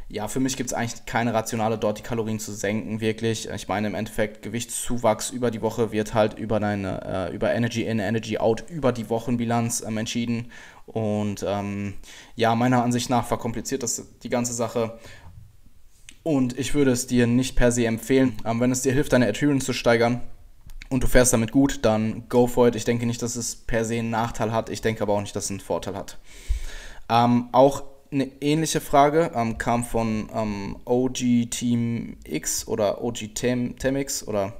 ja, 0.07 0.27
für 0.27 0.39
mich 0.39 0.55
gibt 0.55 0.69
es 0.69 0.73
eigentlich 0.73 1.05
keine 1.05 1.33
rationale, 1.33 1.77
dort 1.77 1.97
die 1.97 2.03
Kalorien 2.03 2.39
zu 2.39 2.53
senken, 2.53 3.01
wirklich. 3.01 3.49
Ich 3.49 3.67
meine, 3.67 3.87
im 3.87 3.95
Endeffekt, 3.95 4.43
Gewichtszuwachs 4.43 5.31
über 5.31 5.51
die 5.51 5.61
Woche 5.61 5.91
wird 5.91 6.13
halt 6.13 6.37
über 6.37 6.59
deine, 6.59 7.29
äh, 7.31 7.35
über 7.35 7.53
Energy 7.53 7.83
in, 7.83 7.99
Energy 7.99 8.37
out, 8.37 8.63
über 8.69 8.91
die 8.91 9.09
Wochenbilanz 9.09 9.83
ähm, 9.85 9.97
entschieden. 9.97 10.51
Und 10.85 11.43
ähm, 11.45 11.95
ja, 12.35 12.55
meiner 12.55 12.83
Ansicht 12.83 13.09
nach 13.09 13.25
verkompliziert 13.25 13.83
das 13.83 14.05
die 14.21 14.29
ganze 14.29 14.53
Sache. 14.53 14.99
Und 16.21 16.57
ich 16.57 16.73
würde 16.73 16.91
es 16.91 17.07
dir 17.07 17.27
nicht 17.27 17.57
per 17.57 17.73
se 17.73 17.85
empfehlen, 17.85 18.37
ähm, 18.45 18.61
wenn 18.61 18.71
es 18.71 18.83
dir 18.83 18.93
hilft, 18.93 19.11
deine 19.11 19.27
Adherence 19.27 19.65
zu 19.65 19.73
steigern 19.73 20.21
und 20.93 21.03
du 21.03 21.07
fährst 21.07 21.33
damit 21.33 21.51
gut, 21.51 21.79
dann 21.81 22.29
go 22.29 22.45
for 22.45 22.67
it. 22.67 22.75
Ich 22.75 22.85
denke 22.85 23.07
nicht, 23.07 23.23
dass 23.23 23.35
es 23.35 23.55
per 23.55 23.83
se 23.83 23.95
einen 23.95 24.11
Nachteil 24.11 24.51
hat. 24.51 24.69
Ich 24.69 24.81
denke 24.81 25.01
aber 25.01 25.13
auch 25.13 25.21
nicht, 25.21 25.35
dass 25.35 25.45
es 25.45 25.49
einen 25.49 25.59
Vorteil 25.59 25.95
hat. 25.95 26.19
Ähm, 27.09 27.49
auch 27.51 27.83
eine 28.11 28.25
ähnliche 28.41 28.79
Frage 28.79 29.31
ähm, 29.33 29.57
kam 29.57 29.83
von 29.83 30.29
ähm, 30.31 30.77
OG 30.85 31.49
Team 31.49 32.17
X 32.25 32.67
oder 32.67 33.03
OG 33.03 33.33
Tem 33.33 33.75
Temix 33.79 34.27
oder 34.27 34.53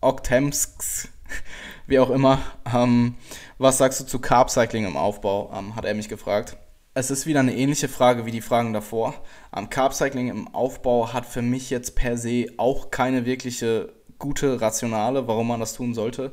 Octemsks, 0.00 1.08
wie 1.88 1.98
auch 1.98 2.10
immer. 2.10 2.40
Ähm, 2.72 3.16
was 3.58 3.78
sagst 3.78 3.98
du 3.98 4.04
zu 4.04 4.20
Carb 4.20 4.50
Cycling 4.50 4.86
im 4.86 4.96
Aufbau? 4.96 5.52
Ähm, 5.52 5.74
hat 5.74 5.84
er 5.84 5.94
mich 5.94 6.08
gefragt. 6.08 6.56
Es 6.94 7.10
ist 7.10 7.26
wieder 7.26 7.40
eine 7.40 7.56
ähnliche 7.56 7.88
Frage 7.88 8.24
wie 8.24 8.30
die 8.30 8.40
Fragen 8.40 8.72
davor. 8.72 9.14
Ähm, 9.56 9.68
Carb 9.68 9.94
Cycling 9.94 10.28
im 10.28 10.46
Aufbau 10.54 11.12
hat 11.12 11.26
für 11.26 11.42
mich 11.42 11.70
jetzt 11.70 11.96
per 11.96 12.16
se 12.16 12.46
auch 12.56 12.92
keine 12.92 13.26
wirkliche 13.26 13.97
gute 14.18 14.60
Rationale, 14.60 15.26
warum 15.28 15.48
man 15.48 15.60
das 15.60 15.74
tun 15.74 15.94
sollte. 15.94 16.32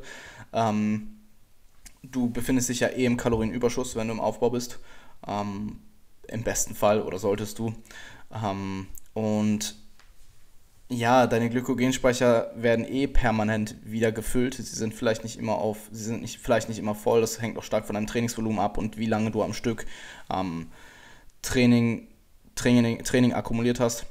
Ähm, 0.53 1.19
du 2.03 2.29
befindest 2.29 2.69
dich 2.69 2.79
ja 2.81 2.89
eh 2.89 3.05
im 3.05 3.17
Kalorienüberschuss, 3.17 3.95
wenn 3.95 4.07
du 4.07 4.13
im 4.13 4.19
Aufbau 4.19 4.49
bist. 4.49 4.79
Ähm, 5.27 5.79
Im 6.27 6.43
besten 6.43 6.75
Fall 6.75 7.01
oder 7.01 7.19
solltest 7.19 7.59
du. 7.59 7.73
Ähm, 8.33 8.87
und 9.13 9.75
ja, 10.89 11.25
deine 11.25 11.49
Glykogenspeicher 11.49 12.51
werden 12.55 12.85
eh 12.85 13.07
permanent 13.07 13.75
wieder 13.83 14.11
gefüllt. 14.11 14.53
Sie 14.55 14.63
sind 14.63 14.93
vielleicht 14.93 15.23
nicht 15.23 15.37
immer 15.37 15.55
auf, 15.55 15.89
sie 15.91 16.03
sind 16.03 16.21
nicht, 16.21 16.37
vielleicht 16.39 16.69
nicht 16.69 16.77
immer 16.77 16.93
voll. 16.93 17.21
Das 17.21 17.41
hängt 17.41 17.57
auch 17.57 17.63
stark 17.63 17.85
von 17.85 17.95
deinem 17.95 18.07
Trainingsvolumen 18.07 18.59
ab 18.59 18.77
und 18.77 18.97
wie 18.97 19.07
lange 19.07 19.31
du 19.31 19.41
am 19.41 19.53
Stück 19.53 19.85
ähm, 20.31 20.67
Training, 21.41 22.07
Training, 22.55 23.03
Training 23.03 23.33
akkumuliert 23.33 23.79
hast. 23.79 24.05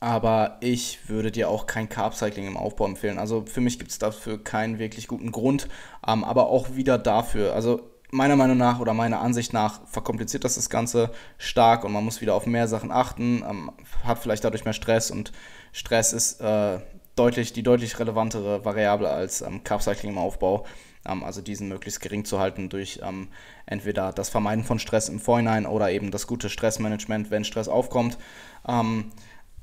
Aber 0.00 0.56
ich 0.60 1.08
würde 1.08 1.30
dir 1.30 1.50
auch 1.50 1.66
kein 1.66 1.88
Carb-Cycling 1.88 2.46
im 2.46 2.56
Aufbau 2.56 2.86
empfehlen. 2.86 3.18
Also 3.18 3.44
für 3.46 3.60
mich 3.60 3.78
gibt 3.78 3.90
es 3.90 3.98
dafür 3.98 4.42
keinen 4.42 4.78
wirklich 4.78 5.08
guten 5.08 5.30
Grund. 5.30 5.68
Ähm, 6.06 6.24
aber 6.24 6.48
auch 6.48 6.74
wieder 6.74 6.96
dafür. 6.96 7.54
Also 7.54 7.90
meiner 8.10 8.36
Meinung 8.36 8.56
nach 8.56 8.80
oder 8.80 8.94
meiner 8.94 9.20
Ansicht 9.20 9.52
nach 9.52 9.86
verkompliziert 9.86 10.44
das 10.44 10.56
das 10.56 10.70
Ganze 10.70 11.10
stark 11.38 11.84
und 11.84 11.92
man 11.92 12.04
muss 12.04 12.20
wieder 12.20 12.34
auf 12.34 12.46
mehr 12.46 12.66
Sachen 12.66 12.90
achten, 12.90 13.44
ähm, 13.48 13.70
hat 14.04 14.18
vielleicht 14.18 14.44
dadurch 14.44 14.64
mehr 14.64 14.74
Stress 14.74 15.10
und 15.10 15.32
Stress 15.72 16.12
ist 16.12 16.40
äh, 16.40 16.80
deutlich, 17.14 17.52
die 17.52 17.62
deutlich 17.62 17.98
relevantere 17.98 18.64
Variable 18.64 19.08
als 19.08 19.42
ähm, 19.42 19.62
Carb-Cycling 19.62 20.12
im 20.12 20.18
Aufbau. 20.18 20.66
Ähm, 21.06 21.22
also 21.24 21.40
diesen 21.40 21.68
möglichst 21.68 22.00
gering 22.00 22.24
zu 22.24 22.40
halten 22.40 22.68
durch 22.68 23.00
ähm, 23.02 23.28
entweder 23.66 24.12
das 24.12 24.28
Vermeiden 24.28 24.64
von 24.64 24.78
Stress 24.78 25.08
im 25.08 25.20
Vorhinein 25.20 25.66
oder 25.66 25.90
eben 25.90 26.10
das 26.10 26.26
gute 26.26 26.48
Stressmanagement, 26.48 27.30
wenn 27.30 27.44
Stress 27.44 27.68
aufkommt. 27.68 28.18
Ähm, 28.66 29.10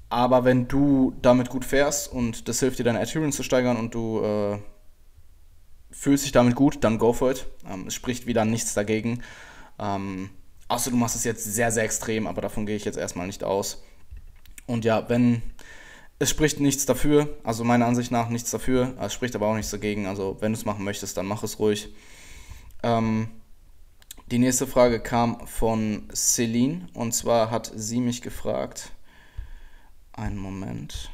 aber 0.10 0.46
wenn 0.46 0.68
du 0.68 1.14
damit 1.22 1.50
gut 1.50 1.66
fährst 1.66 2.12
und 2.12 2.48
das 2.48 2.60
hilft 2.60 2.80
dir, 2.80 2.84
deine 2.84 3.00
Adherence 3.00 3.36
zu 3.36 3.44
steigern 3.44 3.78
und 3.78 3.94
du 3.94 4.22
äh, 4.22 4.60
fühlst 5.92 6.26
dich 6.26 6.32
damit 6.32 6.56
gut, 6.56 6.84
dann 6.84 6.98
go 6.98 7.14
for 7.14 7.32
it. 7.32 7.48
Ähm, 7.70 7.88
es 7.88 7.94
spricht 7.94 8.26
wieder 8.26 8.46
nichts 8.46 8.74
dagegen. 8.74 9.24
Ähm, 9.80 10.30
außer 10.68 10.92
du 10.92 10.98
machst 10.98 11.16
es 11.16 11.24
jetzt 11.24 11.44
sehr, 11.44 11.72
sehr 11.72 11.84
extrem, 11.84 12.28
aber 12.28 12.42
davon 12.42 12.66
gehe 12.66 12.76
ich 12.76 12.86
jetzt 12.86 12.98
erstmal 12.98 13.28
nicht 13.28 13.44
aus. 13.44 13.84
Und 14.66 14.86
ja, 14.86 15.10
wenn 15.10 15.42
es 16.20 16.30
spricht 16.30 16.60
nichts 16.60 16.86
dafür, 16.86 17.38
also 17.44 17.64
meiner 17.64 17.86
Ansicht 17.86 18.12
nach 18.12 18.30
nichts 18.30 18.50
dafür, 18.50 18.96
es 19.00 19.14
spricht 19.14 19.36
aber 19.36 19.48
auch 19.48 19.56
nichts 19.56 19.72
dagegen. 19.72 20.08
Also 20.08 20.38
wenn 20.40 20.54
du 20.54 20.58
es 20.58 20.66
machen 20.66 20.84
möchtest, 20.84 21.18
dann 21.18 21.26
mach 21.26 21.44
es 21.44 21.60
ruhig. 21.60 21.94
Ähm, 22.82 23.30
die 24.32 24.40
nächste 24.40 24.68
Frage 24.68 25.00
kam 25.00 25.46
von 25.48 26.10
Celine 26.14 26.88
und 26.94 27.14
zwar 27.14 27.50
hat 27.50 27.72
sie 27.76 28.02
mich 28.02 28.22
gefragt, 28.22 28.92
einen 30.18 30.38
Moment. 30.38 31.10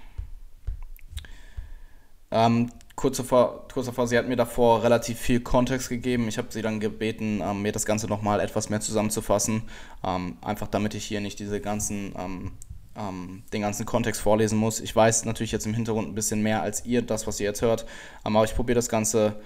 Ähm, 2.32 2.72
kurz, 2.96 3.18
davor, 3.18 3.68
kurz 3.72 4.10
sie 4.10 4.18
hat 4.18 4.28
mir 4.28 4.36
davor 4.36 4.84
relativ 4.84 5.20
viel 5.20 5.42
Kontext 5.42 5.90
gegeben. 5.90 6.28
Ich 6.28 6.38
habe 6.38 6.48
sie 6.50 6.62
dann 6.62 6.80
gebeten, 6.80 7.42
ähm, 7.44 7.62
mir 7.62 7.72
das 7.72 7.86
Ganze 7.86 8.08
nochmal 8.08 8.40
etwas 8.40 8.70
mehr 8.70 8.80
zusammenzufassen. 8.80 9.64
Ähm, 10.04 10.38
einfach 10.42 10.68
damit 10.68 10.96
ich 10.96 11.06
hier 11.06 11.22
nicht 11.22 11.38
diese 11.40 11.62
ganzen, 11.62 12.14
ähm, 12.18 12.52
ähm, 12.96 13.44
den 13.54 13.62
ganzen 13.62 13.86
Kontext 13.86 14.22
vorlesen 14.22 14.58
muss. 14.58 14.80
Ich 14.80 14.96
weiß 14.96 15.26
natürlich 15.26 15.52
jetzt 15.52 15.68
im 15.68 15.74
Hintergrund 15.74 16.08
ein 16.08 16.16
bisschen 16.16 16.42
mehr 16.42 16.62
als 16.62 16.86
ihr, 16.86 17.02
das, 17.02 17.28
was 17.28 17.40
ihr 17.40 17.46
jetzt 17.46 17.62
hört. 17.62 17.86
Ähm, 18.26 18.36
aber 18.36 18.46
ich 18.46 18.56
probiere 18.56 18.76
das 18.76 18.90
Ganze 18.90 19.40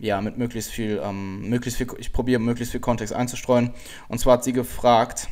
ja, 0.00 0.20
mit 0.20 0.38
möglichst 0.38 0.72
viel, 0.72 1.00
möglichst 1.12 1.78
viel, 1.78 1.86
ich 1.98 2.12
probiere 2.12 2.40
möglichst 2.40 2.72
viel 2.72 2.80
Kontext 2.80 3.14
einzustreuen. 3.14 3.70
Und 4.08 4.18
zwar 4.18 4.32
hat 4.32 4.44
sie 4.44 4.52
gefragt, 4.52 5.28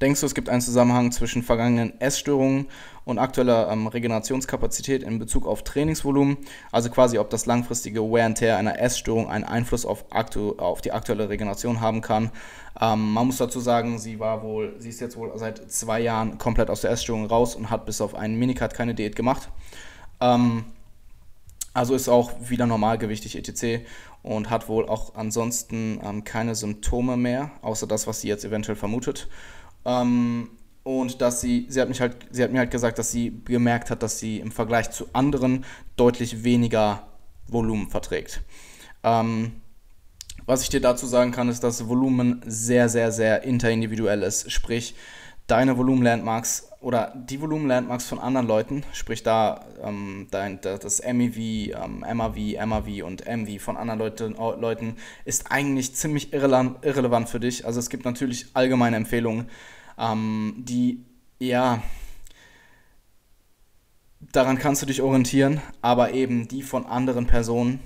Denkst 0.00 0.20
du, 0.20 0.26
es 0.26 0.34
gibt 0.34 0.48
einen 0.48 0.60
Zusammenhang 0.60 1.10
zwischen 1.10 1.42
vergangenen 1.42 2.00
Essstörungen 2.00 2.68
und 3.04 3.18
aktueller 3.18 3.68
ähm, 3.70 3.88
Regenerationskapazität 3.88 5.02
in 5.02 5.18
Bezug 5.18 5.46
auf 5.46 5.64
Trainingsvolumen? 5.64 6.36
Also 6.70 6.88
quasi, 6.90 7.18
ob 7.18 7.30
das 7.30 7.46
langfristige 7.46 8.02
Wear 8.02 8.26
and 8.26 8.38
Tear 8.38 8.58
einer 8.58 8.78
Essstörung 8.78 9.28
einen 9.28 9.44
Einfluss 9.44 9.84
auf, 9.84 10.04
aktu 10.10 10.52
auf 10.58 10.82
die 10.82 10.92
aktuelle 10.92 11.28
Regeneration 11.28 11.80
haben 11.80 12.00
kann. 12.00 12.30
Ähm, 12.80 13.12
man 13.12 13.26
muss 13.26 13.38
dazu 13.38 13.58
sagen, 13.58 13.98
sie 13.98 14.20
war 14.20 14.42
wohl, 14.42 14.76
sie 14.78 14.90
ist 14.90 15.00
jetzt 15.00 15.16
wohl 15.16 15.32
seit 15.34 15.70
zwei 15.70 16.00
Jahren 16.00 16.38
komplett 16.38 16.70
aus 16.70 16.82
der 16.82 16.92
Essstörung 16.92 17.26
raus 17.26 17.56
und 17.56 17.70
hat 17.70 17.84
bis 17.84 18.00
auf 18.00 18.14
einen 18.14 18.38
Minicut 18.38 18.74
keine 18.74 18.94
Diät 18.94 19.16
gemacht. 19.16 19.48
Ähm, 20.20 20.64
also 21.74 21.94
ist 21.94 22.08
auch 22.08 22.32
wieder 22.40 22.66
normalgewichtig 22.66 23.36
etc. 23.36 23.84
und 24.22 24.48
hat 24.50 24.68
wohl 24.68 24.88
auch 24.88 25.14
ansonsten 25.16 26.00
ähm, 26.04 26.22
keine 26.22 26.54
Symptome 26.54 27.16
mehr, 27.16 27.50
außer 27.62 27.86
das, 27.86 28.06
was 28.06 28.20
sie 28.20 28.28
jetzt 28.28 28.44
eventuell 28.44 28.76
vermutet. 28.76 29.28
Ähm, 29.88 30.50
und 30.82 31.20
dass 31.20 31.40
sie, 31.40 31.66
sie 31.68 31.80
hat 31.80 31.88
mich 31.88 32.00
halt, 32.00 32.16
sie 32.30 32.42
hat 32.42 32.52
mir 32.52 32.58
halt 32.58 32.70
gesagt, 32.70 32.98
dass 32.98 33.10
sie 33.10 33.42
gemerkt 33.44 33.90
hat, 33.90 34.02
dass 34.02 34.18
sie 34.18 34.38
im 34.38 34.52
Vergleich 34.52 34.90
zu 34.90 35.08
anderen 35.12 35.64
deutlich 35.96 36.44
weniger 36.44 37.08
Volumen 37.46 37.88
verträgt. 37.88 38.42
Ähm, 39.02 39.60
was 40.46 40.62
ich 40.62 40.68
dir 40.68 40.80
dazu 40.80 41.06
sagen 41.06 41.32
kann, 41.32 41.48
ist, 41.48 41.62
dass 41.62 41.88
Volumen 41.88 42.42
sehr, 42.46 42.88
sehr, 42.88 43.12
sehr 43.12 43.42
interindividuell 43.42 44.22
ist. 44.22 44.50
Sprich, 44.50 44.94
deine 45.46 45.76
Volumen-Landmarks 45.76 46.70
oder 46.80 47.12
die 47.16 47.40
Volumen-Landmarks 47.40 48.06
von 48.06 48.18
anderen 48.18 48.46
Leuten, 48.46 48.84
sprich 48.92 49.22
da 49.22 49.64
ähm, 49.82 50.28
dein, 50.30 50.60
das 50.60 51.02
MEV, 51.02 51.36
ähm, 51.38 52.04
MAV, 52.14 52.36
MAV 52.66 53.02
und 53.04 53.26
MV 53.26 53.60
von 53.60 53.76
anderen 53.76 53.98
Leute, 53.98 54.28
Leuten, 54.28 54.96
ist 55.24 55.50
eigentlich 55.50 55.94
ziemlich 55.94 56.32
irrelevant, 56.32 56.84
irrelevant 56.84 57.28
für 57.28 57.40
dich. 57.40 57.66
Also 57.66 57.80
es 57.80 57.90
gibt 57.90 58.04
natürlich 58.04 58.46
allgemeine 58.54 58.96
Empfehlungen, 58.96 59.48
ähm, 59.98 60.54
die, 60.58 61.04
ja, 61.38 61.82
daran 64.32 64.58
kannst 64.58 64.82
du 64.82 64.86
dich 64.86 65.02
orientieren, 65.02 65.60
aber 65.82 66.12
eben 66.12 66.48
die 66.48 66.62
von 66.62 66.86
anderen 66.86 67.26
Personen 67.26 67.80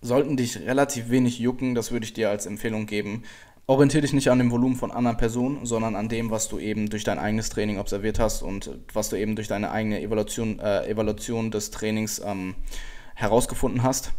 sollten 0.00 0.36
dich 0.36 0.60
relativ 0.60 1.10
wenig 1.10 1.38
jucken, 1.38 1.74
das 1.74 1.90
würde 1.90 2.04
ich 2.04 2.12
dir 2.12 2.30
als 2.30 2.46
Empfehlung 2.46 2.86
geben. 2.86 3.24
Orientiere 3.66 4.02
dich 4.02 4.14
nicht 4.14 4.30
an 4.30 4.38
dem 4.38 4.50
Volumen 4.50 4.76
von 4.76 4.90
anderen 4.90 5.18
Personen, 5.18 5.66
sondern 5.66 5.94
an 5.94 6.08
dem, 6.08 6.30
was 6.30 6.48
du 6.48 6.58
eben 6.58 6.88
durch 6.88 7.04
dein 7.04 7.18
eigenes 7.18 7.50
Training 7.50 7.78
observiert 7.78 8.18
hast 8.18 8.42
und 8.42 8.70
was 8.94 9.10
du 9.10 9.16
eben 9.16 9.36
durch 9.36 9.48
deine 9.48 9.70
eigene 9.70 10.00
Evaluation, 10.00 10.58
äh, 10.58 10.88
Evaluation 10.88 11.50
des 11.50 11.70
Trainings 11.70 12.22
ähm, 12.24 12.54
herausgefunden 13.14 13.82
hast. 13.82 14.12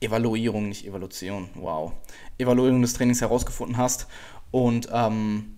Evaluierung, 0.00 0.68
nicht 0.68 0.86
Evolution, 0.86 1.50
wow. 1.54 1.92
Evaluierung 2.38 2.80
des 2.80 2.94
Trainings 2.94 3.20
herausgefunden 3.20 3.76
hast 3.76 4.06
und 4.50 4.88
ähm, 4.92 5.55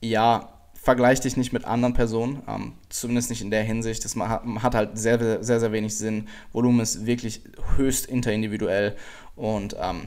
ja, 0.00 0.48
vergleich 0.74 1.20
dich 1.20 1.36
nicht 1.36 1.52
mit 1.52 1.64
anderen 1.64 1.94
Personen, 1.94 2.42
ähm, 2.48 2.72
zumindest 2.88 3.30
nicht 3.30 3.42
in 3.42 3.50
der 3.50 3.62
Hinsicht. 3.62 4.04
Das 4.04 4.16
hat 4.16 4.74
halt 4.74 4.98
sehr, 4.98 5.42
sehr, 5.44 5.60
sehr 5.60 5.72
wenig 5.72 5.96
Sinn. 5.96 6.28
Volumen 6.52 6.80
ist 6.80 7.04
wirklich 7.06 7.42
höchst 7.76 8.06
interindividuell 8.06 8.96
und 9.36 9.76
ähm, 9.78 10.06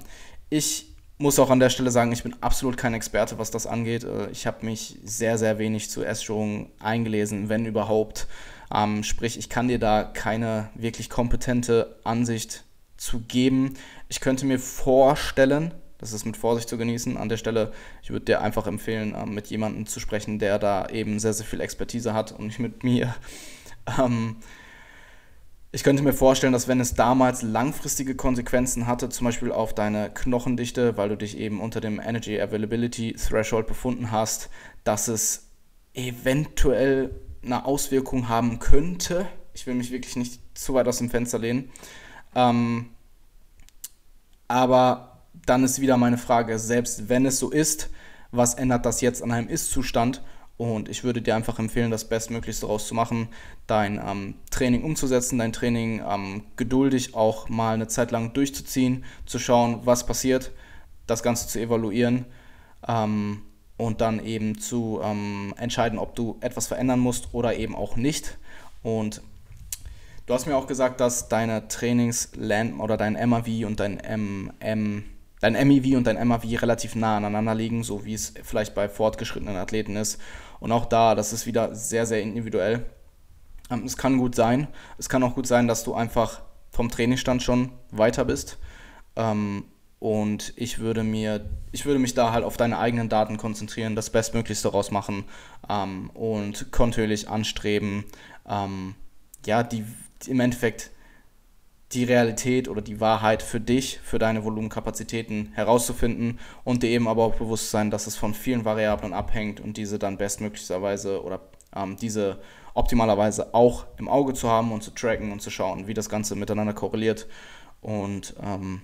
ich 0.50 0.94
muss 1.18 1.40
auch 1.40 1.50
an 1.50 1.60
der 1.60 1.70
Stelle 1.70 1.92
sagen, 1.92 2.12
ich 2.12 2.24
bin 2.24 2.36
absolut 2.42 2.76
kein 2.76 2.94
Experte, 2.94 3.38
was 3.38 3.52
das 3.52 3.68
angeht. 3.68 4.04
Äh, 4.04 4.30
ich 4.32 4.48
habe 4.48 4.66
mich 4.66 4.98
sehr, 5.04 5.38
sehr 5.38 5.58
wenig 5.60 5.90
zu 5.90 6.04
Essstörungen 6.04 6.72
eingelesen, 6.80 7.50
wenn 7.50 7.66
überhaupt. 7.66 8.28
Ähm, 8.74 9.04
sprich, 9.04 9.38
ich 9.38 9.50
kann 9.50 9.68
dir 9.68 9.80
da 9.80 10.04
keine 10.04 10.70
wirklich 10.76 11.10
kompetente 11.10 12.00
Ansicht 12.04 12.64
zu 12.98 13.20
geben. 13.20 13.76
Ich 14.10 14.20
könnte 14.20 14.46
mir 14.46 14.60
vorstellen, 14.60 15.74
das 16.04 16.14
ist 16.14 16.26
mit 16.26 16.38
Vorsicht 16.38 16.68
zu 16.68 16.78
genießen. 16.78 17.18
An 17.18 17.30
der 17.30 17.38
Stelle, 17.38 17.72
ich 18.02 18.10
würde 18.10 18.26
dir 18.26 18.42
einfach 18.42 18.68
empfehlen, 18.68 19.16
ähm, 19.18 19.34
mit 19.34 19.48
jemandem 19.48 19.86
zu 19.86 20.00
sprechen, 20.00 20.38
der 20.38 20.60
da 20.60 20.88
eben 20.90 21.18
sehr, 21.20 21.34
sehr 21.34 21.46
viel 21.46 21.62
Expertise 21.62 22.14
hat 22.14 22.32
und 22.34 22.48
nicht 22.48 22.60
mit 22.60 22.84
mir. 22.84 23.16
Ähm, 24.00 24.38
ich 25.74 25.84
könnte 25.84 26.04
mir 26.04 26.14
vorstellen, 26.14 26.54
dass 26.54 26.70
wenn 26.70 26.80
es 26.80 26.94
damals 26.94 27.42
langfristige 27.42 28.16
Konsequenzen 28.16 28.88
hatte, 28.88 29.10
zum 29.10 29.26
Beispiel 29.26 29.52
auf 29.52 29.76
deine 29.76 30.10
Knochendichte, 30.10 30.96
weil 30.96 31.10
du 31.10 31.18
dich 31.18 31.38
eben 31.38 31.60
unter 31.60 31.82
dem 31.82 32.00
Energy 32.00 32.40
Availability 32.40 33.12
Threshold 33.12 33.68
befunden 33.68 34.10
hast, 34.10 34.50
dass 34.86 35.10
es 35.10 35.50
eventuell 35.94 37.14
eine 37.44 37.66
Auswirkung 37.66 38.30
haben 38.30 38.60
könnte. 38.60 39.28
Ich 39.54 39.68
will 39.68 39.74
mich 39.74 39.92
wirklich 39.92 40.16
nicht 40.16 40.40
zu 40.54 40.76
weit 40.76 40.88
aus 40.88 41.00
dem 41.00 41.10
Fenster 41.10 41.40
lehnen. 41.40 41.70
Ähm, 42.36 42.92
aber 44.48 45.13
dann 45.46 45.64
ist 45.64 45.82
wieder 45.82 45.98
meine 45.98 46.18
Frage, 46.18 46.60
selbst 46.60 47.10
wenn 47.10 47.26
es 47.26 47.40
so 47.40 47.50
ist, 47.50 47.90
was 48.32 48.56
ändert 48.56 48.86
das 48.86 49.02
jetzt 49.02 49.22
an 49.22 49.32
einem 49.32 49.50
Ist-Zustand? 49.50 50.22
Und 50.58 50.88
ich 50.88 51.04
würde 51.04 51.22
dir 51.22 51.36
einfach 51.36 51.60
empfehlen, 51.60 51.92
das 51.92 52.08
Bestmöglichste 52.08 52.68
daraus 52.68 52.88
zu 52.88 52.94
machen, 52.94 53.28
dein 53.68 54.00
ähm, 54.04 54.36
Training 54.52 54.84
umzusetzen, 54.84 55.40
dein 55.40 55.52
Training 55.52 56.02
ähm, 56.08 56.44
geduldig 56.56 57.16
auch 57.16 57.50
mal 57.50 57.74
eine 57.74 57.88
Zeit 57.88 58.12
lang 58.12 58.34
durchzuziehen, 58.34 59.04
zu 59.26 59.40
schauen, 59.40 59.82
was 59.84 60.06
passiert, 60.06 60.52
das 61.08 61.24
Ganze 61.24 61.48
zu 61.48 61.60
evaluieren 61.60 62.26
ähm, 62.88 63.42
und 63.78 64.02
dann 64.02 64.24
eben 64.24 64.60
zu 64.60 65.02
ähm, 65.04 65.54
entscheiden, 65.58 65.98
ob 65.98 66.16
du 66.16 66.38
etwas 66.42 66.68
verändern 66.68 67.00
musst 67.00 67.34
oder 67.34 67.56
eben 67.56 67.76
auch 67.76 67.96
nicht. 67.96 68.38
Und 68.84 69.22
du 70.28 70.34
hast 70.34 70.46
mir 70.46 70.56
auch 70.56 70.68
gesagt, 70.68 71.00
dass 71.02 71.30
deine 71.30 71.68
Trainings 71.68 72.32
oder 72.80 72.96
dein 72.96 73.14
MAV 73.30 73.66
und 73.66 73.80
dein 73.80 73.98
MM 73.98 75.04
dein 75.44 75.68
MEV 75.68 75.98
und 75.98 76.08
dein 76.08 76.26
MAV 76.26 76.46
relativ 76.62 76.96
nah 76.96 77.18
aneinander 77.18 77.54
liegen, 77.54 77.84
so 77.84 78.06
wie 78.06 78.14
es 78.14 78.34
vielleicht 78.44 78.74
bei 78.74 78.88
fortgeschrittenen 78.88 79.58
Athleten 79.58 79.98
ist. 79.98 80.18
Und 80.62 80.72
auch 80.72 80.86
da, 80.86 81.16
das 81.16 81.34
ist 81.34 81.46
wieder 81.46 81.76
sehr, 81.76 82.06
sehr 82.06 82.22
individuell. 82.22 82.86
Ähm, 83.70 83.84
es 83.84 83.98
kann 83.98 84.18
gut 84.18 84.36
sein. 84.36 84.70
Es 84.98 85.10
kann 85.10 85.22
auch 85.22 85.36
gut 85.36 85.46
sein, 85.46 85.68
dass 85.68 85.84
du 85.84 85.96
einfach 85.96 86.44
vom 86.72 86.90
Trainingsstand 86.90 87.44
schon 87.44 87.74
weiter 87.92 88.24
bist. 88.24 88.58
Ähm, 89.18 89.66
und 90.00 90.54
ich 90.56 90.80
würde 90.80 91.04
mir, 91.04 91.46
ich 91.74 91.86
würde 91.86 92.00
mich 92.00 92.14
da 92.14 92.32
halt 92.32 92.46
auf 92.46 92.56
deine 92.56 92.80
eigenen 92.80 93.10
Daten 93.10 93.36
konzentrieren, 93.36 93.98
das 93.98 94.12
Bestmöglichste 94.12 94.70
daraus 94.70 94.92
machen 94.92 95.26
ähm, 95.70 96.10
und 96.12 96.72
kontinuierlich 96.72 97.30
anstreben, 97.30 98.04
ja, 99.46 99.64
die 99.64 99.86
im 100.28 100.42
Endeffekt 100.42 100.92
die 101.94 102.04
Realität 102.04 102.68
oder 102.68 102.82
die 102.82 103.00
Wahrheit 103.00 103.44
für 103.44 103.60
dich, 103.60 104.00
für 104.04 104.20
deine 104.20 104.44
Volumenkapazitäten 104.44 105.52
herauszufinden 105.54 106.40
und 106.64 106.84
dir 106.84 106.90
eben 106.90 107.08
aber 107.08 107.24
auch 107.24 107.36
bewusst 107.36 107.72
sein, 107.72 107.92
dass 107.92 108.08
es 108.08 108.16
von 108.16 108.34
vielen 108.34 108.66
Variablen 108.66 109.14
abhängt 109.14 109.60
und 109.60 109.78
diese 109.78 110.00
dann 110.00 110.18
bestmöglicherweise 110.18 111.24
oder 111.24 111.42
ähm, 111.76 111.98
diese 111.98 112.40
optimalerweise 112.74 113.54
auch 113.54 113.86
im 113.98 114.10
Auge 114.10 114.34
zu 114.34 114.50
haben 114.50 114.72
und 114.72 114.84
zu 114.84 114.92
tracken 114.92 115.32
und 115.32 115.42
zu 115.42 115.50
schauen, 115.50 115.88
wie 115.88 115.94
das 115.94 116.10
Ganze 116.10 116.36
miteinander 116.36 116.74
korreliert 116.74 117.28
und 117.82 118.36
ähm, 118.42 118.82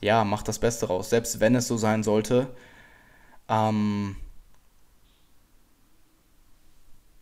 ja, 0.00 0.24
mach 0.24 0.42
das 0.42 0.58
Beste 0.58 0.86
raus. 0.86 1.10
Selbst 1.10 1.40
wenn 1.40 1.54
es 1.54 1.68
so 1.68 1.76
sein 1.76 2.02
sollte, 2.02 2.48
ähm, 3.48 4.16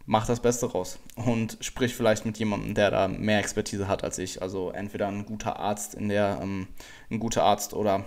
mach 0.09 0.27
das 0.27 0.41
Beste 0.41 0.73
raus 0.73 0.99
und 1.17 1.59
sprich 1.61 1.95
vielleicht 1.95 2.25
mit 2.25 2.39
jemandem, 2.39 2.75
der 2.75 2.91
da 2.91 3.09
mehr 3.09 3.39
Expertise 3.39 3.89
hat 3.89 4.03
als 4.03 4.17
ich. 4.17 4.41
Also 4.41 4.71
entweder 4.71 5.07
ein 5.07 5.27
guter 5.27 5.59
Arzt 5.59 5.95
in 5.95 6.09
der, 6.09 6.41
ähm, 6.43 6.67
ein 7.11 7.19
guter 7.21 7.43
Arzt 7.43 7.75
oder 7.75 8.07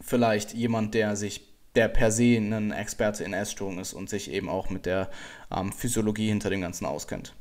vielleicht 0.00 0.54
jemand, 0.54 0.94
der 0.94 1.16
sich, 1.16 1.42
der 1.74 1.88
per 1.88 2.12
se 2.12 2.36
ein 2.36 2.70
Experte 2.70 3.24
in 3.24 3.32
Essstörungen 3.32 3.80
ist 3.80 3.94
und 3.94 4.08
sich 4.08 4.30
eben 4.30 4.48
auch 4.48 4.70
mit 4.70 4.86
der 4.86 5.10
ähm, 5.50 5.72
Physiologie 5.72 6.28
hinter 6.28 6.50
dem 6.50 6.60
Ganzen 6.60 6.86
auskennt. 6.86 7.34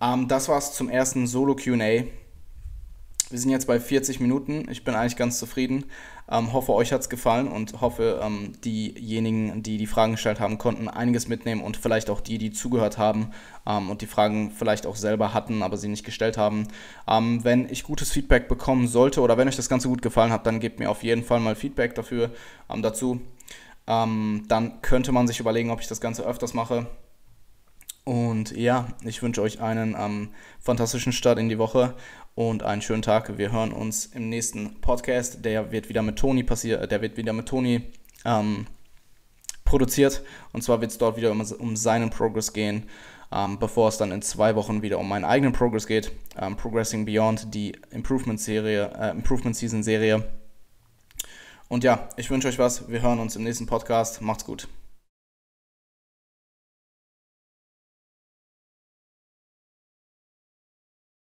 Ähm, 0.00 0.26
das 0.26 0.48
war's 0.48 0.74
zum 0.74 0.88
ersten 0.88 1.26
Solo 1.26 1.56
QA. 1.56 2.04
Wir 3.34 3.40
sind 3.40 3.50
jetzt 3.50 3.66
bei 3.66 3.80
40 3.80 4.20
Minuten. 4.20 4.68
Ich 4.70 4.84
bin 4.84 4.94
eigentlich 4.94 5.16
ganz 5.16 5.40
zufrieden. 5.40 5.86
Ähm, 6.30 6.52
hoffe, 6.52 6.72
euch 6.72 6.92
hat 6.92 7.00
es 7.00 7.08
gefallen 7.08 7.48
und 7.48 7.80
hoffe, 7.80 8.20
ähm, 8.22 8.52
diejenigen, 8.64 9.60
die 9.60 9.76
die 9.76 9.88
Fragen 9.88 10.12
gestellt 10.12 10.38
haben, 10.38 10.56
konnten 10.56 10.86
einiges 10.86 11.26
mitnehmen 11.26 11.60
und 11.60 11.76
vielleicht 11.76 12.10
auch 12.10 12.20
die, 12.20 12.38
die 12.38 12.52
zugehört 12.52 12.96
haben 12.96 13.32
ähm, 13.66 13.90
und 13.90 14.02
die 14.02 14.06
Fragen 14.06 14.52
vielleicht 14.52 14.86
auch 14.86 14.94
selber 14.94 15.34
hatten, 15.34 15.64
aber 15.64 15.76
sie 15.76 15.88
nicht 15.88 16.04
gestellt 16.04 16.36
haben. 16.38 16.68
Ähm, 17.08 17.42
wenn 17.42 17.68
ich 17.68 17.82
gutes 17.82 18.12
Feedback 18.12 18.46
bekommen 18.46 18.86
sollte 18.86 19.20
oder 19.20 19.36
wenn 19.36 19.48
euch 19.48 19.56
das 19.56 19.68
Ganze 19.68 19.88
gut 19.88 20.00
gefallen 20.00 20.30
hat, 20.30 20.46
dann 20.46 20.60
gebt 20.60 20.78
mir 20.78 20.88
auf 20.88 21.02
jeden 21.02 21.24
Fall 21.24 21.40
mal 21.40 21.56
Feedback 21.56 21.96
dafür 21.96 22.30
ähm, 22.70 22.82
dazu. 22.82 23.20
Ähm, 23.88 24.44
dann 24.46 24.80
könnte 24.80 25.10
man 25.10 25.26
sich 25.26 25.40
überlegen, 25.40 25.72
ob 25.72 25.80
ich 25.80 25.88
das 25.88 26.00
Ganze 26.00 26.24
öfters 26.24 26.54
mache. 26.54 26.86
Und 28.04 28.54
ja, 28.54 28.88
ich 29.02 29.22
wünsche 29.22 29.40
euch 29.40 29.62
einen 29.62 30.28
fantastischen 30.60 31.12
Start 31.12 31.38
in 31.38 31.48
die 31.48 31.58
Woche 31.58 31.94
und 32.34 32.62
einen 32.62 32.82
schönen 32.82 33.02
Tag. 33.02 33.38
Wir 33.38 33.52
hören 33.52 33.72
uns 33.72 34.06
im 34.06 34.28
nächsten 34.28 34.80
Podcast. 34.80 35.44
Der 35.44 35.72
wird 35.72 35.88
wieder 35.88 36.02
mit 36.02 36.18
Toni 36.18 36.42
passiert, 36.42 36.90
der 36.90 37.00
wird 37.02 37.16
wieder 37.16 37.32
mit 37.32 37.48
Toni 37.48 37.82
ähm, 38.24 38.66
produziert. 39.64 40.22
Und 40.52 40.62
zwar 40.62 40.80
wird 40.80 40.90
es 40.90 40.98
dort 40.98 41.16
wieder 41.16 41.30
um, 41.30 41.40
um 41.40 41.76
seinen 41.76 42.10
Progress 42.10 42.52
gehen, 42.52 42.88
ähm, 43.32 43.58
bevor 43.58 43.88
es 43.88 43.98
dann 43.98 44.12
in 44.12 44.22
zwei 44.22 44.56
Wochen 44.56 44.82
wieder 44.82 44.98
um 44.98 45.08
meinen 45.08 45.24
eigenen 45.24 45.52
Progress 45.52 45.86
geht. 45.86 46.12
Ähm, 46.38 46.56
Progressing 46.56 47.04
Beyond, 47.04 47.54
die 47.54 47.76
Improvement 47.90 48.40
Serie, 48.40 48.90
äh, 48.98 49.10
Improvement 49.10 49.56
Season 49.56 49.82
Serie. 49.82 50.24
Und 51.68 51.84
ja, 51.84 52.08
ich 52.16 52.30
wünsche 52.30 52.48
euch 52.48 52.58
was. 52.58 52.88
Wir 52.88 53.02
hören 53.02 53.18
uns 53.18 53.36
im 53.36 53.44
nächsten 53.44 53.66
Podcast. 53.66 54.20
Macht's 54.20 54.44
gut. 54.44 54.68